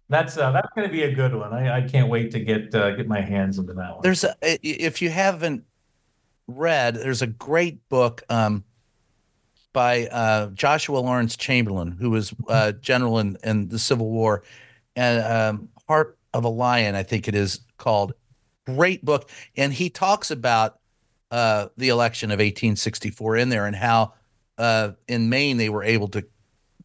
that's 0.08 0.38
uh, 0.38 0.52
that's 0.52 0.68
going 0.76 0.86
to 0.86 0.92
be 0.92 1.02
a 1.02 1.12
good 1.12 1.34
one. 1.34 1.52
I, 1.52 1.78
I 1.78 1.82
can't 1.82 2.08
wait 2.08 2.30
to 2.30 2.38
get 2.38 2.72
uh, 2.72 2.92
get 2.94 3.08
my 3.08 3.20
hands 3.20 3.58
into 3.58 3.72
that 3.72 3.94
one. 3.94 4.02
There's 4.02 4.22
a 4.22 4.36
if 4.40 5.02
you 5.02 5.10
haven't 5.10 5.64
read, 6.46 6.94
there's 6.94 7.22
a 7.22 7.26
great 7.26 7.88
book 7.88 8.22
um, 8.28 8.62
by 9.72 10.06
uh, 10.06 10.50
Joshua 10.50 10.98
Lawrence 10.98 11.36
Chamberlain, 11.36 11.90
who 11.90 12.10
was 12.10 12.32
uh, 12.46 12.70
general 12.70 13.18
in, 13.18 13.36
in 13.42 13.66
the 13.66 13.80
Civil 13.80 14.10
War, 14.10 14.44
and 14.94 15.24
um, 15.24 15.68
Heart 15.88 16.16
of 16.34 16.44
a 16.44 16.48
Lion, 16.48 16.94
I 16.94 17.02
think 17.02 17.28
it 17.28 17.34
is 17.34 17.60
called. 17.78 18.12
Great 18.66 19.04
book, 19.04 19.30
and 19.56 19.72
he 19.72 19.90
talks 19.90 20.30
about 20.30 20.78
uh, 21.30 21.68
the 21.76 21.88
election 21.88 22.30
of 22.30 22.38
1864 22.38 23.36
in 23.36 23.48
there 23.48 23.66
and 23.66 23.76
how 23.76 24.14
uh, 24.58 24.92
in 25.08 25.28
Maine 25.28 25.56
they 25.56 25.68
were 25.68 25.82
able 25.82 26.08
to, 26.08 26.24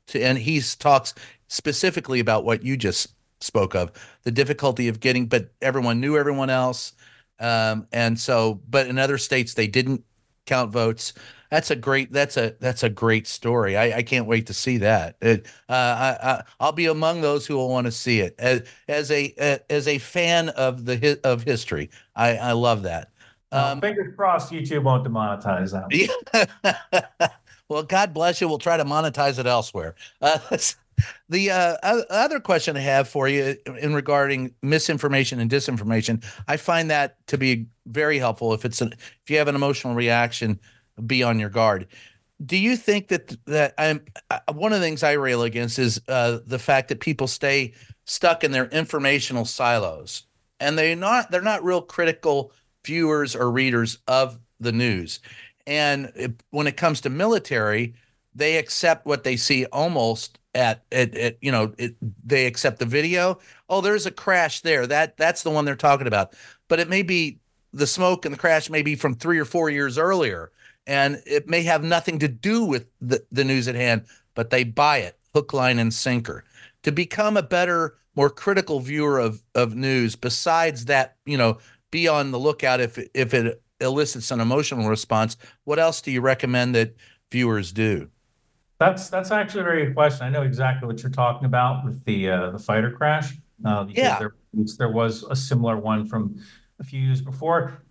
to, 0.08 0.22
and 0.22 0.38
he 0.38 0.62
talks 0.78 1.14
specifically 1.48 2.20
about 2.20 2.44
what 2.44 2.64
you 2.64 2.76
just 2.78 3.10
spoke 3.42 3.76
of 3.76 3.92
the 4.24 4.32
difficulty 4.32 4.88
of 4.88 5.00
getting, 5.00 5.28
but 5.28 5.52
everyone 5.62 6.00
knew 6.00 6.18
everyone 6.18 6.50
else. 6.50 6.94
Um, 7.40 7.88
and 7.94 8.20
so, 8.20 8.62
but 8.68 8.88
in 8.88 9.00
other 9.00 9.18
states 9.18 9.54
they 9.54 9.68
didn't 9.68 10.04
count 10.50 10.72
votes. 10.74 11.14
That's 11.52 11.72
a 11.72 11.76
great. 11.76 12.12
That's 12.12 12.38
a 12.38 12.56
that's 12.60 12.84
a 12.84 12.90
great 12.90 13.26
story. 13.26 13.78
I, 13.78 13.98
I 13.98 14.04
can't 14.04 14.28
wait 14.28 14.48
to 14.48 14.54
see 14.54 14.78
that. 14.80 15.16
It, 15.22 15.48
uh, 15.68 16.44
I, 16.60 16.66
will 16.66 16.74
be 16.74 16.86
among 16.88 17.22
those 17.22 17.48
who 17.48 17.56
will 17.56 17.70
want 17.70 17.86
to 17.86 17.92
see 17.92 18.20
it 18.20 18.36
as 18.38 18.64
as 18.88 19.10
a 19.10 19.34
as 19.70 19.88
a 19.88 19.98
fan 19.98 20.50
of 20.50 20.86
the 20.86 21.20
of 21.24 21.44
history. 21.44 21.90
I, 22.16 22.38
I 22.38 22.52
love 22.52 22.84
that. 22.84 23.12
Um, 23.52 23.82
fingers 23.82 24.14
crossed, 24.16 24.52
YouTube 24.52 24.84
won't 24.84 25.08
demonetize 25.08 25.72
that. 25.72 26.46
Yeah. 26.62 27.28
well, 27.70 27.84
God 27.84 28.14
bless 28.14 28.42
you. 28.42 28.48
We'll 28.48 28.60
try 28.60 28.78
to 28.78 28.86
monetize 28.86 29.40
it 29.40 29.48
elsewhere. 29.48 29.96
Uh, 30.22 30.38
the 31.30 31.52
uh, 31.52 31.76
other 32.10 32.40
question 32.40 32.78
I 32.78 32.82
have 32.82 33.08
for 33.08 33.28
you 33.28 33.56
in 33.80 33.94
regarding 33.94 34.54
misinformation 34.62 35.40
and 35.40 35.50
disinformation, 35.50 36.24
I 36.48 36.58
find 36.58 36.90
that 36.92 37.26
to 37.28 37.38
be 37.38 37.68
very 37.86 38.18
helpful. 38.18 38.54
If 38.54 38.66
it's 38.66 38.82
an, 38.82 38.94
if 38.94 39.30
you 39.30 39.38
have 39.38 39.48
an 39.48 39.56
emotional 39.56 39.96
reaction, 39.96 40.60
be 41.06 41.24
on 41.24 41.40
your 41.40 41.50
guard. 41.50 41.88
Do 42.46 42.58
you 42.58 42.78
think 42.78 43.10
that 43.10 43.36
that 43.46 43.74
I'm 43.78 44.02
one 44.54 44.72
of 44.72 44.80
the 44.80 44.86
things 44.86 45.04
I 45.04 45.14
rail 45.14 45.44
against 45.44 45.78
is 45.78 46.02
uh, 46.08 46.40
the 46.46 46.60
fact 46.60 46.88
that 46.90 47.00
people 47.00 47.28
stay 47.28 47.74
stuck 48.06 48.44
in 48.44 48.52
their 48.52 48.68
informational 48.68 49.46
silos 49.46 50.24
and 50.60 50.78
they're 50.78 50.96
not 50.96 51.32
they're 51.32 51.42
not 51.42 51.64
real 51.64 51.82
critical 51.82 52.52
viewers 52.86 53.36
or 53.36 53.52
readers 53.52 54.00
of 54.08 54.40
the 54.60 54.72
news. 54.72 55.20
And 55.68 56.12
it, 56.16 56.42
when 56.50 56.68
it 56.68 56.78
comes 56.78 57.02
to 57.02 57.10
military, 57.10 57.94
they 58.34 58.58
accept 58.58 59.06
what 59.06 59.24
they 59.24 59.36
see 59.36 59.66
almost 59.66 60.39
at, 60.54 60.84
at, 60.92 61.16
at 61.16 61.38
you 61.42 61.52
know 61.52 61.74
it, 61.78 61.96
they 62.26 62.46
accept 62.46 62.80
the 62.80 62.86
video. 62.86 63.40
Oh, 63.70 63.82
there's 63.82 64.06
a 64.06 64.12
crash 64.12 64.62
there. 64.62 64.88
That 64.88 65.18
that's 65.18 65.44
the 65.44 65.50
one 65.50 65.66
they're 65.66 65.76
talking 65.76 66.08
about. 66.08 66.34
But 66.68 66.80
it 66.80 66.90
may 66.90 67.02
be 67.02 67.40
the 67.74 67.88
smoke 67.88 68.26
and 68.26 68.34
the 68.34 68.40
crash 68.40 68.70
may 68.70 68.82
be 68.82 68.96
from 68.96 69.14
three 69.14 69.40
or 69.40 69.46
four 69.46 69.70
years 69.70 69.98
earlier, 69.98 70.52
and 70.88 71.22
it 71.26 71.48
may 71.48 71.64
have 71.64 71.84
nothing 71.84 72.20
to 72.20 72.28
do 72.28 72.64
with 72.66 72.88
the, 73.00 73.24
the 73.32 73.44
news 73.44 73.68
at 73.68 73.76
hand. 73.76 74.06
But 74.36 74.50
they 74.50 74.64
buy 74.64 75.00
it 75.00 75.18
hook, 75.34 75.54
line, 75.54 75.80
and 75.80 75.94
sinker 75.94 76.44
to 76.84 76.92
become 76.92 77.38
a 77.38 77.44
better, 77.44 77.98
more 78.16 78.30
critical 78.30 78.80
viewer 78.80 79.20
of 79.20 79.44
of 79.56 79.76
news. 79.76 80.16
Besides 80.16 80.86
that, 80.86 81.16
you 81.26 81.38
know, 81.38 81.60
be 81.92 82.08
on 82.08 82.32
the 82.32 82.40
lookout 82.40 82.80
if 82.80 82.98
if 83.14 83.34
it 83.34 83.62
elicits 83.82 84.32
an 84.32 84.40
emotional 84.40 84.90
response. 84.90 85.38
What 85.64 85.80
else 85.80 86.02
do 86.02 86.12
you 86.12 86.22
recommend 86.22 86.76
that 86.76 86.96
viewers 87.32 87.72
do? 87.72 88.10
That's 88.80 89.10
that's 89.10 89.32
actually 89.32 89.62
a 89.62 89.64
very 89.66 89.86
good 89.86 89.96
question. 89.96 90.26
I 90.26 90.30
know 90.30 90.44
exactly 90.44 90.88
what 90.88 91.04
you're 91.04 91.12
talking 91.12 91.46
about 91.46 91.84
with 91.86 92.04
the 92.06 92.30
uh, 92.30 92.52
the 92.52 92.60
fighter 92.60 92.92
crash. 92.92 93.36
Uh, 93.64 93.86
yeah, 93.90 94.18
there, 94.20 94.34
there 94.78 94.92
was 94.92 95.24
a 95.24 95.36
similar 95.36 95.78
one 95.78 96.06
from 96.06 96.38
a 96.80 96.84
few 96.84 97.02
years 97.02 97.22
before. 97.22 97.84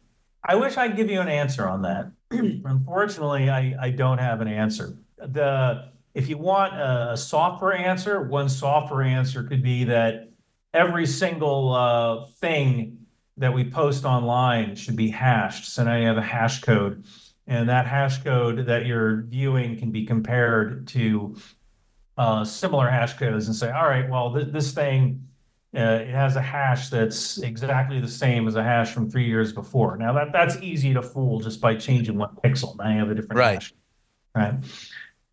I 0.42 0.54
wish 0.54 0.78
I'd 0.78 0.96
give 0.96 1.10
you 1.10 1.20
an 1.20 1.28
answer 1.28 1.68
on 1.68 1.82
that. 1.82 2.10
Unfortunately, 2.30 3.50
I, 3.50 3.76
I 3.78 3.90
don't 3.90 4.18
have 4.18 4.40
an 4.40 4.48
answer. 4.48 4.96
The 5.18 5.90
if 6.14 6.28
you 6.28 6.38
want 6.38 6.74
a 6.74 7.16
software 7.16 7.74
answer, 7.74 8.22
one 8.22 8.48
software 8.48 9.02
answer 9.02 9.42
could 9.44 9.62
be 9.62 9.84
that 9.84 10.30
every 10.72 11.06
single 11.06 11.74
uh, 11.74 12.26
thing 12.40 12.98
that 13.36 13.52
we 13.52 13.70
post 13.70 14.04
online 14.04 14.74
should 14.74 14.96
be 14.96 15.08
hashed. 15.10 15.72
So 15.72 15.84
now 15.84 15.96
you 15.96 16.06
have 16.06 16.16
a 16.16 16.22
hash 16.22 16.60
code, 16.60 17.04
and 17.48 17.68
that 17.68 17.86
hash 17.86 18.22
code 18.22 18.66
that 18.66 18.86
you're 18.86 19.22
viewing 19.22 19.76
can 19.78 19.90
be 19.90 20.04
compared 20.04 20.86
to 20.88 21.34
uh, 22.18 22.44
similar 22.44 22.88
hash 22.88 23.14
codes 23.14 23.46
and 23.46 23.56
say, 23.56 23.70
all 23.70 23.88
right, 23.88 24.08
well, 24.08 24.32
th- 24.34 24.52
this 24.52 24.72
thing 24.72 25.24
uh, 25.74 25.80
it 25.80 26.08
has 26.08 26.36
a 26.36 26.42
hash 26.42 26.88
that's 26.88 27.38
exactly 27.38 28.00
the 28.00 28.08
same 28.08 28.46
as 28.48 28.54
a 28.54 28.62
hash 28.62 28.92
from 28.92 29.10
three 29.10 29.26
years 29.26 29.52
before. 29.52 29.96
Now 29.96 30.12
that 30.12 30.32
that's 30.32 30.56
easy 30.62 30.94
to 30.94 31.02
fool 31.02 31.40
just 31.40 31.60
by 31.60 31.74
changing 31.74 32.16
one 32.16 32.36
pixel. 32.44 32.76
Now 32.76 32.90
you 32.90 32.98
have 32.98 33.10
a 33.10 33.14
different 33.14 33.38
right. 33.38 33.54
hash. 33.54 33.74
Right. 34.34 34.54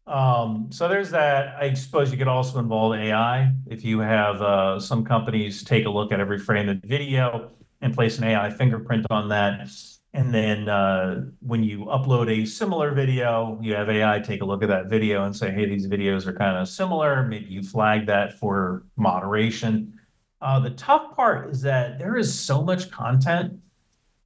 Um, 0.07 0.67
so 0.71 0.87
there's 0.87 1.11
that. 1.11 1.55
I 1.59 1.73
suppose 1.73 2.11
you 2.11 2.17
could 2.17 2.27
also 2.27 2.59
involve 2.59 2.95
AI 2.95 3.51
if 3.67 3.83
you 3.83 3.99
have 3.99 4.41
uh, 4.41 4.79
some 4.79 5.03
companies 5.03 5.63
take 5.63 5.85
a 5.85 5.89
look 5.89 6.11
at 6.11 6.19
every 6.19 6.39
frame 6.39 6.69
of 6.69 6.77
video 6.83 7.51
and 7.81 7.93
place 7.93 8.17
an 8.17 8.25
AI 8.25 8.49
fingerprint 8.51 9.05
on 9.09 9.29
that. 9.29 9.69
And 10.15 10.33
then 10.33 10.69
uh, 10.69 11.25
when 11.41 11.61
you 11.61 11.79
upload 11.87 12.29
a 12.29 12.45
similar 12.45 12.93
video, 12.93 13.59
you 13.61 13.75
have 13.75 13.89
AI 13.89 14.21
take 14.21 14.41
a 14.41 14.45
look 14.45 14.63
at 14.63 14.69
that 14.69 14.85
video 14.85 15.25
and 15.25 15.35
say, 15.35 15.51
hey, 15.51 15.65
these 15.65 15.87
videos 15.87 16.25
are 16.25 16.31
kind 16.31 16.57
of 16.57 16.69
similar. 16.69 17.27
Maybe 17.27 17.47
you 17.47 17.61
flag 17.61 18.05
that 18.07 18.39
for 18.39 18.85
moderation. 18.95 19.99
Uh, 20.41 20.61
the 20.61 20.69
tough 20.69 21.13
part 21.17 21.49
is 21.49 21.61
that 21.63 21.99
there 21.99 22.15
is 22.15 22.33
so 22.33 22.63
much 22.63 22.89
content 22.91 23.59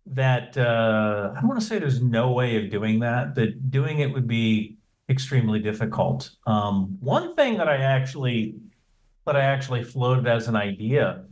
that 0.06 0.56
uh, 0.60 1.32
I 1.36 1.40
don't 1.40 1.50
want 1.50 1.60
to 1.60 1.66
say 1.66 1.80
there's 1.80 2.04
no 2.04 2.34
way 2.34 2.64
of 2.64 2.70
doing 2.70 3.00
that, 3.00 3.34
but 3.34 3.72
doing 3.72 4.02
it 4.02 4.14
would 4.14 4.28
be 4.28 4.78
extremely 5.10 5.58
difficult. 5.58 6.30
Um, 6.46 6.98
one 7.00 7.34
thing 7.34 7.58
that 7.58 7.68
I 7.68 7.78
actually 7.78 8.58
that 9.26 9.36
I 9.36 9.42
actually 9.42 9.84
floated 9.84 10.28
as 10.28 10.48
an 10.48 10.56
idea 10.56 11.26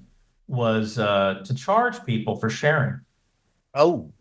was 0.47 0.97
uh, 0.97 1.43
to 1.45 1.53
charge 1.53 2.03
people 2.05 2.35
for 2.37 2.49
sharing. 2.49 3.01
Oh, 3.75 4.11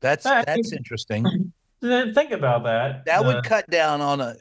that's 0.00 0.24
that's 0.24 0.72
interesting. 0.72 1.52
Think 1.82 2.30
about 2.32 2.64
that. 2.64 3.06
That 3.06 3.24
would 3.24 3.36
uh, 3.36 3.42
cut 3.42 3.70
down 3.70 4.02
on 4.02 4.20
a 4.20 4.34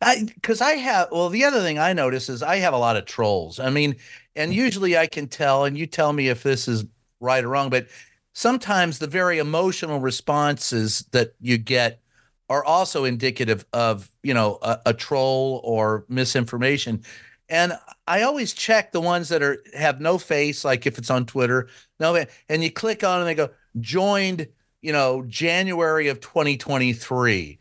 I 0.00 0.24
because 0.26 0.60
I, 0.62 0.70
I 0.70 0.74
have 0.76 1.08
well 1.10 1.28
the 1.28 1.44
other 1.44 1.60
thing 1.60 1.78
I 1.78 1.92
notice 1.92 2.28
is 2.28 2.42
I 2.42 2.56
have 2.56 2.72
a 2.72 2.78
lot 2.78 2.96
of 2.96 3.04
trolls. 3.04 3.60
I 3.60 3.70
mean, 3.70 3.96
and 4.34 4.54
usually 4.54 4.96
I 4.96 5.06
can 5.06 5.28
tell, 5.28 5.64
and 5.64 5.76
you 5.76 5.86
tell 5.86 6.12
me 6.12 6.28
if 6.28 6.42
this 6.42 6.68
is 6.68 6.84
right 7.20 7.44
or 7.44 7.48
wrong, 7.48 7.68
but 7.68 7.88
sometimes 8.32 8.98
the 8.98 9.06
very 9.06 9.38
emotional 9.38 10.00
responses 10.00 11.04
that 11.10 11.34
you 11.40 11.58
get 11.58 12.00
are 12.48 12.64
also 12.64 13.04
indicative 13.04 13.66
of 13.74 14.10
you 14.22 14.32
know 14.32 14.58
a, 14.62 14.78
a 14.86 14.94
troll 14.94 15.60
or 15.64 16.06
misinformation 16.08 17.02
and 17.50 17.72
I 18.06 18.22
always 18.22 18.54
check 18.54 18.92
the 18.92 19.00
ones 19.00 19.28
that 19.28 19.42
are 19.42 19.58
have 19.74 20.00
no 20.00 20.18
face, 20.18 20.64
like 20.64 20.86
if 20.86 20.98
it's 20.98 21.10
on 21.10 21.26
Twitter, 21.26 21.68
no, 21.98 22.24
and 22.48 22.62
you 22.62 22.70
click 22.70 23.02
on 23.02 23.18
and 23.18 23.28
they 23.28 23.34
go 23.34 23.50
joined 23.80 24.46
you 24.82 24.92
know, 24.92 25.22
January 25.26 26.08
of 26.08 26.20
2023, 26.20 27.58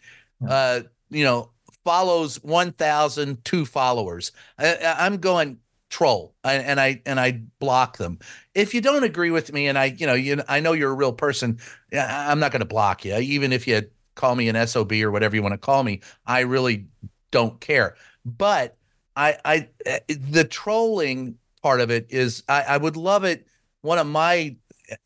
uh, 0.48 0.82
you 1.10 1.24
know, 1.24 1.52
follows 1.84 2.42
1,002 2.44 3.66
followers. 3.66 4.32
I, 4.58 4.96
I'm 5.00 5.18
going 5.18 5.60
troll 5.90 6.36
and 6.44 6.80
I 6.80 7.02
and 7.06 7.20
I 7.20 7.42
block 7.60 7.98
them. 7.98 8.20
If 8.54 8.74
you 8.74 8.82
don't 8.82 9.04
agree 9.04 9.32
with 9.32 9.52
me 9.52 9.68
and 9.68 9.78
I, 9.78 9.86
you 9.86 10.06
know, 10.06 10.14
you 10.14 10.42
I 10.48 10.60
know 10.60 10.74
you're 10.74 10.92
a 10.92 10.96
real 10.96 11.14
person, 11.14 11.60
I'm 11.92 12.40
not 12.40 12.52
going 12.52 12.62
to 12.62 12.66
block 12.66 13.06
you 13.06 13.18
even 13.18 13.52
if 13.52 13.68
you 13.68 13.90
call 14.16 14.36
me 14.36 14.50
an 14.50 14.68
SOB 14.68 14.92
or 14.94 15.12
whatever 15.12 15.36
you 15.36 15.42
want 15.42 15.54
to 15.54 15.58
call 15.58 15.84
me. 15.84 16.02
I 16.26 16.42
really 16.42 16.86
don't 17.32 17.60
care. 17.60 17.96
But 18.26 18.78
I 19.16 19.38
I 19.44 19.70
eh, 19.86 20.00
the 20.08 20.44
trolling 20.44 21.38
part 21.64 21.82
of 21.82 21.90
it 21.90 22.08
is 22.10 22.44
I, 22.48 22.62
I 22.62 22.78
would 22.78 22.96
love 22.96 23.24
it. 23.24 23.48
One 23.82 23.98
of 23.98 24.08
my 24.08 24.58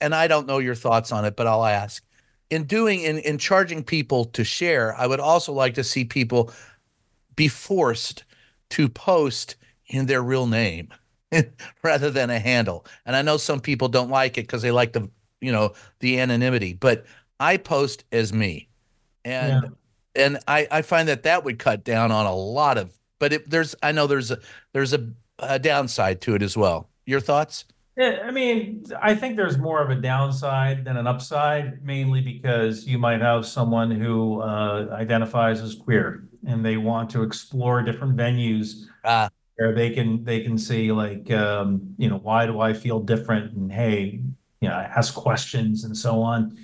and 0.01 0.13
I 0.13 0.27
don't 0.27 0.47
know 0.47 0.59
your 0.59 0.75
thoughts 0.75 1.11
on 1.11 1.25
it, 1.25 1.36
but 1.36 1.47
I'll 1.47 1.65
ask. 1.65 2.03
In 2.49 2.65
doing 2.65 3.01
in 3.01 3.17
in 3.19 3.38
charging 3.38 3.84
people 3.84 4.25
to 4.25 4.43
share, 4.43 4.95
I 4.95 5.07
would 5.07 5.19
also 5.19 5.53
like 5.53 5.73
to 5.75 5.84
see 5.84 6.05
people 6.05 6.51
be 7.36 7.47
forced 7.47 8.25
to 8.71 8.89
post 8.89 9.55
in 9.88 10.05
their 10.05 10.21
real 10.21 10.47
name 10.47 10.89
rather 11.84 12.09
than 12.09 12.29
a 12.29 12.39
handle. 12.39 12.86
And 13.05 13.15
I 13.15 13.21
know 13.21 13.38
some 13.38 13.59
people 13.59 13.88
don't 13.88 14.09
like 14.09 14.38
it 14.38 14.41
because 14.41 14.61
they 14.61 14.71
like 14.71 14.93
the 14.93 15.09
you 15.41 15.51
know 15.51 15.73
the 15.99 16.19
anonymity, 16.19 16.73
but 16.73 17.05
I 17.39 17.57
post 17.57 18.05
as 18.11 18.31
me, 18.31 18.69
and 19.25 19.63
yeah. 20.15 20.23
and 20.25 20.39
I 20.47 20.67
I 20.71 20.81
find 20.81 21.07
that 21.09 21.23
that 21.23 21.43
would 21.43 21.59
cut 21.59 21.84
down 21.84 22.11
on 22.11 22.25
a 22.25 22.36
lot 22.36 22.77
of. 22.77 22.97
But 23.19 23.34
it, 23.34 23.49
there's 23.49 23.75
I 23.84 23.91
know 23.91 24.07
there's 24.07 24.31
a 24.31 24.39
there's 24.73 24.93
a, 24.93 25.09
a 25.39 25.59
downside 25.59 26.21
to 26.21 26.36
it 26.36 26.41
as 26.41 26.55
well. 26.55 26.89
Your 27.05 27.19
thoughts? 27.19 27.65
Yeah, 27.96 28.24
I 28.26 28.32
mean, 28.32 28.84
I 29.00 29.14
think 29.14 29.38
there's 29.38 29.60
more 29.60 29.80
of 29.80 29.91
a 29.91 29.96
downside 29.96 30.86
than 30.86 30.98
an 30.98 31.06
upside, 31.06 31.84
mainly 31.84 32.22
because 32.22 32.88
you 32.88 32.98
might 32.98 33.22
have 33.22 33.46
someone 33.46 33.91
who 33.91 34.41
uh, 34.41 34.88
identifies 34.91 35.62
as 35.62 35.76
queer 35.76 36.28
and 36.48 36.66
they 36.66 36.78
want 36.78 37.12
to 37.12 37.22
explore 37.22 37.84
different 37.84 38.18
venues 38.18 38.86
uh, 39.04 39.30
where 39.58 39.74
they 39.76 39.91
can 39.91 40.24
they 40.24 40.41
can 40.41 40.58
see 40.58 40.91
like 40.91 41.30
um, 41.32 41.94
you 41.98 42.10
know 42.10 42.18
why 42.18 42.48
do 42.48 42.60
I 42.60 42.74
feel 42.74 43.00
different 43.00 43.54
and 43.54 43.72
hey 43.72 44.22
you 44.60 44.70
know 44.70 44.74
ask 44.74 45.14
questions 45.14 45.84
and 45.84 45.96
so 45.96 46.22
on. 46.22 46.58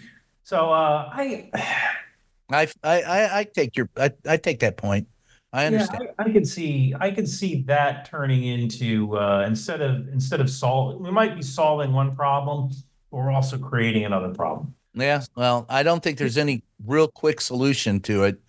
So 0.43 0.71
uh, 0.71 1.09
I, 1.13 1.51
I 2.51 2.67
I 2.83 3.39
I 3.39 3.43
take 3.43 3.77
your 3.77 3.87
I, 3.95 4.11
I 4.27 4.37
take 4.37 4.59
that 4.61 4.77
point. 4.77 5.07
I 5.51 5.65
understand. 5.65 6.03
Yeah, 6.03 6.11
I, 6.19 6.29
I, 6.29 6.31
could 6.31 6.47
see 6.47 6.93
I 6.99 7.11
can 7.11 7.25
see 7.25 7.63
that 7.63 8.05
turning 8.05 8.43
into 8.43 9.17
uh, 9.17 9.45
instead 9.47 9.81
of 9.81 10.07
instead 10.09 10.41
of 10.41 10.49
solving 10.49 11.01
we 11.01 11.11
might 11.11 11.35
be 11.35 11.41
solving 11.41 11.91
one 11.91 12.15
problem, 12.15 12.69
but 13.09 13.17
we're 13.17 13.31
also 13.31 13.57
creating 13.57 14.05
another 14.05 14.29
problem. 14.29 14.75
Yeah, 14.93 15.23
well, 15.35 15.65
I 15.69 15.83
don't 15.83 16.03
think 16.03 16.17
there's 16.17 16.37
any 16.37 16.63
real 16.85 17.07
quick 17.07 17.41
solution 17.41 17.99
to 18.01 18.25
it, 18.25 18.39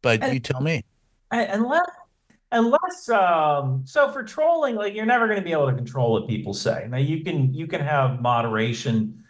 but 0.00 0.22
and, 0.22 0.34
you 0.34 0.40
tell 0.40 0.60
me. 0.60 0.84
Unless 1.30 1.88
unless 2.50 3.08
um, 3.08 3.82
so 3.84 4.10
for 4.10 4.22
trolling, 4.22 4.74
like 4.74 4.94
you're 4.94 5.06
never 5.06 5.26
going 5.26 5.38
to 5.38 5.44
be 5.44 5.52
able 5.52 5.70
to 5.70 5.76
control 5.76 6.12
what 6.12 6.28
people 6.28 6.54
say. 6.54 6.86
Now 6.88 6.98
you 6.98 7.22
can 7.22 7.54
you 7.54 7.66
can 7.66 7.80
have 7.80 8.20
moderation 8.20 9.21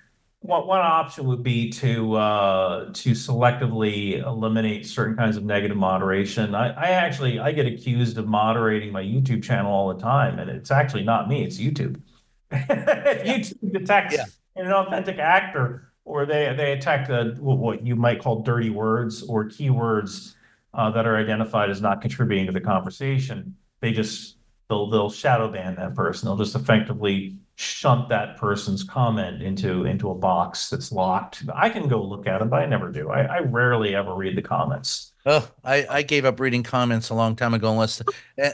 one, 0.42 0.66
one 0.66 0.80
option 0.80 1.24
would 1.26 1.42
be 1.42 1.70
to 1.70 2.14
uh, 2.14 2.86
to 2.92 3.12
selectively 3.12 4.24
eliminate 4.24 4.86
certain 4.86 5.16
kinds 5.16 5.36
of 5.36 5.44
negative 5.44 5.76
moderation. 5.76 6.54
I, 6.54 6.70
I 6.70 6.90
actually 6.90 7.38
I 7.38 7.52
get 7.52 7.66
accused 7.66 8.18
of 8.18 8.26
moderating 8.26 8.92
my 8.92 9.02
YouTube 9.02 9.42
channel 9.42 9.72
all 9.72 9.94
the 9.94 10.00
time, 10.00 10.38
and 10.38 10.50
it's 10.50 10.70
actually 10.70 11.04
not 11.04 11.28
me; 11.28 11.44
it's 11.44 11.58
YouTube. 11.58 12.00
YouTube 12.52 13.72
detects 13.72 14.18
an 14.56 14.72
authentic 14.72 15.18
actor, 15.18 15.92
or 16.04 16.26
they 16.26 16.52
they 16.56 16.72
attack 16.72 17.06
the, 17.06 17.36
what 17.40 17.86
you 17.86 17.94
might 17.94 18.20
call 18.20 18.42
dirty 18.42 18.70
words 18.70 19.22
or 19.22 19.44
keywords 19.44 20.34
uh, 20.74 20.90
that 20.90 21.06
are 21.06 21.16
identified 21.16 21.70
as 21.70 21.80
not 21.80 22.00
contributing 22.00 22.46
to 22.46 22.52
the 22.52 22.60
conversation. 22.60 23.54
They 23.80 23.92
just 23.92 24.38
they'll 24.68 24.90
they'll 24.90 25.10
shadow 25.10 25.50
ban 25.52 25.76
that 25.76 25.94
person. 25.94 26.26
They'll 26.26 26.36
just 26.36 26.56
effectively 26.56 27.36
shunt 27.62 28.08
that 28.08 28.36
person's 28.36 28.82
comment 28.82 29.42
into 29.42 29.84
into 29.84 30.10
a 30.10 30.14
box 30.14 30.68
that's 30.68 30.90
locked. 30.90 31.44
I 31.54 31.68
can 31.68 31.88
go 31.88 32.02
look 32.02 32.26
at 32.26 32.40
them, 32.40 32.48
but 32.48 32.60
I 32.60 32.66
never 32.66 32.90
do. 32.90 33.10
I, 33.10 33.22
I 33.22 33.38
rarely 33.38 33.94
ever 33.94 34.14
read 34.14 34.36
the 34.36 34.42
comments. 34.42 35.12
Oh, 35.24 35.48
I, 35.64 35.86
I 35.88 36.02
gave 36.02 36.24
up 36.24 36.40
reading 36.40 36.64
comments 36.64 37.10
a 37.10 37.14
long 37.14 37.36
time 37.36 37.54
ago, 37.54 37.70
unless 37.70 38.02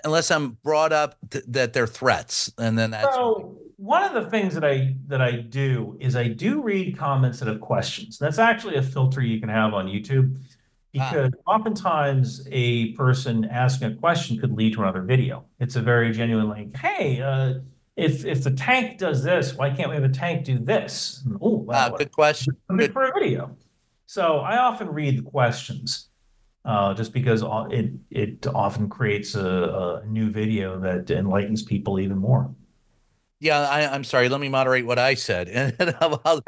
unless 0.04 0.30
I'm 0.30 0.58
brought 0.62 0.92
up 0.92 1.16
th- 1.30 1.44
that 1.48 1.72
they're 1.72 1.86
threats, 1.86 2.52
and 2.58 2.78
then 2.78 2.90
that's. 2.90 3.14
So 3.14 3.56
one 3.76 4.02
of 4.02 4.12
the 4.12 4.30
things 4.30 4.54
that 4.54 4.64
I 4.64 4.94
that 5.06 5.22
I 5.22 5.32
do 5.32 5.96
is 5.98 6.14
I 6.14 6.28
do 6.28 6.60
read 6.60 6.98
comments 6.98 7.38
that 7.38 7.48
have 7.48 7.60
questions. 7.60 8.18
That's 8.18 8.38
actually 8.38 8.76
a 8.76 8.82
filter 8.82 9.22
you 9.22 9.40
can 9.40 9.48
have 9.48 9.72
on 9.72 9.86
YouTube 9.86 10.36
ah. 10.36 10.40
because 10.92 11.32
ah. 11.46 11.54
oftentimes 11.54 12.46
a 12.52 12.92
person 12.92 13.46
asking 13.46 13.92
a 13.92 13.94
question 13.94 14.38
could 14.38 14.52
lead 14.52 14.74
to 14.74 14.82
another 14.82 15.02
video. 15.02 15.46
It's 15.60 15.76
a 15.76 15.82
very 15.82 16.12
genuine 16.12 16.48
like, 16.48 16.76
hey. 16.76 17.22
Uh, 17.22 17.60
if 17.98 18.24
if 18.24 18.44
the 18.44 18.52
tank 18.52 18.98
does 18.98 19.24
this, 19.24 19.54
why 19.54 19.70
can't 19.70 19.90
we 19.90 19.96
have 19.96 20.04
a 20.04 20.08
tank 20.08 20.44
do 20.44 20.58
this? 20.58 21.24
Oh, 21.40 21.56
wow, 21.56 21.90
good 21.90 22.12
question. 22.12 22.56
Good. 22.74 22.92
For 22.92 23.04
a 23.04 23.12
video. 23.12 23.56
So 24.06 24.38
I 24.38 24.58
often 24.58 24.88
read 24.88 25.18
the 25.18 25.28
questions, 25.28 26.08
uh, 26.64 26.94
just 26.94 27.12
because 27.12 27.42
it 27.70 27.90
it 28.10 28.46
often 28.46 28.88
creates 28.88 29.34
a, 29.34 30.00
a 30.04 30.06
new 30.06 30.30
video 30.30 30.78
that 30.78 31.10
enlightens 31.10 31.64
people 31.64 31.98
even 31.98 32.18
more. 32.18 32.54
Yeah, 33.40 33.60
I, 33.60 33.94
am 33.94 34.02
sorry. 34.02 34.28
Let 34.28 34.40
me 34.40 34.48
moderate 34.48 34.86
what 34.86 34.98
I 34.98 35.14
said, 35.14 35.48
and 35.48 35.96
I'll, 36.00 36.20
I'll, 36.24 36.40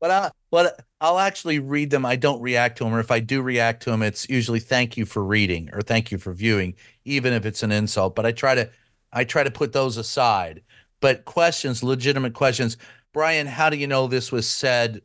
but 0.00 0.10
I, 0.10 0.30
but 0.50 0.84
I'll 1.00 1.18
actually 1.18 1.58
read 1.60 1.90
them. 1.90 2.04
I 2.04 2.16
don't 2.16 2.42
react 2.42 2.78
to 2.78 2.84
them, 2.84 2.94
or 2.94 3.00
if 3.00 3.10
I 3.10 3.20
do 3.20 3.40
react 3.40 3.82
to 3.84 3.90
them, 3.90 4.02
it's 4.02 4.28
usually 4.28 4.60
thank 4.60 4.98
you 4.98 5.06
for 5.06 5.24
reading 5.24 5.70
or 5.72 5.80
thank 5.80 6.10
you 6.10 6.18
for 6.18 6.32
viewing, 6.34 6.74
even 7.04 7.32
if 7.32 7.46
it's 7.46 7.62
an 7.62 7.72
insult. 7.72 8.14
But 8.14 8.26
I 8.26 8.32
try 8.32 8.54
to 8.54 8.70
I 9.12 9.24
try 9.24 9.42
to 9.42 9.50
put 9.50 9.72
those 9.72 9.96
aside. 9.96 10.62
But 11.00 11.24
questions, 11.24 11.82
legitimate 11.82 12.34
questions. 12.34 12.76
Brian, 13.12 13.46
how 13.46 13.70
do 13.70 13.76
you 13.76 13.86
know 13.86 14.06
this 14.06 14.32
was 14.32 14.48
said 14.48 15.00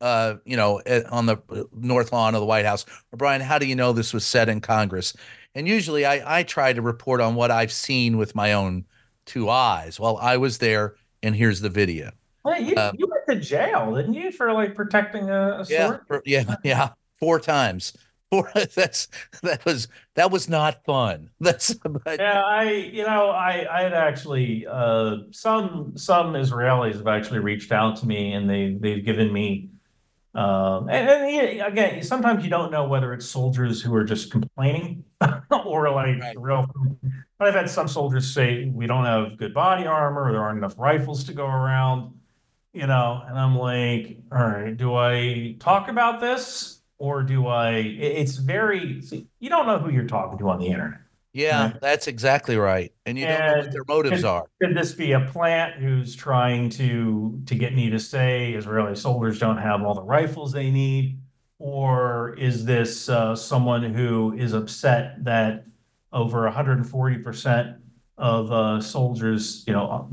uh, 0.00 0.36
you 0.44 0.56
know, 0.56 0.80
on 1.10 1.26
the 1.26 1.36
uh, 1.50 1.64
north 1.72 2.12
lawn 2.12 2.34
of 2.34 2.40
the 2.40 2.46
White 2.46 2.64
House. 2.64 2.86
Or 3.12 3.16
Brian, 3.16 3.40
how 3.40 3.58
do 3.58 3.66
you 3.66 3.74
know 3.74 3.92
this 3.92 4.14
was 4.14 4.24
said 4.24 4.48
in 4.48 4.60
Congress? 4.60 5.12
And 5.54 5.66
usually 5.66 6.06
I, 6.06 6.38
I 6.38 6.42
try 6.44 6.72
to 6.72 6.82
report 6.82 7.20
on 7.20 7.34
what 7.34 7.50
I've 7.50 7.72
seen 7.72 8.16
with 8.16 8.34
my 8.34 8.52
own 8.52 8.84
two 9.26 9.48
eyes. 9.50 9.98
Well, 9.98 10.16
I 10.18 10.36
was 10.36 10.58
there 10.58 10.94
and 11.22 11.34
here's 11.34 11.60
the 11.60 11.68
video. 11.68 12.12
Well, 12.44 12.62
you, 12.62 12.76
um, 12.76 12.94
you 12.98 13.08
went 13.08 13.24
to 13.28 13.44
jail, 13.44 13.94
didn't 13.94 14.14
you, 14.14 14.30
for 14.30 14.52
like 14.52 14.74
protecting 14.74 15.30
a, 15.30 15.60
a 15.60 15.66
yeah, 15.68 15.98
for, 16.06 16.22
yeah, 16.24 16.54
yeah, 16.64 16.90
four 17.18 17.40
times. 17.40 17.92
that's 18.74 19.08
that 19.42 19.64
was 19.64 19.88
that 20.14 20.30
was 20.30 20.48
not 20.48 20.84
fun. 20.84 21.30
That's 21.40 21.72
but, 21.74 22.18
yeah. 22.18 22.42
I 22.42 22.70
you 22.70 23.04
know 23.04 23.30
I 23.30 23.66
I 23.70 23.82
had 23.82 23.94
actually 23.94 24.66
uh, 24.66 25.18
some 25.30 25.92
some 25.96 26.34
Israelis 26.34 26.96
have 26.96 27.06
actually 27.06 27.38
reached 27.38 27.72
out 27.72 27.96
to 27.96 28.06
me 28.06 28.32
and 28.34 28.48
they 28.48 28.76
they've 28.78 29.04
given 29.04 29.32
me 29.32 29.70
um, 30.34 30.90
and, 30.90 31.08
and, 31.08 31.62
again 31.62 32.02
sometimes 32.02 32.44
you 32.44 32.50
don't 32.50 32.70
know 32.70 32.86
whether 32.86 33.14
it's 33.14 33.26
soldiers 33.26 33.80
who 33.80 33.94
are 33.94 34.04
just 34.04 34.30
complaining 34.30 35.04
or 35.64 35.90
like 35.90 36.20
right. 36.20 36.38
real. 36.38 36.66
But 37.38 37.48
I've 37.48 37.54
had 37.54 37.70
some 37.70 37.88
soldiers 37.88 38.32
say 38.32 38.66
we 38.66 38.86
don't 38.86 39.06
have 39.06 39.38
good 39.38 39.54
body 39.54 39.86
armor 39.86 40.24
or 40.24 40.32
there 40.32 40.42
aren't 40.42 40.58
enough 40.58 40.78
rifles 40.78 41.24
to 41.24 41.32
go 41.32 41.46
around. 41.46 42.14
You 42.74 42.86
know, 42.86 43.22
and 43.26 43.36
I'm 43.38 43.56
like, 43.56 44.18
all 44.30 44.46
right, 44.46 44.76
do 44.76 44.94
I 44.94 45.56
talk 45.58 45.88
about 45.88 46.20
this? 46.20 46.77
Or 46.98 47.22
do 47.22 47.46
I? 47.46 47.70
It's 47.70 48.36
very 48.36 49.02
you 49.38 49.50
don't 49.50 49.66
know 49.66 49.78
who 49.78 49.90
you're 49.90 50.06
talking 50.06 50.38
to 50.38 50.48
on 50.48 50.58
the 50.58 50.66
internet. 50.66 51.00
Yeah, 51.32 51.64
right? 51.64 51.80
that's 51.80 52.08
exactly 52.08 52.56
right, 52.56 52.92
and 53.06 53.18
you 53.18 53.26
don't 53.26 53.38
know 53.38 53.58
what 53.58 53.72
their 53.72 53.84
motives 53.86 54.22
could, 54.22 54.24
are. 54.24 54.46
Could 54.60 54.76
this 54.76 54.92
be 54.92 55.12
a 55.12 55.20
plant 55.20 55.74
who's 55.74 56.16
trying 56.16 56.70
to 56.70 57.40
to 57.46 57.54
get 57.54 57.74
me 57.74 57.90
to 57.90 57.98
say 57.98 58.52
Israeli 58.52 58.96
soldiers 58.96 59.38
don't 59.38 59.58
have 59.58 59.82
all 59.82 59.94
the 59.94 60.02
rifles 60.02 60.52
they 60.52 60.70
need, 60.70 61.20
or 61.58 62.34
is 62.38 62.64
this 62.64 63.08
uh, 63.08 63.36
someone 63.36 63.82
who 63.82 64.34
is 64.36 64.52
upset 64.52 65.22
that 65.24 65.64
over 66.12 66.42
140 66.42 67.18
percent 67.18 67.76
of 68.16 68.50
uh, 68.50 68.80
soldiers, 68.80 69.64
you 69.66 69.72
know, 69.72 70.12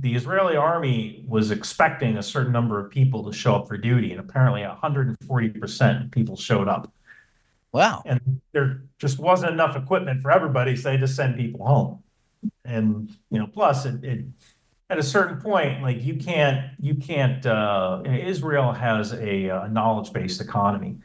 the 0.00 0.14
Israeli 0.14 0.56
army 0.56 1.24
was 1.26 1.50
expecting 1.50 2.18
a 2.18 2.22
certain 2.22 2.52
number 2.52 2.78
of 2.78 2.90
people 2.90 3.24
to 3.24 3.36
show 3.36 3.56
up 3.56 3.68
for 3.68 3.76
duty, 3.76 4.12
and 4.12 4.20
apparently 4.20 4.62
140% 4.62 6.04
of 6.04 6.10
people 6.10 6.36
showed 6.36 6.68
up. 6.68 6.92
Wow. 7.72 8.02
And 8.06 8.40
there 8.52 8.82
just 8.98 9.18
wasn't 9.18 9.52
enough 9.52 9.76
equipment 9.76 10.22
for 10.22 10.30
everybody, 10.30 10.76
so 10.76 10.90
they 10.90 10.96
just 10.96 11.16
send 11.16 11.36
people 11.36 11.66
home. 11.66 12.02
And 12.64 13.10
you 13.30 13.38
know, 13.38 13.46
plus 13.46 13.84
it, 13.84 14.04
it 14.04 14.24
at 14.88 14.98
a 14.98 15.02
certain 15.02 15.40
point, 15.40 15.82
like 15.82 16.02
you 16.02 16.14
can't 16.14 16.70
you 16.80 16.94
can't 16.94 17.44
uh, 17.44 18.02
Israel 18.06 18.72
has 18.72 19.12
a, 19.12 19.48
a 19.48 19.68
knowledge-based 19.68 20.40
economy. 20.40 20.98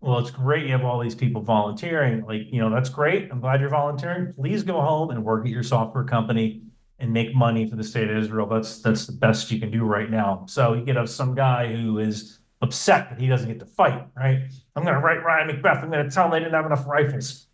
Well, 0.00 0.18
it's 0.18 0.30
great 0.30 0.64
you 0.64 0.72
have 0.72 0.84
all 0.84 0.98
these 0.98 1.14
people 1.14 1.42
volunteering. 1.42 2.24
Like, 2.24 2.50
you 2.50 2.60
know, 2.60 2.70
that's 2.70 2.88
great. 2.88 3.30
I'm 3.30 3.38
glad 3.38 3.60
you're 3.60 3.68
volunteering. 3.68 4.32
Please 4.32 4.62
go 4.62 4.80
home 4.80 5.10
and 5.10 5.22
work 5.22 5.44
at 5.44 5.50
your 5.50 5.62
software 5.62 6.04
company 6.04 6.62
and 7.00 7.12
make 7.12 7.34
money 7.34 7.68
for 7.68 7.76
the 7.76 7.84
state 7.84 8.10
of 8.10 8.16
Israel. 8.16 8.46
That's 8.46 8.80
that's 8.80 9.06
the 9.06 9.12
best 9.12 9.50
you 9.50 9.58
can 9.58 9.70
do 9.70 9.84
right 9.84 10.10
now. 10.10 10.44
So 10.48 10.74
you 10.74 10.84
could 10.84 10.96
have 10.96 11.10
some 11.10 11.34
guy 11.34 11.74
who 11.74 11.98
is 11.98 12.38
upset 12.62 13.10
that 13.10 13.18
he 13.18 13.26
doesn't 13.26 13.48
get 13.48 13.58
to 13.58 13.66
fight, 13.66 14.06
right? 14.14 14.42
I'm 14.76 14.84
going 14.84 14.94
to 14.94 15.00
write 15.00 15.24
Ryan 15.24 15.48
McBeth. 15.48 15.82
I'm 15.82 15.90
going 15.90 16.06
to 16.06 16.14
tell 16.14 16.26
him 16.26 16.32
they 16.32 16.40
didn't 16.40 16.52
have 16.52 16.66
enough 16.66 16.86
rifles. 16.86 17.46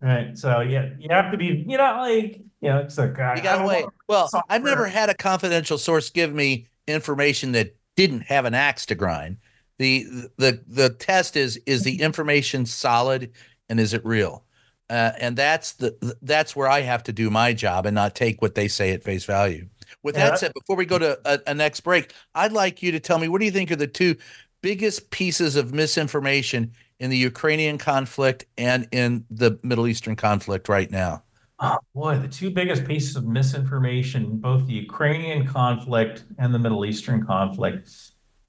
Right. 0.00 0.36
So 0.36 0.60
yeah, 0.60 0.90
you 0.98 1.08
have 1.10 1.30
to 1.30 1.38
be, 1.38 1.64
you 1.66 1.78
know, 1.78 1.96
like, 2.00 2.40
you 2.60 2.68
know, 2.68 2.80
it's 2.80 2.98
like, 2.98 3.10
you 3.10 3.42
got 3.42 3.58
to 3.58 3.66
wait. 3.66 3.86
Well, 4.08 4.28
software. 4.28 4.44
I've 4.54 4.64
never 4.64 4.86
had 4.86 5.08
a 5.08 5.14
confidential 5.14 5.78
source 5.78 6.10
give 6.10 6.34
me 6.34 6.66
information 6.86 7.52
that 7.52 7.76
didn't 7.96 8.22
have 8.22 8.44
an 8.44 8.52
axe 8.52 8.84
to 8.86 8.94
grind. 8.96 9.36
The, 9.78 10.04
the, 10.36 10.60
the 10.66 10.90
test 10.90 11.36
is, 11.36 11.56
is 11.66 11.84
the 11.84 12.00
information 12.00 12.66
solid 12.66 13.30
and 13.68 13.78
is 13.78 13.94
it 13.94 14.04
real? 14.04 14.44
Uh, 14.90 15.12
and 15.18 15.36
that's 15.36 15.72
the, 15.72 16.16
that's 16.22 16.54
where 16.54 16.68
I 16.68 16.80
have 16.80 17.02
to 17.04 17.12
do 17.12 17.30
my 17.30 17.52
job 17.52 17.86
and 17.86 17.94
not 17.94 18.14
take 18.14 18.42
what 18.42 18.54
they 18.54 18.68
say 18.68 18.92
at 18.92 19.02
face 19.02 19.24
value. 19.24 19.68
With 20.02 20.16
yeah. 20.16 20.30
that 20.30 20.38
said, 20.38 20.52
before 20.54 20.76
we 20.76 20.84
go 20.84 20.98
to 20.98 21.18
a, 21.24 21.38
a 21.46 21.54
next 21.54 21.80
break, 21.80 22.12
I'd 22.34 22.52
like 22.52 22.82
you 22.82 22.92
to 22.92 23.00
tell 23.00 23.18
me 23.18 23.28
what 23.28 23.38
do 23.38 23.44
you 23.44 23.50
think 23.50 23.70
are 23.70 23.76
the 23.76 23.86
two 23.86 24.16
biggest 24.60 25.10
pieces 25.10 25.56
of 25.56 25.72
misinformation 25.72 26.72
in 27.00 27.10
the 27.10 27.16
Ukrainian 27.16 27.78
conflict 27.78 28.44
and 28.58 28.86
in 28.92 29.24
the 29.30 29.58
Middle 29.62 29.88
Eastern 29.88 30.16
conflict 30.16 30.68
right 30.68 30.90
now? 30.90 31.22
Oh, 31.58 31.78
boy, 31.94 32.18
the 32.18 32.28
two 32.28 32.50
biggest 32.50 32.84
pieces 32.84 33.16
of 33.16 33.24
misinformation, 33.24 34.38
both 34.38 34.66
the 34.66 34.72
Ukrainian 34.72 35.46
conflict 35.46 36.24
and 36.38 36.52
the 36.52 36.58
Middle 36.58 36.84
Eastern 36.84 37.24
conflict. 37.24 37.88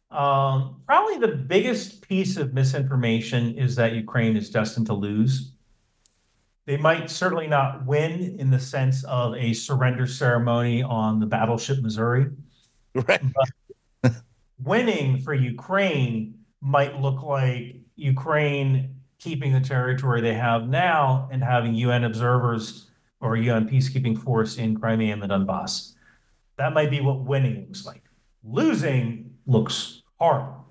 Um, 0.09 0.81
probably 0.85 1.17
the 1.17 1.35
biggest 1.35 2.07
piece 2.07 2.37
of 2.37 2.53
misinformation 2.53 3.55
is 3.57 3.75
that 3.75 3.93
Ukraine 3.93 4.35
is 4.35 4.49
destined 4.49 4.87
to 4.87 4.93
lose. 4.93 5.53
They 6.65 6.77
might 6.77 7.09
certainly 7.09 7.47
not 7.47 7.85
win 7.85 8.37
in 8.39 8.49
the 8.49 8.59
sense 8.59 9.03
of 9.03 9.35
a 9.35 9.53
surrender 9.53 10.07
ceremony 10.07 10.81
on 10.81 11.19
the 11.19 11.25
battleship 11.25 11.81
Missouri. 11.81 12.27
Right. 12.95 13.21
But 14.01 14.13
winning 14.63 15.19
for 15.19 15.33
Ukraine 15.33 16.35
might 16.61 16.99
look 17.01 17.21
like 17.21 17.75
Ukraine 17.95 18.95
keeping 19.19 19.53
the 19.53 19.59
territory 19.59 20.21
they 20.21 20.33
have 20.33 20.67
now 20.67 21.29
and 21.31 21.43
having 21.43 21.73
UN 21.75 22.05
observers 22.05 22.89
or 23.19 23.35
UN 23.35 23.67
peacekeeping 23.67 24.17
force 24.17 24.57
in 24.57 24.77
Crimea 24.77 25.13
and 25.13 25.21
the 25.21 25.27
Donbass. 25.27 25.93
That 26.57 26.73
might 26.73 26.91
be 26.91 27.01
what 27.01 27.21
winning 27.21 27.65
looks 27.65 27.85
like. 27.85 28.03
Losing 28.43 29.33
looks 29.47 30.03
horrible. 30.19 30.65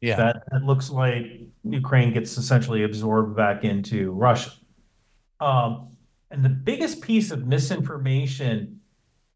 Yeah. 0.00 0.16
That, 0.16 0.42
that 0.50 0.64
looks 0.64 0.90
like 0.90 1.40
Ukraine 1.62 2.12
gets 2.12 2.36
essentially 2.38 2.84
absorbed 2.84 3.36
back 3.36 3.64
into 3.64 4.12
Russia. 4.12 4.50
Um, 5.40 5.88
and 6.30 6.44
the 6.44 6.50
biggest 6.50 7.00
piece 7.00 7.30
of 7.30 7.46
misinformation 7.46 8.80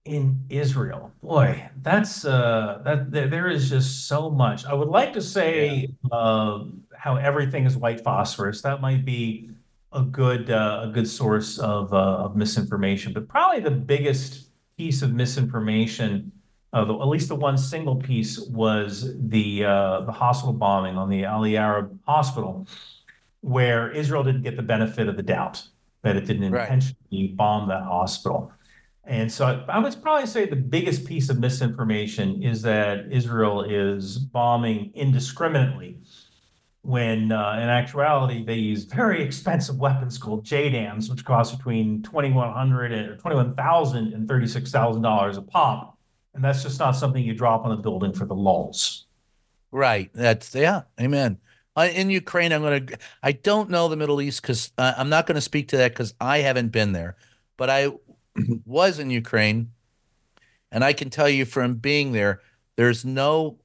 in 0.05 0.38
Israel, 0.50 1.12
boy, 1.22 1.68
that's 1.82 2.24
uh, 2.24 2.80
that 2.84 3.11
there 3.11 3.48
is 3.48 3.70
just 3.70 4.07
so 4.07 4.30
much. 4.30 4.66
I 4.66 4.74
would 4.74 4.88
like 4.88 5.12
to 5.14 5.22
say 5.22 5.88
yeah. 5.88 6.16
uh, 6.16 6.64
how 6.96 7.16
everything 7.16 7.64
is 7.64 7.76
white 7.76 8.02
phosphorus. 8.02 8.61
That 8.62 8.80
might 8.82 9.05
be 9.05 9.50
a 9.92 10.02
good 10.02 10.50
uh, 10.50 10.82
a 10.84 10.88
good 10.88 11.09
source 11.09 11.59
of 11.59 11.92
uh, 11.92 11.96
of 11.96 12.36
misinformation, 12.36 13.12
but 13.12 13.26
probably 13.28 13.61
the 13.61 13.70
biggest 13.70 14.50
piece 14.76 15.02
of 15.02 15.14
misinformation, 15.14 16.30
uh, 16.72 16.84
the, 16.84 16.92
at 16.92 17.09
least 17.09 17.28
the 17.28 17.34
one 17.34 17.57
single 17.57 17.96
piece, 17.96 18.38
was 18.40 19.16
the 19.28 19.64
uh, 19.64 20.00
the 20.02 20.12
hospital 20.12 20.52
bombing 20.52 20.98
on 20.98 21.09
the 21.09 21.22
Ahli 21.22 21.59
Arab 21.59 21.98
hospital, 22.07 22.66
where 23.40 23.90
Israel 23.90 24.22
didn't 24.22 24.42
get 24.42 24.57
the 24.57 24.62
benefit 24.62 25.09
of 25.09 25.16
the 25.16 25.22
doubt 25.22 25.66
that 26.05 26.16
it 26.16 26.26
didn't 26.26 26.52
right. 26.52 26.62
intentionally 26.62 27.28
bomb 27.34 27.68
that 27.68 27.82
hospital. 27.82 28.52
And 29.07 29.30
so 29.30 29.46
I, 29.46 29.76
I 29.76 29.78
would 29.78 30.00
probably 30.02 30.26
say 30.26 30.46
the 30.46 30.57
biggest 30.57 31.05
piece 31.05 31.28
of 31.28 31.38
misinformation 31.38 32.42
is 32.42 32.62
that 32.62 33.11
Israel 33.11 33.62
is 33.62 34.18
bombing 34.18 34.92
indiscriminately 34.94 35.98
when 36.82 37.32
uh, 37.32 37.59
in 37.62 37.68
actuality 37.68 38.44
they 38.44 38.55
use 38.55 38.84
very 38.84 39.22
expensive 39.22 39.78
weapons 39.78 40.18
called 40.18 40.44
JDAMs, 40.44 41.11
which 41.11 41.24
cost 41.24 41.57
between 41.57 42.02
2,100 42.02 42.92
and 42.92 43.20
$21,000 43.20 44.14
and 44.14 44.28
$36,000 44.28 45.36
a 45.36 45.42
pop. 45.42 45.98
And 46.34 46.44
that's 46.44 46.62
just 46.62 46.78
not 46.78 46.92
something 46.92 47.22
you 47.22 47.34
drop 47.34 47.64
on 47.64 47.72
a 47.72 47.76
building 47.76 48.12
for 48.12 48.26
the 48.26 48.34
lulls. 48.34 49.07
Right. 49.70 50.11
That's, 50.14 50.55
yeah. 50.55 50.82
Amen. 51.00 51.38
Uh, 51.77 51.89
in 51.93 52.11
Ukraine, 52.11 52.53
I'm 52.53 52.62
going 52.62 52.87
to, 52.87 52.99
I 53.22 53.33
don't 53.33 53.70
know 53.70 53.89
the 53.89 53.97
Middle 53.97 54.20
East 54.20 54.43
because 54.43 54.72
uh, 54.79 54.95
I'm 54.97 55.09
not 55.09 55.27
going 55.27 55.35
to 55.35 55.41
speak 55.41 55.68
to 55.68 55.77
that 55.79 55.93
because 55.93 56.14
I 56.20 56.39
haven't 56.39 56.68
been 56.68 56.93
there. 56.93 57.16
But 57.57 57.70
I 57.70 57.93
was 58.64 58.99
in 58.99 59.11
Ukraine. 59.11 59.70
And 60.70 60.83
I 60.83 60.93
can 60.93 61.09
tell 61.09 61.29
you 61.29 61.45
from 61.45 61.75
being 61.75 62.12
there, 62.12 62.41
there's 62.77 63.05
no 63.05 63.59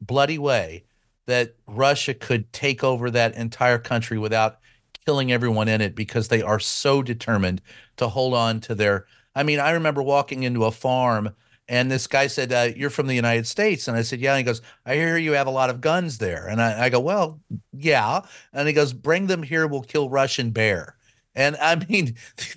bloody 0.00 0.38
way 0.38 0.84
that 1.26 1.54
Russia 1.66 2.14
could 2.14 2.52
take 2.52 2.84
over 2.84 3.10
that 3.10 3.34
entire 3.34 3.78
country 3.78 4.18
without 4.18 4.58
killing 5.06 5.32
everyone 5.32 5.68
in 5.68 5.80
it 5.80 5.94
because 5.94 6.28
they 6.28 6.42
are 6.42 6.60
so 6.60 7.02
determined 7.02 7.62
to 7.96 8.08
hold 8.08 8.34
on 8.34 8.60
to 8.60 8.74
their. 8.74 9.06
I 9.34 9.42
mean, 9.42 9.60
I 9.60 9.70
remember 9.70 10.02
walking 10.02 10.42
into 10.42 10.64
a 10.64 10.70
farm 10.70 11.34
and 11.68 11.90
this 11.90 12.06
guy 12.06 12.26
said, 12.26 12.52
uh, 12.52 12.68
You're 12.74 12.90
from 12.90 13.06
the 13.06 13.14
United 13.14 13.46
States. 13.46 13.88
And 13.88 13.96
I 13.96 14.02
said, 14.02 14.20
Yeah. 14.20 14.32
And 14.32 14.38
he 14.38 14.44
goes, 14.44 14.62
I 14.84 14.94
hear 14.94 15.16
you 15.16 15.32
have 15.32 15.46
a 15.46 15.50
lot 15.50 15.70
of 15.70 15.80
guns 15.80 16.18
there. 16.18 16.46
And 16.46 16.60
I, 16.60 16.84
I 16.84 16.88
go, 16.88 17.00
Well, 17.00 17.40
yeah. 17.72 18.22
And 18.52 18.68
he 18.68 18.74
goes, 18.74 18.92
Bring 18.92 19.26
them 19.26 19.42
here. 19.42 19.66
We'll 19.66 19.82
kill 19.82 20.08
Russian 20.08 20.50
bear. 20.50 20.96
And 21.34 21.56
I 21.56 21.76
mean, 21.88 22.16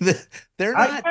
they're 0.58 0.72
not. 0.72 1.04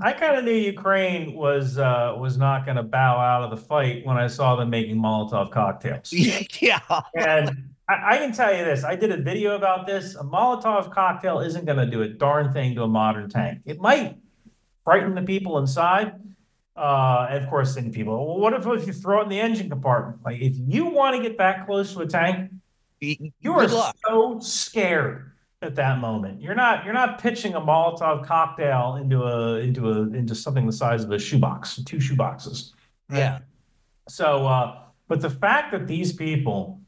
I 0.00 0.12
kind 0.12 0.36
of 0.36 0.44
knew 0.44 0.52
Ukraine 0.52 1.34
was 1.34 1.76
uh, 1.76 2.14
was 2.16 2.38
not 2.38 2.64
going 2.64 2.76
to 2.76 2.84
bow 2.84 3.18
out 3.18 3.42
of 3.42 3.50
the 3.50 3.56
fight 3.56 4.06
when 4.06 4.16
I 4.16 4.28
saw 4.28 4.54
them 4.54 4.70
making 4.70 4.96
Molotov 4.96 5.50
cocktails. 5.50 6.12
yeah, 6.60 6.78
and 7.16 7.70
I, 7.88 8.14
I, 8.14 8.18
can 8.18 8.32
tell 8.32 8.56
you 8.56 8.64
this: 8.64 8.84
I 8.84 8.94
did 8.94 9.10
a 9.10 9.16
video 9.16 9.56
about 9.56 9.86
this. 9.86 10.14
A 10.14 10.22
Molotov 10.22 10.92
cocktail 10.92 11.40
isn't 11.40 11.64
going 11.64 11.78
to 11.78 11.86
do 11.86 12.02
a 12.02 12.08
darn 12.08 12.52
thing 12.52 12.76
to 12.76 12.84
a 12.84 12.88
modern 12.88 13.28
tank. 13.28 13.62
It 13.64 13.80
might 13.80 14.16
frighten 14.84 15.16
the 15.16 15.22
people 15.22 15.58
inside, 15.58 16.14
uh, 16.78 17.26
and 17.30 17.42
of 17.42 17.50
course, 17.50 17.74
then 17.74 17.92
people, 17.92 18.14
well, 18.14 18.38
what 18.38 18.54
if, 18.54 18.64
if 18.66 18.86
you 18.86 18.92
throw 18.92 19.20
it 19.20 19.24
in 19.24 19.28
the 19.28 19.40
engine 19.40 19.68
compartment? 19.68 20.20
Like, 20.24 20.40
if 20.40 20.54
you 20.56 20.86
want 20.86 21.16
to 21.16 21.22
get 21.22 21.36
that 21.38 21.66
close 21.66 21.92
to 21.94 22.00
a 22.00 22.06
tank, 22.06 22.52
you 23.00 23.52
are 23.52 23.68
so 23.68 24.38
scared 24.40 25.32
at 25.60 25.74
that 25.74 25.98
moment. 25.98 26.40
You're 26.40 26.54
not 26.54 26.84
you're 26.84 26.94
not 26.94 27.20
pitching 27.20 27.54
a 27.54 27.60
Molotov 27.60 28.24
cocktail 28.24 28.96
into 29.00 29.24
a 29.24 29.58
into 29.58 29.90
a 29.90 30.02
into 30.02 30.34
something 30.34 30.66
the 30.66 30.72
size 30.72 31.04
of 31.04 31.10
a 31.10 31.18
shoebox, 31.18 31.76
two 31.84 31.96
shoeboxes. 31.96 32.72
Right? 33.08 33.18
Yeah. 33.18 33.38
So, 34.08 34.46
uh, 34.46 34.82
but 35.08 35.20
the 35.20 35.30
fact 35.30 35.72
that 35.72 35.86
these 35.86 36.12
people, 36.12 36.80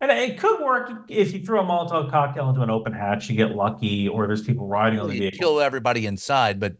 and 0.00 0.10
it 0.10 0.38
could 0.38 0.62
work 0.62 0.90
if 1.08 1.32
you 1.32 1.44
throw 1.44 1.60
a 1.60 1.64
Molotov 1.64 2.10
cocktail 2.10 2.50
into 2.50 2.60
an 2.60 2.70
open 2.70 2.92
hatch, 2.92 3.28
you 3.28 3.36
get 3.36 3.54
lucky, 3.54 4.08
or 4.08 4.26
there's 4.26 4.42
people 4.42 4.66
riding 4.66 5.00
on 5.00 5.08
the 5.08 5.18
vehicle. 5.18 5.38
Kill 5.38 5.60
everybody 5.60 6.06
inside, 6.06 6.60
but 6.60 6.76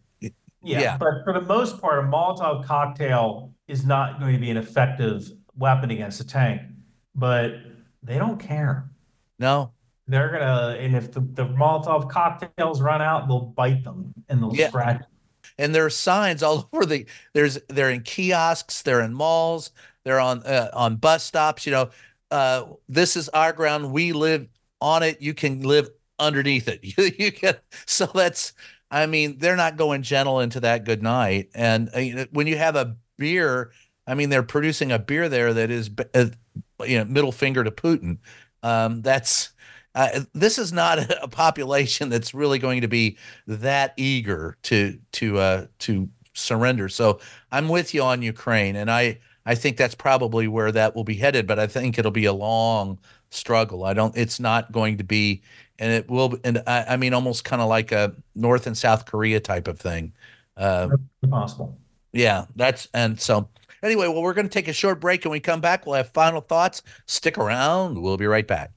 yeah, 0.62 0.80
yeah, 0.80 0.96
but 0.96 1.24
for 1.24 1.32
the 1.32 1.42
most 1.42 1.80
part, 1.80 2.04
a 2.04 2.08
Molotov 2.08 2.64
cocktail 2.64 3.52
is 3.68 3.84
not 3.84 4.18
going 4.18 4.34
to 4.34 4.40
be 4.40 4.50
an 4.50 4.56
effective 4.56 5.30
weapon 5.56 5.90
against 5.90 6.20
a 6.20 6.26
tank. 6.26 6.62
But 7.14 7.52
they 8.02 8.18
don't 8.18 8.38
care. 8.38 8.90
No, 9.38 9.72
they're 10.06 10.30
gonna, 10.30 10.76
and 10.78 10.96
if 10.96 11.12
the, 11.12 11.20
the 11.20 11.44
Molotov 11.44 12.08
cocktails 12.10 12.80
run 12.80 13.02
out, 13.02 13.28
they'll 13.28 13.40
bite 13.40 13.84
them 13.84 14.12
and 14.28 14.42
they'll 14.42 14.54
yeah. 14.54 14.68
scratch. 14.68 15.02
And 15.58 15.74
there 15.74 15.84
are 15.84 15.90
signs 15.90 16.42
all 16.42 16.68
over 16.72 16.86
the. 16.86 17.06
There's 17.34 17.58
they're 17.68 17.90
in 17.90 18.02
kiosks, 18.02 18.82
they're 18.82 19.02
in 19.02 19.12
malls, 19.12 19.72
they're 20.04 20.20
on 20.20 20.42
uh, 20.44 20.70
on 20.72 20.96
bus 20.96 21.24
stops. 21.24 21.66
You 21.66 21.72
know, 21.72 21.90
uh, 22.30 22.64
this 22.88 23.16
is 23.16 23.28
our 23.30 23.52
ground. 23.52 23.92
We 23.92 24.12
live 24.12 24.48
on 24.80 25.02
it. 25.02 25.20
You 25.20 25.34
can 25.34 25.60
live 25.60 25.90
underneath 26.18 26.68
it. 26.68 26.80
You, 26.98 27.10
you 27.18 27.32
can. 27.32 27.56
So 27.86 28.06
that's 28.06 28.52
I 28.90 29.06
mean, 29.06 29.38
they're 29.38 29.56
not 29.56 29.76
going 29.76 30.02
gentle 30.02 30.40
into 30.40 30.60
that 30.60 30.84
good 30.84 31.02
night. 31.02 31.50
And 31.54 31.90
uh, 31.94 32.26
when 32.30 32.46
you 32.46 32.56
have 32.56 32.76
a 32.76 32.96
beer, 33.18 33.72
I 34.06 34.14
mean, 34.14 34.30
they're 34.30 34.42
producing 34.42 34.92
a 34.92 34.98
beer 34.98 35.28
there 35.28 35.52
that 35.52 35.70
is, 35.70 35.90
uh, 36.14 36.26
you 36.86 36.98
know, 36.98 37.04
middle 37.04 37.32
finger 37.32 37.62
to 37.62 37.70
Putin. 37.70 38.18
Um, 38.62 39.02
that's 39.02 39.50
uh, 39.94 40.20
this 40.32 40.58
is 40.58 40.72
not 40.72 40.98
a 41.22 41.28
population 41.28 42.08
that's 42.08 42.32
really 42.32 42.58
going 42.58 42.80
to 42.80 42.88
be 42.88 43.18
that 43.46 43.94
eager 43.96 44.56
to 44.62 44.98
to 45.12 45.38
uh, 45.38 45.66
to 45.80 46.08
surrender. 46.34 46.88
So 46.88 47.20
I'm 47.52 47.68
with 47.68 47.92
you 47.94 48.02
on 48.02 48.22
Ukraine, 48.22 48.76
and 48.76 48.90
I 48.90 49.18
I 49.44 49.54
think 49.54 49.76
that's 49.76 49.94
probably 49.94 50.48
where 50.48 50.72
that 50.72 50.94
will 50.94 51.04
be 51.04 51.14
headed. 51.14 51.46
But 51.46 51.58
I 51.58 51.66
think 51.66 51.98
it'll 51.98 52.10
be 52.10 52.26
a 52.26 52.32
long 52.32 52.98
struggle. 53.30 53.84
I 53.84 53.94
don't. 53.94 54.16
It's 54.16 54.40
not 54.40 54.72
going 54.72 54.98
to 54.98 55.04
be 55.04 55.42
and 55.78 55.92
it 55.92 56.08
will 56.08 56.38
and 56.44 56.62
I, 56.66 56.84
I 56.90 56.96
mean 56.96 57.14
almost 57.14 57.44
kind 57.44 57.62
of 57.62 57.68
like 57.68 57.92
a 57.92 58.14
North 58.34 58.66
and 58.66 58.76
South 58.76 59.06
Korea 59.06 59.40
type 59.40 59.68
of 59.68 59.78
thing. 59.78 60.12
Uh, 60.56 60.88
possible. 61.30 61.78
Yeah, 62.12 62.46
that's 62.56 62.88
and 62.94 63.20
so 63.20 63.48
anyway, 63.82 64.08
well, 64.08 64.22
we're 64.22 64.34
going 64.34 64.48
to 64.48 64.52
take 64.52 64.68
a 64.68 64.72
short 64.72 65.00
break, 65.00 65.24
and 65.24 65.32
we 65.32 65.40
come 65.40 65.60
back. 65.60 65.86
We'll 65.86 65.96
have 65.96 66.10
final 66.10 66.40
thoughts. 66.40 66.82
Stick 67.06 67.38
around. 67.38 68.00
We'll 68.00 68.16
be 68.16 68.26
right 68.26 68.46
back. 68.46 68.72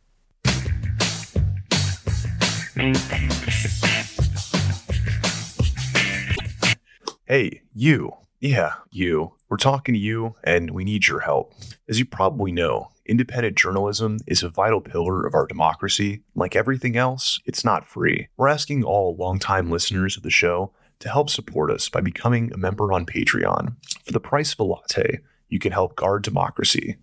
Hey, 7.25 7.61
you. 7.73 8.13
Yeah, 8.39 8.73
you. 8.89 9.33
We're 9.47 9.57
talking 9.57 9.93
to 9.93 9.99
you, 9.99 10.35
and 10.43 10.71
we 10.71 10.83
need 10.83 11.07
your 11.07 11.19
help. 11.21 11.53
As 11.87 11.97
you 11.99 12.05
probably 12.05 12.51
know, 12.51 12.89
Independent 13.11 13.57
journalism 13.57 14.19
is 14.25 14.41
a 14.41 14.47
vital 14.47 14.79
pillar 14.79 15.27
of 15.27 15.33
our 15.33 15.45
democracy. 15.45 16.21
Like 16.33 16.55
everything 16.55 16.95
else, 16.95 17.41
it's 17.45 17.65
not 17.65 17.85
free. 17.85 18.29
We're 18.37 18.47
asking 18.47 18.85
all 18.85 19.17
longtime 19.17 19.69
listeners 19.69 20.15
of 20.15 20.23
the 20.23 20.29
show 20.29 20.71
to 20.99 21.09
help 21.09 21.29
support 21.29 21.71
us 21.71 21.89
by 21.89 21.99
becoming 21.99 22.53
a 22.53 22.57
member 22.57 22.93
on 22.93 23.05
Patreon. 23.05 23.75
For 24.05 24.13
the 24.13 24.21
price 24.21 24.53
of 24.53 24.61
a 24.61 24.63
latte, 24.63 25.19
you 25.49 25.59
can 25.59 25.73
help 25.73 25.97
guard 25.97 26.23
democracy. 26.23 26.95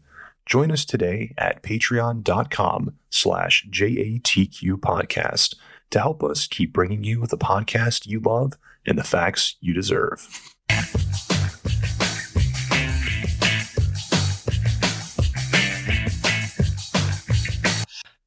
Join 0.47 0.73
us 0.73 0.87
today 0.87 1.35
at 1.37 1.63
patreon.com 1.63 2.95
slash 3.11 3.67
JATQ 3.71 4.77
podcast 4.81 5.57
to 5.91 6.01
help 6.01 6.25
us 6.25 6.47
keep 6.47 6.73
bringing 6.73 7.05
you 7.05 7.27
the 7.27 7.37
podcast 7.37 8.07
you 8.07 8.19
love 8.21 8.55
and 8.87 8.99
the 8.99 9.05
facts 9.05 9.57
you 9.61 9.75
deserve. 9.75 10.27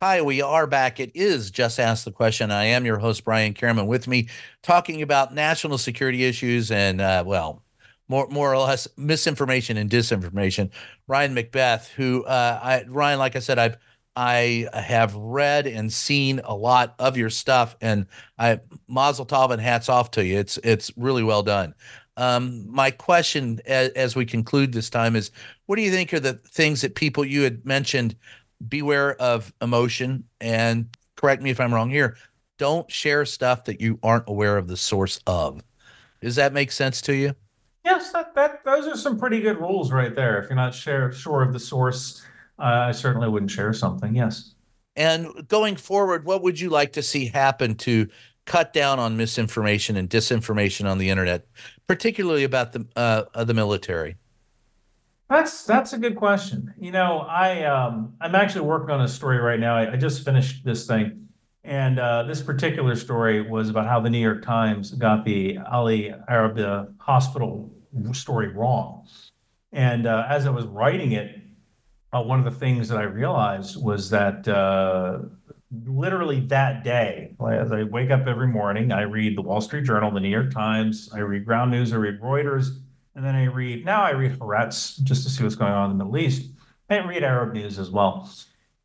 Hi, 0.04 0.20
we 0.24 0.42
are 0.42 0.66
back. 0.66 1.00
It 1.00 1.12
is 1.14 1.52
Just 1.52 1.80
Ask 1.80 2.06
the 2.06 2.12
Question. 2.12 2.50
I 2.50 2.64
am 2.64 2.88
your 2.88 2.98
host, 2.98 3.24
Brian 3.24 3.54
Karem, 3.54 3.86
with 3.86 4.08
me 4.08 4.30
talking 4.64 5.04
about 5.04 5.32
national 5.32 5.78
security 5.78 6.24
issues 6.24 6.72
and, 6.72 7.00
uh, 7.00 7.24
well, 7.24 7.62
more 8.08 8.28
more 8.30 8.52
or 8.52 8.58
less 8.58 8.88
misinformation 8.98 9.78
and 9.78 9.92
disinformation. 9.92 10.72
Ryan 11.08 11.36
McBeth, 11.36 11.88
who 11.90 12.24
uh, 12.24 12.60
I 12.64 12.84
Ryan, 12.88 13.20
like 13.20 13.36
I 13.36 13.40
said, 13.40 13.60
I've 13.60 13.78
I 14.16 14.68
have 14.74 15.14
read 15.14 15.68
and 15.68 15.94
seen 15.94 16.42
a 16.46 16.56
lot 16.56 16.96
of 16.98 17.16
your 17.16 17.30
stuff, 17.30 17.76
and 17.80 18.08
I 18.40 18.60
Mazel 18.88 19.28
Tov 19.28 19.52
and 19.52 19.62
hats 19.62 19.88
off 19.88 20.10
to 20.12 20.26
you. 20.26 20.40
It's 20.40 20.58
it's 20.64 20.92
really 20.98 21.22
well 21.22 21.44
done. 21.44 21.76
Um, 22.18 22.66
my 22.70 22.92
question, 22.92 23.62
as, 23.66 23.90
as 23.90 24.16
we 24.16 24.26
conclude 24.26 24.74
this 24.74 24.90
time, 24.90 25.16
is 25.16 25.32
what 25.68 25.76
do 25.78 25.84
you 25.84 25.92
think 25.92 26.12
are 26.12 26.20
the 26.20 26.34
things 26.34 26.82
that 26.82 26.96
people 26.96 27.24
you 27.24 27.44
had 27.44 27.66
mentioned 27.66 28.16
beware 28.68 29.16
of 29.22 29.54
emotion 29.62 30.26
and 30.40 30.88
correct 31.16 31.42
me 31.42 31.50
if 31.50 31.60
I'm 31.60 31.74
wrong 31.74 31.90
here. 31.90 32.18
Don't 32.58 32.90
share 32.92 33.26
stuff 33.26 33.66
that 33.66 33.82
you 33.82 34.00
aren't 34.04 34.26
aware 34.28 34.58
of 34.58 34.68
the 34.68 34.78
source 34.78 35.20
of. 35.26 35.64
Does 36.22 36.36
that 36.36 36.54
make 36.54 36.72
sense 36.72 37.02
to 37.02 37.16
you? 37.16 37.36
Yes, 37.84 38.12
that, 38.12 38.36
that 38.36 38.64
those 38.64 38.88
are 38.88 38.96
some 38.96 39.18
pretty 39.18 39.42
good 39.42 39.58
rules 39.60 39.92
right 39.92 40.16
there. 40.16 40.40
If 40.40 40.50
you're 40.50 40.56
not 40.56 40.76
share, 40.76 41.12
sure 41.12 41.42
of 41.42 41.54
the 41.54 41.60
source, 41.60 42.24
uh, 42.60 42.86
I 42.88 42.92
certainly 42.92 43.28
wouldn't 43.28 43.50
share 43.50 43.74
something. 43.74 44.14
Yes. 44.16 44.54
And 44.96 45.48
going 45.48 45.76
forward, 45.76 46.26
what 46.26 46.44
would 46.44 46.60
you 46.60 46.70
like 46.70 46.94
to 46.94 47.02
see 47.02 47.26
happen 47.26 47.76
to 47.76 48.08
cut 48.46 48.74
down 48.74 49.00
on 49.00 49.18
misinformation 49.18 49.96
and 49.98 50.10
disinformation 50.10 50.90
on 50.90 50.98
the 50.98 51.10
internet, 51.10 51.48
particularly 51.88 52.44
about 52.44 52.74
the 52.74 52.86
uh, 52.96 53.44
the 53.44 53.54
military? 53.54 54.18
That's 55.32 55.64
that's 55.64 55.94
a 55.94 55.98
good 55.98 56.18
question. 56.18 56.74
You 56.78 56.92
know, 56.92 57.20
I 57.20 57.64
um, 57.64 58.16
I'm 58.20 58.36
actually 58.36 58.66
working 58.66 58.90
on 58.90 59.00
a 59.00 59.08
story 59.08 59.38
right 59.38 59.62
now. 59.62 59.78
I, 59.78 59.94
I 59.94 59.96
just 59.96 60.26
finished 60.26 60.66
this 60.66 60.86
thing, 60.86 61.30
and 61.64 62.00
uh, 62.00 62.24
this 62.24 62.42
particular 62.42 62.98
story 62.98 63.42
was 63.42 63.70
about 63.70 63.88
how 63.88 64.02
the 64.02 64.10
New 64.10 64.20
York 64.20 64.44
Times 64.44 64.92
got 64.92 65.24
the 65.24 65.58
Ali 65.60 66.14
Arabia 66.28 66.90
Hospital 66.98 67.72
story 68.12 68.50
wrong. 68.50 69.08
And 69.72 70.06
uh, 70.06 70.26
as 70.28 70.46
I 70.46 70.50
was 70.50 70.66
writing 70.66 71.14
it, 71.14 71.34
uh, 72.12 72.22
one 72.22 72.40
of 72.40 72.44
the 72.44 72.60
things 72.60 72.90
that 72.90 72.98
I 72.98 73.04
realized 73.04 73.82
was 73.82 74.10
that 74.10 74.46
uh, 74.50 75.20
literally 75.88 76.42
that 76.48 76.84
day, 76.84 77.38
as 77.50 77.72
I 77.72 77.84
wake 77.84 78.12
up 78.12 78.28
every 78.28 78.50
morning, 78.50 78.92
I 78.92 79.04
read 79.04 79.38
the 79.38 79.44
Wall 79.44 79.62
Street 79.62 79.86
Journal, 79.86 80.12
the 80.12 80.20
New 80.20 80.28
York 80.28 80.52
Times, 80.52 81.10
I 81.16 81.20
read 81.20 81.46
Ground 81.46 81.72
News, 81.72 81.94
I 81.94 81.96
read 81.96 82.20
Reuters 82.20 82.82
and 83.16 83.26
then 83.26 83.36
I 83.36 83.46
read, 83.46 83.86
now 83.86 84.04
I 84.04 84.12
read 84.12 84.40
Haaretz 84.40 85.02
just 85.04 85.24
to 85.24 85.30
see 85.30 85.44
what's 85.44 85.56
going 85.56 85.74
on 85.74 85.92
in 85.92 85.98
the 85.98 86.06
Middle 86.06 86.18
East. 86.20 86.52
I 86.90 86.98
read 87.06 87.24
Arab 87.24 87.54
news 87.54 87.80
as 87.80 87.90
well. 87.90 88.30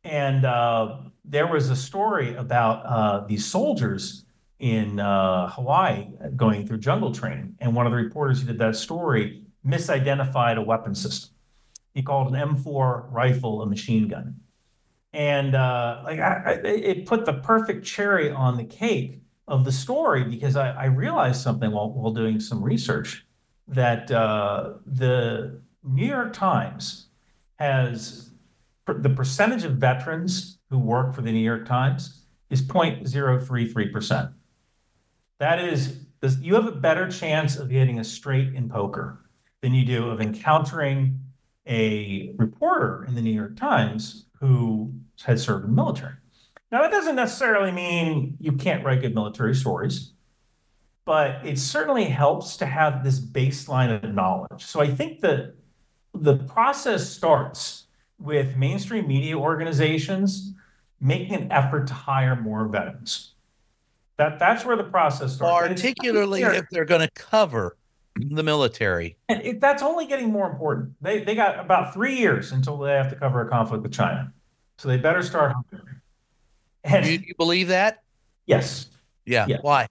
And 0.03 0.45
uh, 0.45 0.99
there 1.25 1.47
was 1.47 1.69
a 1.69 1.75
story 1.75 2.35
about 2.35 2.85
uh, 2.85 3.25
these 3.27 3.45
soldiers 3.45 4.25
in 4.59 4.99
uh, 4.99 5.49
Hawaii 5.49 6.07
going 6.35 6.65
through 6.65 6.79
jungle 6.79 7.11
training. 7.13 7.55
And 7.59 7.75
one 7.75 7.85
of 7.85 7.91
the 7.91 7.97
reporters 7.97 8.41
who 8.41 8.47
did 8.47 8.59
that 8.59 8.75
story 8.75 9.43
misidentified 9.65 10.57
a 10.57 10.61
weapon 10.61 10.95
system. 10.95 11.31
He 11.93 12.01
called 12.01 12.33
an 12.33 12.55
M4 12.55 13.11
rifle 13.11 13.61
a 13.61 13.65
machine 13.65 14.07
gun. 14.07 14.39
And 15.13 15.55
uh, 15.55 16.01
like 16.03 16.19
I, 16.19 16.43
I, 16.45 16.51
it 16.67 17.05
put 17.05 17.25
the 17.25 17.33
perfect 17.33 17.85
cherry 17.85 18.31
on 18.31 18.55
the 18.55 18.63
cake 18.63 19.21
of 19.47 19.65
the 19.65 19.71
story 19.71 20.23
because 20.23 20.55
I, 20.55 20.71
I 20.71 20.85
realized 20.85 21.41
something 21.41 21.71
while, 21.71 21.91
while 21.91 22.13
doing 22.13 22.39
some 22.39 22.63
research 22.63 23.26
that 23.67 24.11
uh, 24.11 24.73
the 24.85 25.61
New 25.83 26.05
York 26.05 26.33
Times 26.33 27.07
has 27.57 28.31
the 28.85 29.09
percentage 29.09 29.63
of 29.63 29.73
veterans 29.73 30.59
who 30.69 30.77
work 30.77 31.13
for 31.13 31.21
the 31.21 31.31
New 31.31 31.39
York 31.39 31.67
Times 31.67 32.23
is 32.49 32.61
0.033%. 32.61 34.33
That 35.39 35.59
is, 35.59 35.99
you 36.39 36.55
have 36.55 36.67
a 36.67 36.71
better 36.71 37.09
chance 37.09 37.57
of 37.57 37.69
getting 37.69 37.99
a 37.99 38.03
straight 38.03 38.53
in 38.53 38.69
poker 38.69 39.29
than 39.61 39.73
you 39.73 39.85
do 39.85 40.09
of 40.09 40.21
encountering 40.21 41.19
a 41.67 42.33
reporter 42.37 43.05
in 43.07 43.15
the 43.15 43.21
New 43.21 43.33
York 43.33 43.57
Times 43.57 44.25
who 44.39 44.93
has 45.23 45.43
served 45.43 45.65
in 45.65 45.71
the 45.71 45.75
military. 45.75 46.13
Now, 46.71 46.81
that 46.81 46.91
doesn't 46.91 47.15
necessarily 47.15 47.71
mean 47.71 48.37
you 48.39 48.53
can't 48.53 48.83
write 48.83 49.01
good 49.01 49.15
military 49.15 49.55
stories 49.55 50.13
but 51.07 51.39
it 51.45 51.57
certainly 51.57 52.03
helps 52.03 52.57
to 52.57 52.65
have 52.65 53.01
this 53.01 53.17
baseline 53.17 54.03
of 54.03 54.13
knowledge. 54.13 54.65
So 54.65 54.81
I 54.81 54.87
think 54.87 55.21
that 55.21 55.55
the 56.13 56.35
process 56.35 57.09
starts 57.09 57.85
with 58.19 58.57
mainstream 58.57 59.07
media 59.07 59.37
organizations 59.37 60.53
making 60.99 61.35
an 61.35 61.49
effort 61.49 61.87
to 61.87 61.93
hire 61.93 62.35
more 62.35 62.67
veterans. 62.67 63.35
That 64.17 64.37
that's 64.37 64.65
where 64.65 64.75
the 64.75 64.83
process 64.83 65.35
starts. 65.35 65.69
Particularly 65.69 66.41
if 66.41 66.65
they're 66.71 66.83
going 66.83 67.07
to 67.07 67.11
cover 67.11 67.77
the 68.15 68.43
military. 68.43 69.15
And 69.29 69.41
it, 69.45 69.61
that's 69.61 69.81
only 69.81 70.07
getting 70.07 70.29
more 70.29 70.49
important. 70.49 70.93
They 71.01 71.23
they 71.23 71.35
got 71.35 71.57
about 71.57 71.93
three 71.93 72.17
years 72.17 72.51
until 72.51 72.77
they 72.77 72.93
have 72.93 73.09
to 73.11 73.15
cover 73.15 73.39
a 73.39 73.49
conflict 73.49 73.81
with 73.83 73.93
China, 73.93 74.33
so 74.77 74.89
they 74.89 74.97
better 74.97 75.23
start 75.23 75.53
hiring. 75.53 76.01
And 76.83 77.05
do 77.05 77.13
you 77.13 77.33
believe 77.37 77.69
that? 77.69 78.03
Yes. 78.45 78.87
Yeah. 79.25 79.45
yeah. 79.47 79.57
Why? 79.61 79.87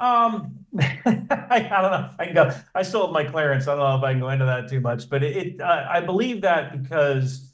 Um, 0.00 0.64
I, 0.78 1.68
don't 1.70 1.90
know 1.90 2.08
if 2.12 2.20
I 2.20 2.24
can 2.26 2.34
go. 2.34 2.52
I 2.74 2.82
still 2.82 3.06
have 3.06 3.12
my 3.12 3.24
clearance. 3.24 3.66
I 3.66 3.74
don't 3.74 3.80
know 3.80 3.96
if 3.96 4.02
I 4.04 4.12
can 4.12 4.20
go 4.20 4.30
into 4.30 4.44
that 4.44 4.68
too 4.68 4.80
much, 4.80 5.08
but 5.08 5.22
it. 5.22 5.36
it 5.36 5.60
uh, 5.60 5.86
I 5.90 6.00
believe 6.00 6.40
that 6.42 6.82
because 6.82 7.52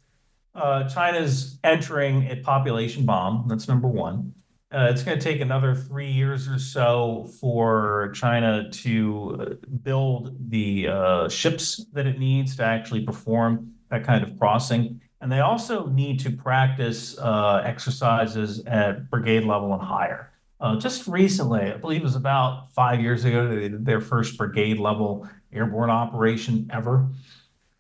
uh, 0.55 0.88
China's 0.88 1.59
entering 1.64 2.30
a 2.30 2.36
population 2.36 3.05
bomb. 3.05 3.47
That's 3.49 3.68
number 3.68 3.88
one. 3.88 4.34
Uh, 4.72 4.88
it's 4.90 5.05
going 5.05 5.16
to 5.16 5.22
take 5.22 5.40
another 5.40 5.74
three 5.74 6.11
years 6.11 6.49
or 6.49 6.59
so 6.59 7.30
for 7.40 8.11
China 8.12 8.68
to 8.70 9.38
uh, 9.40 9.66
build 9.82 10.36
the 10.51 10.88
uh, 10.88 11.28
ships 11.28 11.84
that 11.92 12.07
it 12.07 12.18
needs 12.18 12.57
to 12.57 12.64
actually 12.64 13.05
perform 13.05 13.72
that 13.90 14.03
kind 14.05 14.24
of 14.24 14.36
crossing. 14.36 15.01
And 15.20 15.30
they 15.30 15.40
also 15.40 15.86
need 15.86 16.18
to 16.20 16.30
practice 16.30 17.16
uh, 17.18 17.62
exercises 17.64 18.64
at 18.66 19.09
brigade 19.11 19.45
level 19.45 19.72
and 19.72 19.82
higher. 19.82 20.32
Uh, 20.64 20.76
just 20.76 21.06
recently, 21.06 21.60
I 21.60 21.76
believe 21.76 22.00
it 22.00 22.04
was 22.04 22.16
about 22.16 22.72
five 22.72 22.98
years 22.98 23.26
ago, 23.26 23.54
they 23.54 23.68
did 23.68 23.84
their 23.84 24.00
first 24.00 24.38
brigade 24.38 24.78
level 24.78 25.28
airborne 25.52 25.90
operation 25.90 26.70
ever. 26.72 27.06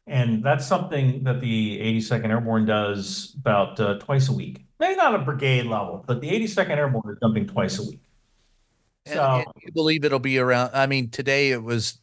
And 0.06 0.44
that's 0.44 0.66
something 0.66 1.24
that 1.24 1.40
the 1.40 1.78
82nd 1.80 2.28
Airborne 2.28 2.66
does 2.66 3.34
about 3.40 3.80
uh, 3.80 3.98
twice 4.00 4.28
a 4.28 4.34
week. 4.34 4.66
Maybe 4.78 4.96
not 4.96 5.14
a 5.14 5.18
brigade 5.20 5.64
level, 5.64 6.04
but 6.06 6.20
the 6.20 6.28
82nd 6.28 6.76
Airborne 6.76 7.10
is 7.10 7.18
jumping 7.22 7.46
twice 7.46 7.78
a 7.78 7.84
week. 7.84 8.02
So, 9.06 9.18
and, 9.18 9.46
and 9.46 9.54
you 9.62 9.72
believe 9.72 10.04
it'll 10.04 10.18
be 10.18 10.38
around? 10.38 10.72
I 10.74 10.86
mean, 10.86 11.08
today 11.08 11.52
it 11.52 11.62
was 11.62 11.98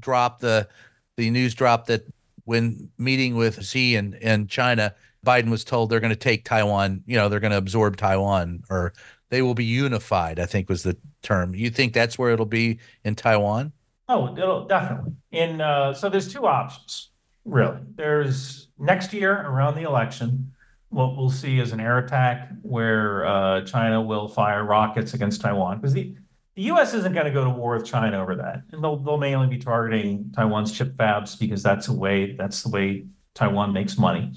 dropped 0.00 0.40
the 0.40 0.68
the 1.16 1.30
news 1.30 1.54
dropped 1.54 1.86
that 1.86 2.12
when 2.44 2.90
meeting 2.98 3.36
with 3.36 3.64
Xi 3.64 3.94
and 3.94 4.16
and 4.16 4.48
China, 4.48 4.96
Biden 5.24 5.50
was 5.50 5.62
told 5.62 5.90
they're 5.90 6.00
going 6.00 6.10
to 6.10 6.16
take 6.16 6.44
Taiwan. 6.44 7.04
You 7.06 7.18
know, 7.18 7.28
they're 7.28 7.38
going 7.38 7.52
to 7.52 7.56
absorb 7.56 7.96
Taiwan 7.96 8.64
or 8.68 8.94
they 9.34 9.42
will 9.42 9.54
be 9.54 9.64
unified, 9.64 10.38
I 10.38 10.46
think 10.46 10.68
was 10.68 10.84
the 10.84 10.96
term. 11.22 11.56
You 11.56 11.68
think 11.68 11.92
that's 11.92 12.16
where 12.16 12.30
it'll 12.30 12.46
be 12.46 12.78
in 13.02 13.16
Taiwan? 13.16 13.72
Oh, 14.08 14.32
it'll 14.36 14.64
definitely. 14.66 15.14
In 15.32 15.60
uh, 15.60 15.92
so 15.92 16.08
there's 16.08 16.32
two 16.32 16.46
options, 16.46 17.10
really. 17.44 17.78
There's 17.96 18.68
next 18.78 19.12
year 19.12 19.32
around 19.32 19.74
the 19.74 19.82
election, 19.82 20.52
what 20.90 21.16
we'll 21.16 21.30
see 21.30 21.58
is 21.58 21.72
an 21.72 21.80
air 21.80 21.98
attack 21.98 22.48
where 22.62 23.26
uh, 23.26 23.62
China 23.62 24.00
will 24.00 24.28
fire 24.28 24.62
rockets 24.62 25.14
against 25.14 25.40
Taiwan 25.40 25.80
because 25.80 25.92
the 25.92 26.14
the 26.54 26.62
U.S. 26.62 26.94
isn't 26.94 27.12
going 27.12 27.26
to 27.26 27.32
go 27.32 27.42
to 27.42 27.50
war 27.50 27.76
with 27.76 27.84
China 27.84 28.22
over 28.22 28.36
that, 28.36 28.62
and 28.70 28.84
they'll 28.84 28.98
they'll 28.98 29.18
mainly 29.18 29.48
be 29.48 29.58
targeting 29.58 30.30
Taiwan's 30.32 30.70
chip 30.70 30.94
fabs 30.96 31.36
because 31.36 31.60
that's 31.60 31.88
a 31.88 31.92
way 31.92 32.36
that's 32.36 32.62
the 32.62 32.68
way 32.68 33.06
Taiwan 33.34 33.72
makes 33.72 33.98
money. 33.98 34.32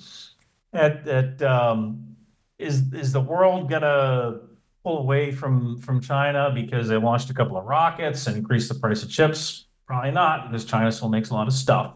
At, 0.73 1.07
at 1.07 1.43
um, 1.43 2.15
is 2.57 2.91
is 2.93 3.13
the 3.13 3.21
world 3.21 3.69
gonna 3.69 4.39
pull 4.87 4.99
away 4.99 5.31
from 5.31 5.77
from 5.79 5.99
China 5.99 6.49
because 6.53 6.87
they 6.87 6.95
launched 6.95 7.29
a 7.29 7.33
couple 7.33 7.57
of 7.57 7.65
rockets 7.65 8.25
and 8.27 8.37
increased 8.37 8.69
the 8.69 8.79
price 8.79 9.03
of 9.03 9.09
chips? 9.09 9.65
Probably 9.85 10.11
not, 10.11 10.49
because 10.49 10.63
China 10.63 10.89
still 10.91 11.09
makes 11.09 11.29
a 11.29 11.33
lot 11.33 11.47
of 11.47 11.53
stuff. 11.53 11.95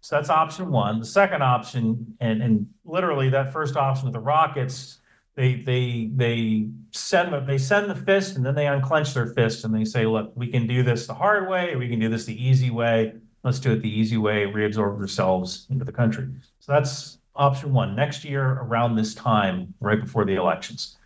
So 0.00 0.16
that's 0.16 0.30
option 0.30 0.70
one. 0.70 0.98
The 0.98 1.06
second 1.06 1.42
option, 1.42 2.16
and 2.18 2.42
and 2.42 2.66
literally 2.84 3.28
that 3.30 3.52
first 3.52 3.76
option 3.76 4.06
with 4.06 4.14
the 4.14 4.20
rockets, 4.36 4.98
they 5.36 5.54
they 5.54 6.10
they 6.12 6.66
send 6.90 7.46
they 7.46 7.56
send 7.56 7.88
the 7.88 7.94
fist 7.94 8.36
and 8.36 8.44
then 8.44 8.56
they 8.56 8.66
unclench 8.66 9.14
their 9.14 9.28
fist 9.28 9.64
and 9.64 9.72
they 9.72 9.84
say, 9.84 10.04
look, 10.04 10.32
we 10.34 10.48
can 10.48 10.66
do 10.66 10.82
this 10.82 11.06
the 11.06 11.14
hard 11.14 11.48
way, 11.48 11.76
we 11.76 11.88
can 11.88 12.00
do 12.00 12.08
this 12.08 12.24
the 12.24 12.36
easy 12.48 12.70
way. 12.70 13.12
Let's 13.44 13.60
do 13.60 13.72
it 13.72 13.80
the 13.80 13.90
easy 14.00 14.16
way, 14.16 14.46
reabsorb 14.46 14.98
ourselves 15.00 15.68
into 15.70 15.84
the 15.84 15.92
country. 15.92 16.26
So 16.58 16.72
that's 16.72 17.18
option 17.36 17.72
one. 17.72 17.94
Next 17.94 18.24
year, 18.24 18.44
around 18.64 18.96
this 18.96 19.14
time, 19.14 19.74
right 19.80 20.00
before 20.00 20.24
the 20.24 20.34
elections. 20.34 20.96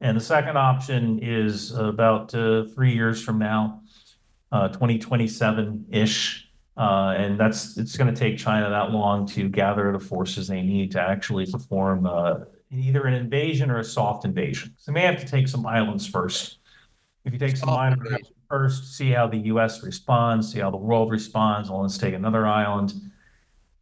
And 0.00 0.16
the 0.16 0.20
second 0.20 0.56
option 0.56 1.18
is 1.20 1.72
about 1.72 2.34
uh, 2.34 2.64
three 2.74 2.92
years 2.92 3.22
from 3.22 3.38
now, 3.38 3.82
uh, 4.52 4.68
2027 4.68 5.86
ish. 5.90 6.48
Uh, 6.76 7.14
and 7.18 7.38
that's 7.38 7.76
it's 7.76 7.96
going 7.96 8.12
to 8.12 8.18
take 8.18 8.38
China 8.38 8.70
that 8.70 8.92
long 8.92 9.26
to 9.26 9.48
gather 9.48 9.90
the 9.90 9.98
forces 9.98 10.46
they 10.46 10.62
need 10.62 10.92
to 10.92 11.00
actually 11.00 11.44
perform 11.50 12.06
uh, 12.06 12.36
either 12.70 13.06
an 13.06 13.14
invasion 13.14 13.68
or 13.68 13.78
a 13.78 13.84
soft 13.84 14.24
invasion. 14.24 14.72
So 14.78 14.92
they 14.92 15.00
may 15.00 15.06
have 15.06 15.18
to 15.18 15.26
take 15.26 15.48
some 15.48 15.66
islands 15.66 16.06
first. 16.06 16.58
If 17.24 17.32
you 17.32 17.38
take 17.40 17.56
some 17.56 17.70
islands 17.70 18.30
first, 18.48 18.96
see 18.96 19.10
how 19.10 19.26
the 19.26 19.38
U.S. 19.38 19.82
responds, 19.82 20.52
see 20.52 20.60
how 20.60 20.70
the 20.70 20.76
world 20.76 21.10
responds. 21.10 21.68
Well, 21.68 21.82
let's 21.82 21.98
take 21.98 22.14
another 22.14 22.46
island, 22.46 22.94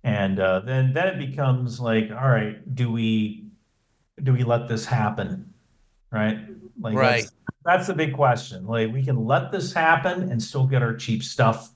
and 0.03 0.41
uh, 0.41 0.61
then 0.61 0.95
then 0.95 1.09
it 1.09 1.19
becomes 1.19 1.79
like, 1.79 2.11
all 2.11 2.29
right, 2.31 2.75
do 2.75 2.91
we 2.91 3.49
do 4.23 4.33
we 4.33 4.43
let 4.43 4.69
this 4.69 4.87
happen? 4.87 5.53
Right, 6.11 6.39
like 6.81 6.95
right. 6.95 7.23
That's, 7.23 7.33
that's 7.65 7.87
the 7.89 7.95
big 7.95 8.15
question. 8.15 8.67
Like, 8.67 8.93
we 8.93 9.05
can 9.05 9.25
let 9.25 9.51
this 9.51 9.73
happen 9.73 10.31
and 10.31 10.43
still 10.43 10.67
get 10.67 10.83
our 10.83 10.95
cheap 10.95 11.23
stuff 11.23 11.73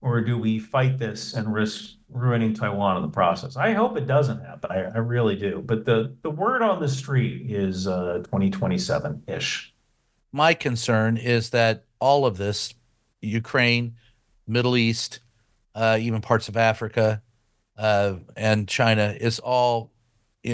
or 0.00 0.20
do 0.20 0.38
we 0.38 0.58
fight 0.58 0.98
this 0.98 1.34
and 1.34 1.52
risk 1.52 1.94
ruining 2.08 2.54
Taiwan 2.54 2.96
in 2.96 3.02
the 3.02 3.08
process? 3.08 3.56
I 3.56 3.72
hope 3.72 3.96
it 3.96 4.06
doesn't 4.06 4.40
happen. 4.40 4.70
I, 4.70 4.82
I 4.82 4.98
really 4.98 5.36
do. 5.36 5.62
But 5.64 5.84
the, 5.84 6.14
the 6.22 6.30
word 6.30 6.62
on 6.62 6.80
the 6.80 6.88
street 6.88 7.50
is 7.50 7.86
uh, 7.86 8.18
2027 8.24 9.24
ish. 9.26 9.74
My 10.32 10.54
concern 10.54 11.16
is 11.16 11.50
that 11.50 11.84
all 12.00 12.26
of 12.26 12.36
this, 12.36 12.74
Ukraine, 13.20 13.96
Middle 14.46 14.76
East, 14.76 15.20
uh, 15.74 15.98
even 16.00 16.20
parts 16.20 16.48
of 16.48 16.56
Africa, 16.56 17.22
uh, 17.76 18.16
and 18.36 18.68
China, 18.68 19.16
is 19.18 19.38
all 19.38 19.90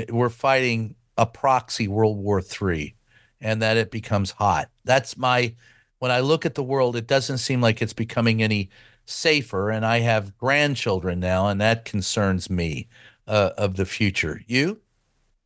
we're 0.09 0.31
fighting 0.31 0.97
a 1.17 1.27
proxy 1.27 1.89
World 1.89 2.19
War 2.19 2.41
III, 2.41 2.95
and 3.41 3.63
that 3.63 3.77
it 3.77 3.91
becomes 3.91 4.33
hot. 4.33 4.71
That's 4.85 5.17
my 5.17 5.55
when 5.99 6.11
I 6.11 6.21
look 6.21 6.45
at 6.45 6.55
the 6.55 6.63
world, 6.63 6.97
it 6.97 7.07
doesn't 7.07 7.39
seem 7.39 7.61
like 7.61 7.81
it's 7.81 7.95
becoming 7.95 8.43
any 8.43 8.69
safer 9.07 9.71
and 9.71 9.85
I 9.85 10.01
have 10.01 10.37
grandchildren 10.39 11.21
now 11.21 11.49
and 11.49 11.61
that 11.61 11.85
concerns 11.85 12.49
me 12.51 12.89
uh, 13.27 13.51
of 13.57 13.77
the 13.77 13.87
future. 13.87 14.43
You? 14.47 14.81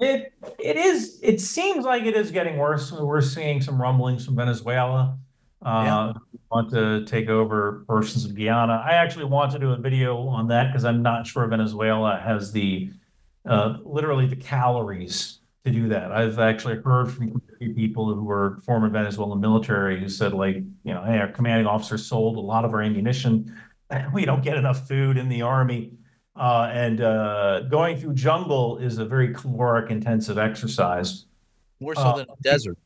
It 0.01 0.33
it 0.59 0.77
is 0.77 1.19
it 1.23 1.41
seems 1.41 1.85
like 1.85 2.05
it 2.05 2.17
is 2.17 2.31
getting 2.31 2.57
worse. 2.57 2.93
We're 2.93 3.21
seeing 3.21 3.61
some 3.61 3.81
rumblings 3.81 4.25
from 4.25 4.37
Venezuela. 4.37 5.19
Uh, 5.61 5.83
yeah. 5.85 6.13
want 6.53 6.71
to 6.71 7.05
take 7.05 7.29
over 7.29 7.85
portions 7.89 8.25
of 8.25 8.37
Guyana. 8.37 8.81
I 8.87 8.93
actually 8.93 9.25
want 9.25 9.51
to 9.53 9.59
do 9.59 9.73
a 9.73 9.77
video 9.77 10.17
on 10.29 10.47
that 10.49 10.69
because 10.69 10.85
I'm 10.85 11.03
not 11.03 11.27
sure 11.27 11.45
Venezuela 11.49 12.17
has 12.17 12.53
the 12.53 12.91
uh, 13.45 13.79
literally 13.83 14.27
the 14.27 14.37
calories 14.37 15.38
to 15.73 15.81
do 15.81 15.89
that. 15.89 16.13
I've 16.13 16.39
actually 16.39 16.81
heard 16.83 17.11
from 17.11 17.41
people 17.59 18.13
who 18.15 18.25
were 18.25 18.59
former 18.65 18.89
Venezuelan 18.89 19.41
military 19.41 20.01
who 20.01 20.09
said, 20.09 20.33
like, 20.33 20.57
you 20.57 20.95
know, 20.95 21.05
hey, 21.05 21.19
our 21.19 21.29
commanding 21.29 21.67
officer 21.67 21.99
sold 21.99 22.37
a 22.37 22.41
lot 22.41 22.65
of 22.65 22.73
our 22.73 22.83
ammunition. 22.83 23.55
We 24.13 24.27
don't 24.27 24.45
get 24.45 24.59
enough 24.59 24.87
food 24.87 25.17
in 25.17 25.31
the 25.31 25.41
army. 25.41 25.95
Uh, 26.37 26.71
and 26.71 27.01
uh, 27.01 27.63
going 27.71 27.97
through 27.97 28.13
jungle 28.13 28.77
is 28.77 28.99
a 28.99 29.05
very 29.07 29.33
caloric 29.33 29.91
intensive 29.91 30.37
exercise. 30.37 31.25
More 31.81 31.95
so 31.95 32.03
uh, 32.03 32.17
than 32.17 32.27
a 32.29 32.43
desert. 32.43 32.77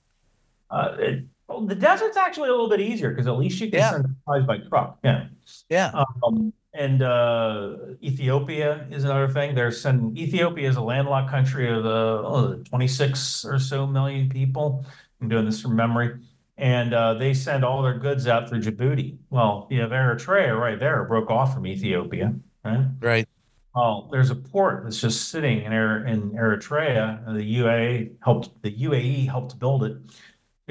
Uh, 0.70 0.96
it, 1.00 1.24
well, 1.48 1.66
the 1.66 1.74
desert's 1.74 2.16
actually 2.16 2.50
a 2.50 2.52
little 2.52 2.68
bit 2.68 2.80
easier 2.80 3.10
because 3.10 3.26
at 3.26 3.36
least 3.36 3.60
you 3.60 3.68
can 3.68 3.80
yeah. 3.80 3.90
send 3.90 4.04
supplies 4.04 4.44
by 4.44 4.58
truck. 4.58 4.98
Yeah. 5.02 5.26
Yeah. 5.68 5.90
Um, 6.24 6.52
and 6.74 7.02
uh, 7.02 7.76
Ethiopia 8.02 8.86
is 8.90 9.04
another 9.04 9.28
thing. 9.28 9.54
There's 9.54 9.80
some 9.80 10.16
Ethiopia 10.16 10.68
is 10.68 10.76
a 10.76 10.80
landlocked 10.82 11.30
country 11.30 11.70
of 11.70 11.84
uh, 11.84 11.88
oh, 11.88 12.62
26 12.64 13.44
or 13.44 13.58
so 13.58 13.86
million 13.86 14.28
people. 14.28 14.86
I'm 15.20 15.28
doing 15.28 15.44
this 15.44 15.60
from 15.60 15.76
memory, 15.76 16.18
and 16.56 16.94
uh, 16.94 17.14
they 17.14 17.34
send 17.34 17.64
all 17.64 17.82
their 17.82 17.98
goods 17.98 18.26
out 18.26 18.48
through 18.48 18.60
Djibouti. 18.60 19.18
Well, 19.30 19.68
you 19.70 19.80
have 19.80 19.90
Eritrea 19.90 20.58
right 20.58 20.78
there, 20.78 21.04
broke 21.04 21.30
off 21.30 21.54
from 21.54 21.66
Ethiopia, 21.66 22.34
right? 22.64 22.86
Right. 23.00 23.28
Well, 23.74 24.08
there's 24.12 24.30
a 24.30 24.34
port 24.34 24.84
that's 24.84 25.00
just 25.00 25.30
sitting 25.30 25.62
in, 25.62 25.72
er- 25.72 26.06
in 26.06 26.32
Eritrea. 26.32 27.24
The 27.26 27.58
UAE 27.58 28.16
helped 28.22 28.62
the 28.62 28.70
UAE 28.70 29.26
helped 29.28 29.58
build 29.58 29.84
it. 29.84 29.96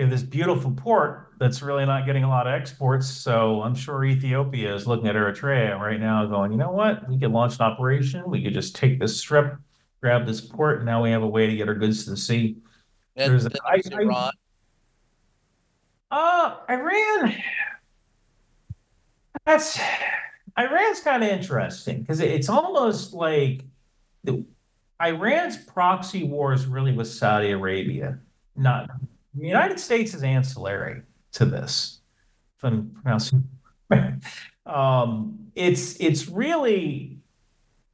We 0.01 0.05
have 0.05 0.19
this 0.19 0.27
beautiful 0.27 0.71
port 0.71 1.27
that's 1.37 1.61
really 1.61 1.85
not 1.85 2.07
getting 2.07 2.23
a 2.23 2.27
lot 2.27 2.47
of 2.47 2.53
exports. 2.55 3.07
So 3.07 3.61
I'm 3.61 3.75
sure 3.75 4.03
Ethiopia 4.03 4.73
is 4.73 4.87
looking 4.87 5.05
at 5.05 5.13
Eritrea 5.13 5.79
right 5.79 5.99
now, 5.99 6.25
going, 6.25 6.51
you 6.51 6.57
know 6.57 6.71
what? 6.71 7.07
We 7.07 7.19
could 7.19 7.31
launch 7.31 7.59
an 7.59 7.61
operation. 7.61 8.23
We 8.27 8.43
could 8.43 8.55
just 8.55 8.75
take 8.75 8.99
this 8.99 9.19
strip, 9.19 9.57
grab 10.01 10.25
this 10.25 10.41
port, 10.41 10.77
and 10.77 10.87
now 10.87 11.03
we 11.03 11.11
have 11.11 11.21
a 11.21 11.27
way 11.27 11.45
to 11.45 11.55
get 11.55 11.67
our 11.67 11.75
goods 11.75 12.05
to 12.05 12.09
the 12.09 12.17
sea. 12.17 12.57
And, 13.15 13.31
There's, 13.31 13.45
I, 13.45 13.79
Iran. 13.91 14.31
uh, 16.09 16.55
Iran. 16.67 17.35
That's 19.45 19.79
Iran's 20.57 21.01
kind 21.01 21.23
of 21.23 21.29
interesting 21.29 22.01
because 22.01 22.21
it's 22.21 22.49
almost 22.49 23.13
like 23.13 23.65
the, 24.23 24.43
Iran's 24.99 25.57
proxy 25.57 26.23
wars 26.23 26.65
really 26.65 26.91
with 26.91 27.07
Saudi 27.07 27.51
Arabia, 27.51 28.17
not 28.55 28.89
the 29.33 29.47
United 29.47 29.79
States 29.79 30.13
is 30.13 30.23
ancillary 30.23 31.01
to 31.33 31.45
this. 31.45 32.01
If 32.57 32.65
I'm 32.65 32.91
pronouncing 33.01 33.47
um, 34.65 35.51
it's 35.55 35.99
it's 35.99 36.27
really 36.27 37.17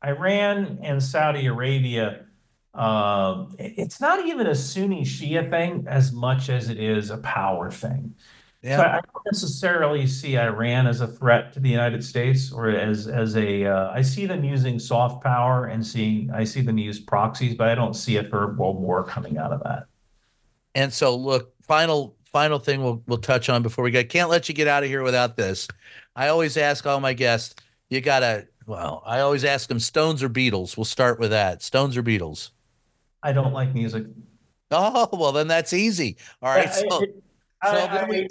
Iran 0.06 0.80
and 0.82 1.02
Saudi 1.02 1.48
Arabia. 1.48 2.26
Uh, 2.74 3.46
it's 3.58 4.00
not 4.00 4.24
even 4.26 4.46
a 4.46 4.54
Sunni 4.54 5.04
Shia 5.04 5.50
thing 5.50 5.86
as 5.88 6.12
much 6.12 6.50
as 6.50 6.70
it 6.70 6.80
is 6.80 7.10
a 7.10 7.18
power 7.18 7.72
thing. 7.72 8.14
Yeah. 8.62 8.78
So 8.78 8.84
I 8.84 8.92
don't 8.94 9.26
necessarily 9.32 10.06
see 10.06 10.38
Iran 10.38 10.88
as 10.88 11.02
a 11.02 11.08
threat 11.08 11.54
to 11.54 11.60
the 11.60 11.70
United 11.70 12.04
States 12.04 12.52
or 12.52 12.70
as 12.70 13.08
as 13.08 13.36
a. 13.36 13.66
Uh, 13.66 13.92
I 13.92 14.02
see 14.02 14.26
them 14.26 14.44
using 14.44 14.78
soft 14.78 15.24
power 15.24 15.66
and 15.66 15.86
seeing 15.86 16.30
I 16.32 16.44
see 16.44 16.62
them 16.62 16.78
use 16.78 17.00
proxies, 17.00 17.56
but 17.56 17.70
I 17.70 17.76
don't 17.76 17.96
see 17.96 18.18
a 18.18 18.24
third 18.24 18.58
world 18.58 18.78
war 18.78 19.04
coming 19.04 19.38
out 19.38 19.52
of 19.52 19.64
that. 19.64 19.86
And 20.76 20.94
so, 20.94 21.16
look, 21.16 21.54
final 21.64 22.16
final 22.26 22.60
thing 22.60 22.84
we'll 22.84 23.02
we'll 23.08 23.18
touch 23.18 23.50
on 23.50 23.64
before 23.64 23.84
we 23.84 23.92
get. 23.92 24.10
Can't 24.10 24.30
let 24.30 24.48
you 24.48 24.56
get 24.56 24.68
out 24.68 24.84
of 24.84 24.90
here 24.90 25.04
without 25.04 25.38
this. 25.38 25.68
I 26.16 26.28
always 26.28 26.58
ask 26.58 26.86
all 26.86 27.00
my 27.00 27.14
guests. 27.14 27.56
You 27.90 28.02
gotta. 28.02 28.48
Well, 28.66 29.02
I 29.06 29.22
always 29.22 29.46
ask 29.46 29.70
them 29.70 29.80
Stones 29.80 30.22
or 30.22 30.30
Beatles. 30.30 30.76
We'll 30.76 30.86
start 30.86 31.20
with 31.20 31.30
that. 31.32 31.64
Stones 31.64 31.96
or 31.96 32.04
Beatles. 32.04 32.52
I 33.24 33.32
don't 33.32 33.54
like 33.54 33.74
music. 33.74 34.06
Oh 34.70 35.08
well, 35.14 35.32
then 35.32 35.48
that's 35.48 35.72
easy. 35.72 36.18
All 36.42 36.54
right. 36.54 36.70
So, 36.70 36.90
so 36.90 37.08
I, 37.64 38.06
we, 38.06 38.28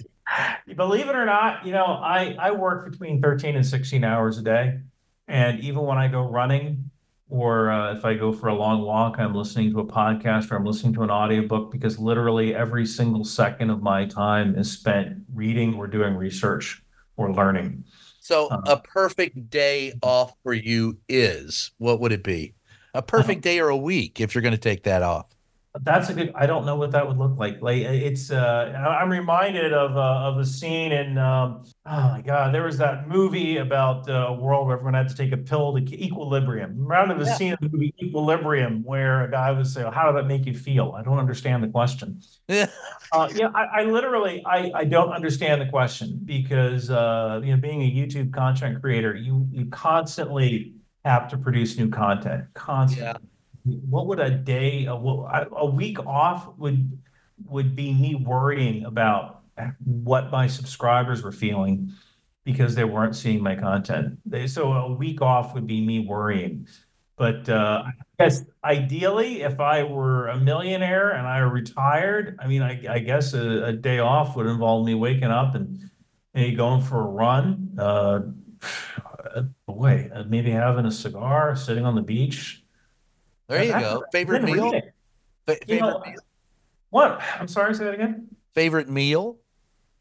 believe 0.75 1.09
it 1.09 1.17
or 1.17 1.25
not, 1.25 1.65
you 1.65 1.73
know, 1.73 1.87
I 1.87 2.37
I 2.39 2.51
work 2.51 2.91
between 2.91 3.23
thirteen 3.23 3.57
and 3.57 3.65
sixteen 3.65 4.05
hours 4.05 4.37
a 4.37 4.43
day, 4.43 4.81
and 5.29 5.61
even 5.61 5.85
when 5.85 5.97
I 5.97 6.09
go 6.09 6.29
running, 6.29 6.91
or 7.29 7.71
uh, 7.71 7.95
if 7.95 8.05
I 8.05 8.15
go 8.15 8.33
for 8.33 8.49
a 8.49 8.55
long 8.55 8.83
walk, 8.83 9.17
I'm 9.19 9.35
listening 9.35 9.73
to 9.73 9.81
a 9.81 9.85
podcast 9.85 10.51
or 10.51 10.57
I'm 10.57 10.65
listening 10.65 10.95
to 10.95 11.03
an 11.03 11.11
audiobook 11.11 11.73
because 11.73 11.99
literally 11.99 12.55
every 12.55 12.87
single 12.87 13.25
second 13.25 13.71
of 13.71 13.83
my 13.83 14.07
time 14.07 14.57
is 14.57 14.71
spent 14.71 15.19
reading 15.35 15.75
or 15.75 15.87
doing 15.87 16.15
research 16.15 16.83
or 17.17 17.33
learning. 17.33 17.85
So, 18.21 18.49
uh, 18.49 18.61
a 18.67 18.77
perfect 18.79 19.51
day 19.51 19.93
off 20.03 20.35
for 20.43 20.55
you 20.55 20.99
is 21.09 21.73
what 21.79 22.01
would 22.01 22.13
it 22.13 22.23
be? 22.23 22.55
A 22.95 23.03
perfect 23.03 23.43
day 23.43 23.59
or 23.61 23.69
a 23.69 23.77
week 23.77 24.21
if 24.21 24.35
you're 24.35 24.43
going 24.43 24.53
to 24.53 24.59
take 24.59 24.85
that 24.85 25.03
off? 25.03 25.36
That's 25.83 26.09
a 26.11 26.15
good. 26.15 26.33
I 26.35 26.47
don't 26.47 26.65
know 26.65 26.77
what 26.77 26.91
that 26.93 27.07
would 27.07 27.19
look 27.19 27.39
like. 27.39 27.61
Like 27.61 27.79
it's. 27.79 28.31
Uh, 28.31 28.73
I'm 29.01 29.11
reminded 29.11 29.73
of 29.73 29.97
uh, 29.97 30.29
of 30.29 30.39
a 30.39 30.45
scene 30.45 30.93
in. 30.93 31.19
Um, 31.19 31.65
oh 31.85 32.09
my 32.09 32.23
God, 32.25 32.55
there 32.55 32.65
was 32.65 32.79
that 32.79 33.09
movie 33.09 33.59
about 33.59 34.09
uh, 34.09 34.27
a 34.29 34.33
world 34.33 34.67
where 34.67 34.77
everyone 34.77 34.95
had 34.95 35.09
to 35.09 35.15
take 35.15 35.33
a 35.33 35.37
pill 35.37 35.75
to 35.75 36.05
equilibrium. 36.05 36.75
Remember 36.77 37.23
the 37.23 37.29
yeah. 37.29 37.37
scene 37.37 37.53
of 37.53 37.59
the 37.61 37.69
movie 37.69 37.95
Equilibrium 38.01 38.83
where 38.85 39.25
a 39.25 39.31
guy 39.31 39.51
was 39.53 39.73
saying, 39.73 39.93
"How 39.93 40.11
did 40.11 40.17
that 40.17 40.27
make 40.27 40.47
you 40.47 40.55
feel?" 40.55 40.95
I 40.97 41.03
don't 41.03 41.19
understand 41.19 41.63
the 41.63 41.69
question. 41.69 42.21
Yeah. 42.49 42.67
uh, 43.13 43.29
yeah, 43.35 43.49
I, 43.55 43.81
I, 43.81 43.85
literally 43.85 44.43
I 44.47 44.71
I 44.75 44.85
don't 44.85 45.11
understand 45.11 45.61
the 45.61 45.67
question 45.67 46.21
because 46.25 46.91
uh, 46.91 47.41
you 47.43 47.55
know 47.55 47.61
being 47.61 47.83
a 47.83 47.91
YouTube 47.91 48.33
content 48.33 48.81
creator, 48.81 49.15
you 49.15 49.49
you 49.51 49.67
constantly 49.67 50.75
have 51.05 51.29
to 51.29 51.39
produce 51.39 51.77
new 51.77 51.89
content. 51.89 52.45
Constantly. 52.55 53.07
Yeah 53.07 53.17
what 53.67 54.07
would 54.07 54.21
a 54.21 54.31
day, 54.31 54.87
a, 54.87 54.93
a 54.93 55.67
week 55.67 55.99
off 56.07 56.49
would 56.59 56.99
would 57.45 57.77
be 57.77 57.93
me 57.93 58.15
worrying 58.15 58.85
about 58.85 59.43
what 59.85 60.31
my 60.31 60.47
subscribers 60.47 61.23
were 61.23 61.33
feeling 61.33 61.93
because 62.45 62.75
they 62.75 62.85
weren't 62.85 63.17
seeing 63.17 63.43
my 63.43 63.57
content. 63.57 64.19
They, 64.25 64.47
so 64.47 64.73
a 64.73 64.93
week 64.93 65.21
off 65.21 65.55
would 65.55 65.67
be 65.67 65.85
me 65.85 66.01
worrying. 66.01 66.67
But 67.17 67.49
uh, 67.49 67.85
I 67.87 67.93
guess 68.23 68.45
ideally, 68.63 69.43
if 69.43 69.59
I 69.59 69.83
were 69.83 70.29
a 70.29 70.39
millionaire 70.39 71.11
and 71.11 71.27
I 71.27 71.39
retired, 71.39 72.39
I 72.41 72.47
mean, 72.47 72.63
I, 72.63 72.81
I 72.89 72.99
guess 72.99 73.33
a, 73.33 73.65
a, 73.65 73.73
day 73.73 74.01
off 74.01 74.37
would 74.37 74.47
involve 74.47 74.87
me 74.87 74.95
waking 74.95 75.25
up 75.25 75.55
and 75.55 75.91
maybe 76.35 76.55
going 76.55 76.83
for 76.83 77.01
a 77.01 77.07
run. 77.07 77.75
Uh, 77.79 78.21
boy, 79.67 80.11
uh, 80.15 80.25
maybe 80.29 80.51
having 80.51 80.85
a 80.85 80.91
cigar, 80.91 81.57
sitting 81.57 81.87
on 81.87 81.95
the 81.95 82.03
beach. 82.03 82.63
There 83.49 83.65
you 83.65 83.73
go. 83.73 84.05
Favorite 84.13 84.43
meal? 84.43 84.73
Fa- 85.47 85.57
favorite 85.67 85.81
know, 85.81 86.03
meal? 86.05 86.15
What? 86.91 87.21
I'm 87.39 87.49
sorry. 87.49 87.75
Say 87.75 87.85
that 87.85 87.95
again. 87.95 88.29
Favorite 88.55 88.89
meal? 88.89 89.39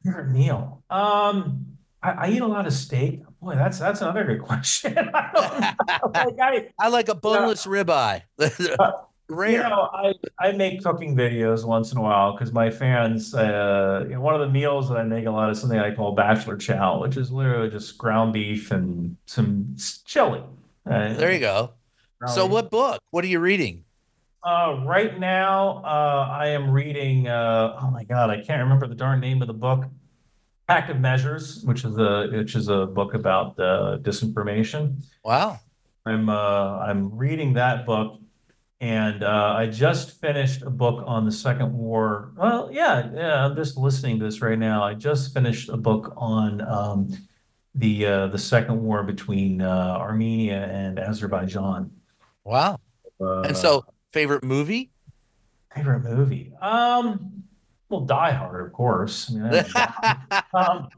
Favorite 0.03 0.29
meal. 0.29 0.83
Um, 0.89 1.77
I, 2.01 2.11
I 2.11 2.29
eat 2.29 2.41
a 2.41 2.47
lot 2.47 2.67
of 2.67 2.73
steak. 2.73 3.23
Boy, 3.41 3.55
that's 3.55 3.79
that's 3.79 4.01
another 4.01 4.23
good 4.23 4.41
question. 4.41 4.97
I, 5.13 5.99
like, 6.13 6.39
I, 6.41 6.69
I, 6.79 6.87
like 6.87 7.09
a 7.09 7.15
boneless 7.15 7.65
ribeye. 7.65 8.21
uh, 8.79 8.91
Rare. 9.27 9.51
You 9.51 9.57
know, 9.57 9.89
I, 9.91 10.13
I 10.39 10.51
make 10.51 10.83
cooking 10.83 11.15
videos 11.15 11.65
once 11.65 11.91
in 11.91 11.97
a 11.97 12.01
while 12.01 12.33
because 12.33 12.53
my 12.53 12.69
fans, 12.69 13.33
uh, 13.33 14.01
you 14.03 14.13
know, 14.13 14.21
one 14.21 14.35
of 14.35 14.41
the 14.41 14.49
meals 14.49 14.87
that 14.89 14.97
I 14.97 15.03
make 15.03 15.25
a 15.25 15.31
lot 15.31 15.49
is 15.49 15.59
something 15.59 15.79
I 15.79 15.95
call 15.95 16.11
bachelor 16.11 16.57
chow, 16.57 17.01
which 17.01 17.17
is 17.17 17.31
literally 17.31 17.71
just 17.71 17.97
ground 17.97 18.33
beef 18.33 18.69
and 18.69 19.17
some 19.25 19.75
chili. 20.05 20.43
Uh, 20.85 21.13
there 21.13 21.33
you 21.33 21.39
go. 21.39 21.71
So, 22.27 22.45
what 22.45 22.71
book? 22.71 23.01
What 23.11 23.23
are 23.23 23.27
you 23.27 23.39
reading? 23.39 23.83
Uh, 24.43 24.83
right 24.85 25.19
now, 25.19 25.81
uh, 25.83 26.27
I 26.31 26.47
am 26.49 26.69
reading. 26.69 27.27
Uh, 27.27 27.77
oh 27.81 27.89
my 27.91 28.03
god, 28.03 28.29
I 28.29 28.41
can't 28.41 28.61
remember 28.61 28.87
the 28.87 28.95
darn 28.95 29.19
name 29.19 29.41
of 29.41 29.47
the 29.47 29.53
book. 29.53 29.85
Active 30.67 30.99
Measures, 30.99 31.63
which 31.63 31.83
is 31.83 31.97
a 31.97 32.27
which 32.31 32.55
is 32.55 32.69
a 32.69 32.85
book 32.85 33.13
about 33.13 33.59
uh, 33.59 33.97
disinformation. 34.01 35.03
Wow. 35.23 35.59
I'm 36.05 36.29
uh, 36.29 36.79
I'm 36.79 37.15
reading 37.15 37.53
that 37.53 37.85
book, 37.85 38.19
and 38.79 39.23
uh, 39.23 39.55
I 39.57 39.67
just 39.67 40.19
finished 40.21 40.61
a 40.61 40.69
book 40.69 41.03
on 41.05 41.25
the 41.25 41.31
Second 41.31 41.73
War. 41.73 42.31
Well, 42.37 42.69
yeah, 42.71 43.09
yeah. 43.13 43.45
I'm 43.45 43.55
just 43.55 43.77
listening 43.77 44.19
to 44.19 44.25
this 44.25 44.41
right 44.41 44.57
now. 44.57 44.83
I 44.83 44.93
just 44.93 45.33
finished 45.33 45.69
a 45.69 45.77
book 45.77 46.13
on 46.17 46.61
um, 46.61 47.09
the 47.75 48.05
uh, 48.05 48.27
the 48.27 48.37
Second 48.37 48.81
War 48.81 49.03
between 49.03 49.61
uh, 49.61 49.97
Armenia 49.99 50.65
and 50.65 50.99
Azerbaijan. 50.99 51.91
Wow. 52.45 52.79
Uh, 53.19 53.41
and 53.41 53.57
so, 53.57 53.85
favorite 54.13 54.43
movie? 54.43 54.91
Favorite 55.75 56.03
movie? 56.03 56.53
Um, 56.61 57.43
well, 57.89 58.01
Die 58.01 58.31
Hard, 58.31 58.65
of 58.67 58.73
course. 58.73 59.33
I 59.35 59.37
mean, 59.37 59.63
um, 60.53 60.89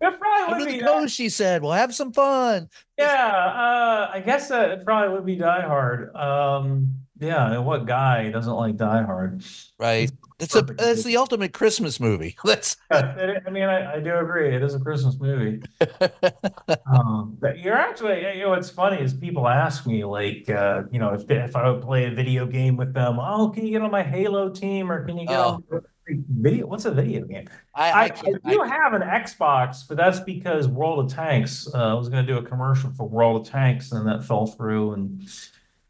it 0.00 0.18
probably 0.18 0.58
would 0.58 0.66
be. 0.66 0.78
The 0.80 0.84
coast, 0.84 1.14
she 1.14 1.28
said, 1.28 1.62
"We'll 1.62 1.72
have 1.72 1.94
some 1.94 2.12
fun." 2.12 2.68
Yeah, 2.98 3.06
uh, 3.06 4.10
I 4.12 4.20
guess 4.20 4.50
uh, 4.50 4.76
it 4.78 4.84
probably 4.84 5.14
would 5.14 5.24
be 5.24 5.36
Die 5.36 5.60
Hard. 5.62 6.14
Um, 6.14 7.05
yeah, 7.18 7.52
and 7.52 7.64
what 7.64 7.86
guy 7.86 8.30
doesn't 8.30 8.52
like 8.52 8.76
Die 8.76 9.02
Hard? 9.02 9.42
Right. 9.78 10.10
It's 10.38 10.54
a 10.54 10.66
it's 10.78 11.02
the 11.02 11.16
ultimate 11.16 11.54
Christmas 11.54 11.98
movie. 11.98 12.36
Let's. 12.44 12.76
I 12.90 13.40
mean, 13.50 13.64
I, 13.64 13.94
I, 13.94 14.00
do 14.00 14.14
agree. 14.18 14.54
It 14.54 14.62
is 14.62 14.74
a 14.74 14.80
Christmas 14.80 15.18
movie. 15.18 15.62
um, 16.92 17.38
you're 17.56 17.74
actually, 17.74 18.20
you 18.36 18.42
know, 18.42 18.50
what's 18.50 18.68
funny 18.68 19.00
is 19.00 19.14
people 19.14 19.48
ask 19.48 19.86
me 19.86 20.04
like, 20.04 20.48
uh, 20.50 20.82
you 20.90 20.98
know, 20.98 21.14
if 21.14 21.30
if 21.30 21.56
I 21.56 21.70
would 21.70 21.82
play 21.82 22.04
a 22.04 22.10
video 22.10 22.44
game 22.44 22.76
with 22.76 22.92
them, 22.92 23.18
oh, 23.18 23.48
can 23.48 23.64
you 23.64 23.72
get 23.72 23.82
on 23.82 23.90
my 23.90 24.02
Halo 24.02 24.50
team 24.50 24.92
or 24.92 25.06
can 25.06 25.16
you 25.16 25.26
get 25.26 25.38
oh. 25.38 25.64
on 25.72 25.82
video? 26.06 26.66
What's 26.66 26.84
a 26.84 26.90
video 26.90 27.24
game? 27.24 27.48
I, 27.74 27.90
I, 27.90 28.02
I, 28.02 28.12
I 28.44 28.50
do 28.50 28.60
have 28.60 28.92
an 28.92 29.02
Xbox, 29.02 29.88
but 29.88 29.96
that's 29.96 30.20
because 30.20 30.68
World 30.68 31.04
of 31.04 31.10
Tanks. 31.10 31.66
Uh, 31.72 31.92
I 31.92 31.94
was 31.94 32.10
going 32.10 32.26
to 32.26 32.30
do 32.30 32.38
a 32.38 32.42
commercial 32.42 32.90
for 32.90 33.08
World 33.08 33.40
of 33.40 33.50
Tanks, 33.50 33.92
and 33.92 34.06
that 34.06 34.22
fell 34.22 34.46
through 34.46 34.92
and 34.92 35.26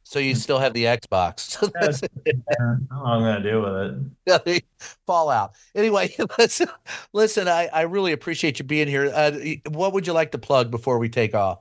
so 0.08 0.20
you 0.20 0.36
still 0.36 0.60
have 0.60 0.72
the 0.72 0.84
Xbox. 0.84 1.60
I'm 2.92 3.20
gonna 3.22 3.42
do 3.42 3.60
with 3.60 4.54
it. 4.54 4.64
Fallout. 5.06 5.56
Anyway, 5.74 6.14
listen, 6.38 6.68
listen. 7.12 7.48
I, 7.48 7.68
I 7.72 7.80
really 7.82 8.12
appreciate 8.12 8.60
you 8.60 8.64
being 8.64 8.86
here. 8.86 9.10
Uh, 9.12 9.32
what 9.70 9.92
would 9.94 10.06
you 10.06 10.12
like 10.12 10.30
to 10.30 10.38
plug 10.38 10.70
before 10.70 11.00
we 11.00 11.08
take 11.08 11.34
off? 11.34 11.58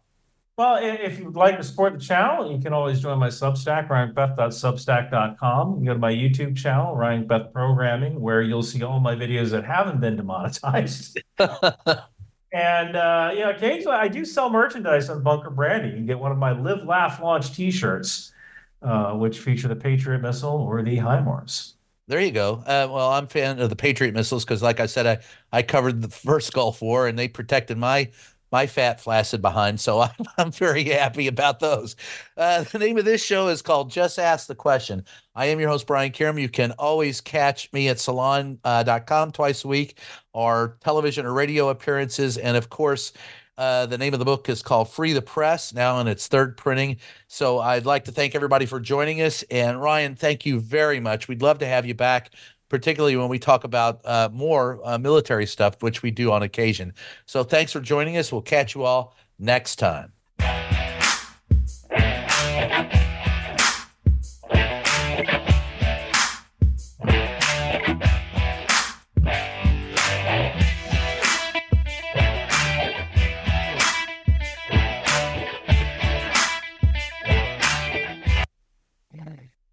Well, 0.59 0.77
if 0.79 1.17
you'd 1.17 1.35
like 1.35 1.57
to 1.57 1.63
support 1.63 1.93
the 1.93 1.99
channel, 1.99 2.51
you 2.51 2.61
can 2.61 2.71
always 2.71 3.01
join 3.01 3.17
my 3.17 3.29
Substack, 3.29 3.87
ryanmcbeth.substack.com. 3.87 5.69
You 5.69 5.75
can 5.77 5.85
go 5.85 5.93
to 5.93 5.99
my 5.99 6.13
YouTube 6.13 6.55
channel, 6.55 6.95
Ryan 6.95 7.27
McBeth 7.27 7.51
Programming, 7.51 8.21
where 8.21 8.43
you'll 8.43 8.61
see 8.61 8.83
all 8.83 8.99
my 8.99 9.15
videos 9.15 9.49
that 9.49 9.65
haven't 9.65 9.99
been 9.99 10.17
demonetized. 10.17 11.19
And 11.39 12.95
uh, 12.95 13.31
you 13.33 13.39
know, 13.39 13.49
occasionally 13.49 13.97
I 13.97 14.07
do 14.07 14.23
sell 14.23 14.51
merchandise 14.51 15.09
on 15.09 15.23
Bunker 15.23 15.49
Branding. 15.49 15.91
You 15.91 15.97
can 15.97 16.05
get 16.05 16.19
one 16.19 16.31
of 16.31 16.37
my 16.37 16.51
Live 16.51 16.85
Laugh 16.85 17.19
Launch 17.19 17.51
T-shirts 17.51 18.33
uh, 18.85 19.13
which 19.13 19.39
feature 19.39 19.67
the 19.67 19.75
Patriot 19.75 20.19
missile 20.19 20.61
or 20.61 20.81
the 20.81 20.97
HIMARS. 20.97 21.73
There 22.07 22.19
you 22.19 22.31
go. 22.31 22.63
Uh, 22.65 22.87
well, 22.91 23.11
I'm 23.11 23.23
a 23.23 23.27
fan 23.27 23.59
of 23.59 23.69
the 23.69 23.75
Patriot 23.75 24.13
missiles 24.13 24.45
because, 24.45 24.61
like 24.61 24.79
I 24.79 24.85
said, 24.85 25.07
I, 25.07 25.17
I 25.51 25.63
covered 25.63 26.03
the 26.03 26.09
first 26.09 26.53
Gulf 26.53 26.81
War 26.81 27.07
and 27.07 27.17
they 27.17 27.27
protected 27.27 27.77
my 27.77 28.11
my 28.51 28.67
fat 28.67 29.01
flaccid 29.01 29.41
behind. 29.41 29.79
So 29.79 30.01
I'm, 30.01 30.11
I'm 30.37 30.51
very 30.51 30.83
happy 30.85 31.27
about 31.27 31.59
those. 31.59 31.95
Uh, 32.37 32.63
the 32.63 32.79
name 32.79 32.97
of 32.97 33.05
this 33.05 33.23
show 33.23 33.47
is 33.47 33.61
called 33.61 33.91
Just 33.91 34.19
Ask 34.19 34.47
the 34.47 34.55
Question. 34.55 35.03
I 35.33 35.47
am 35.47 35.59
your 35.59 35.69
host, 35.69 35.87
Brian 35.87 36.11
Karem. 36.11 36.39
You 36.39 36.47
can 36.47 36.71
always 36.73 37.21
catch 37.21 37.73
me 37.73 37.89
at 37.89 37.99
salon.com 37.99 38.59
uh, 38.63 39.31
twice 39.31 39.65
a 39.65 39.67
week, 39.67 39.99
or 40.33 40.77
television 40.81 41.25
or 41.25 41.33
radio 41.33 41.69
appearances. 41.69 42.37
And 42.37 42.55
of 42.55 42.69
course, 42.69 43.13
uh, 43.57 43.85
the 43.85 43.97
name 43.97 44.13
of 44.13 44.19
the 44.19 44.25
book 44.25 44.49
is 44.49 44.61
called 44.61 44.89
Free 44.89 45.13
the 45.13 45.21
Press, 45.21 45.73
now 45.73 45.99
in 45.99 46.07
its 46.07 46.27
third 46.27 46.57
printing. 46.57 46.97
So 47.27 47.59
I'd 47.59 47.85
like 47.85 48.05
to 48.05 48.11
thank 48.11 48.35
everybody 48.35 48.65
for 48.65 48.79
joining 48.79 49.21
us. 49.21 49.43
And 49.49 49.81
Ryan, 49.81 50.15
thank 50.15 50.45
you 50.45 50.59
very 50.59 50.99
much. 50.99 51.27
We'd 51.27 51.41
love 51.41 51.59
to 51.59 51.67
have 51.67 51.85
you 51.85 51.93
back, 51.93 52.31
particularly 52.69 53.15
when 53.15 53.29
we 53.29 53.39
talk 53.39 53.63
about 53.63 54.01
uh, 54.05 54.29
more 54.33 54.81
uh, 54.83 54.97
military 54.97 55.45
stuff, 55.45 55.81
which 55.81 56.01
we 56.01 56.11
do 56.11 56.31
on 56.31 56.43
occasion. 56.43 56.93
So 57.25 57.43
thanks 57.43 57.71
for 57.71 57.79
joining 57.79 58.17
us. 58.17 58.31
We'll 58.31 58.41
catch 58.41 58.75
you 58.75 58.83
all 58.83 59.15
next 59.39 59.77
time. 59.77 60.14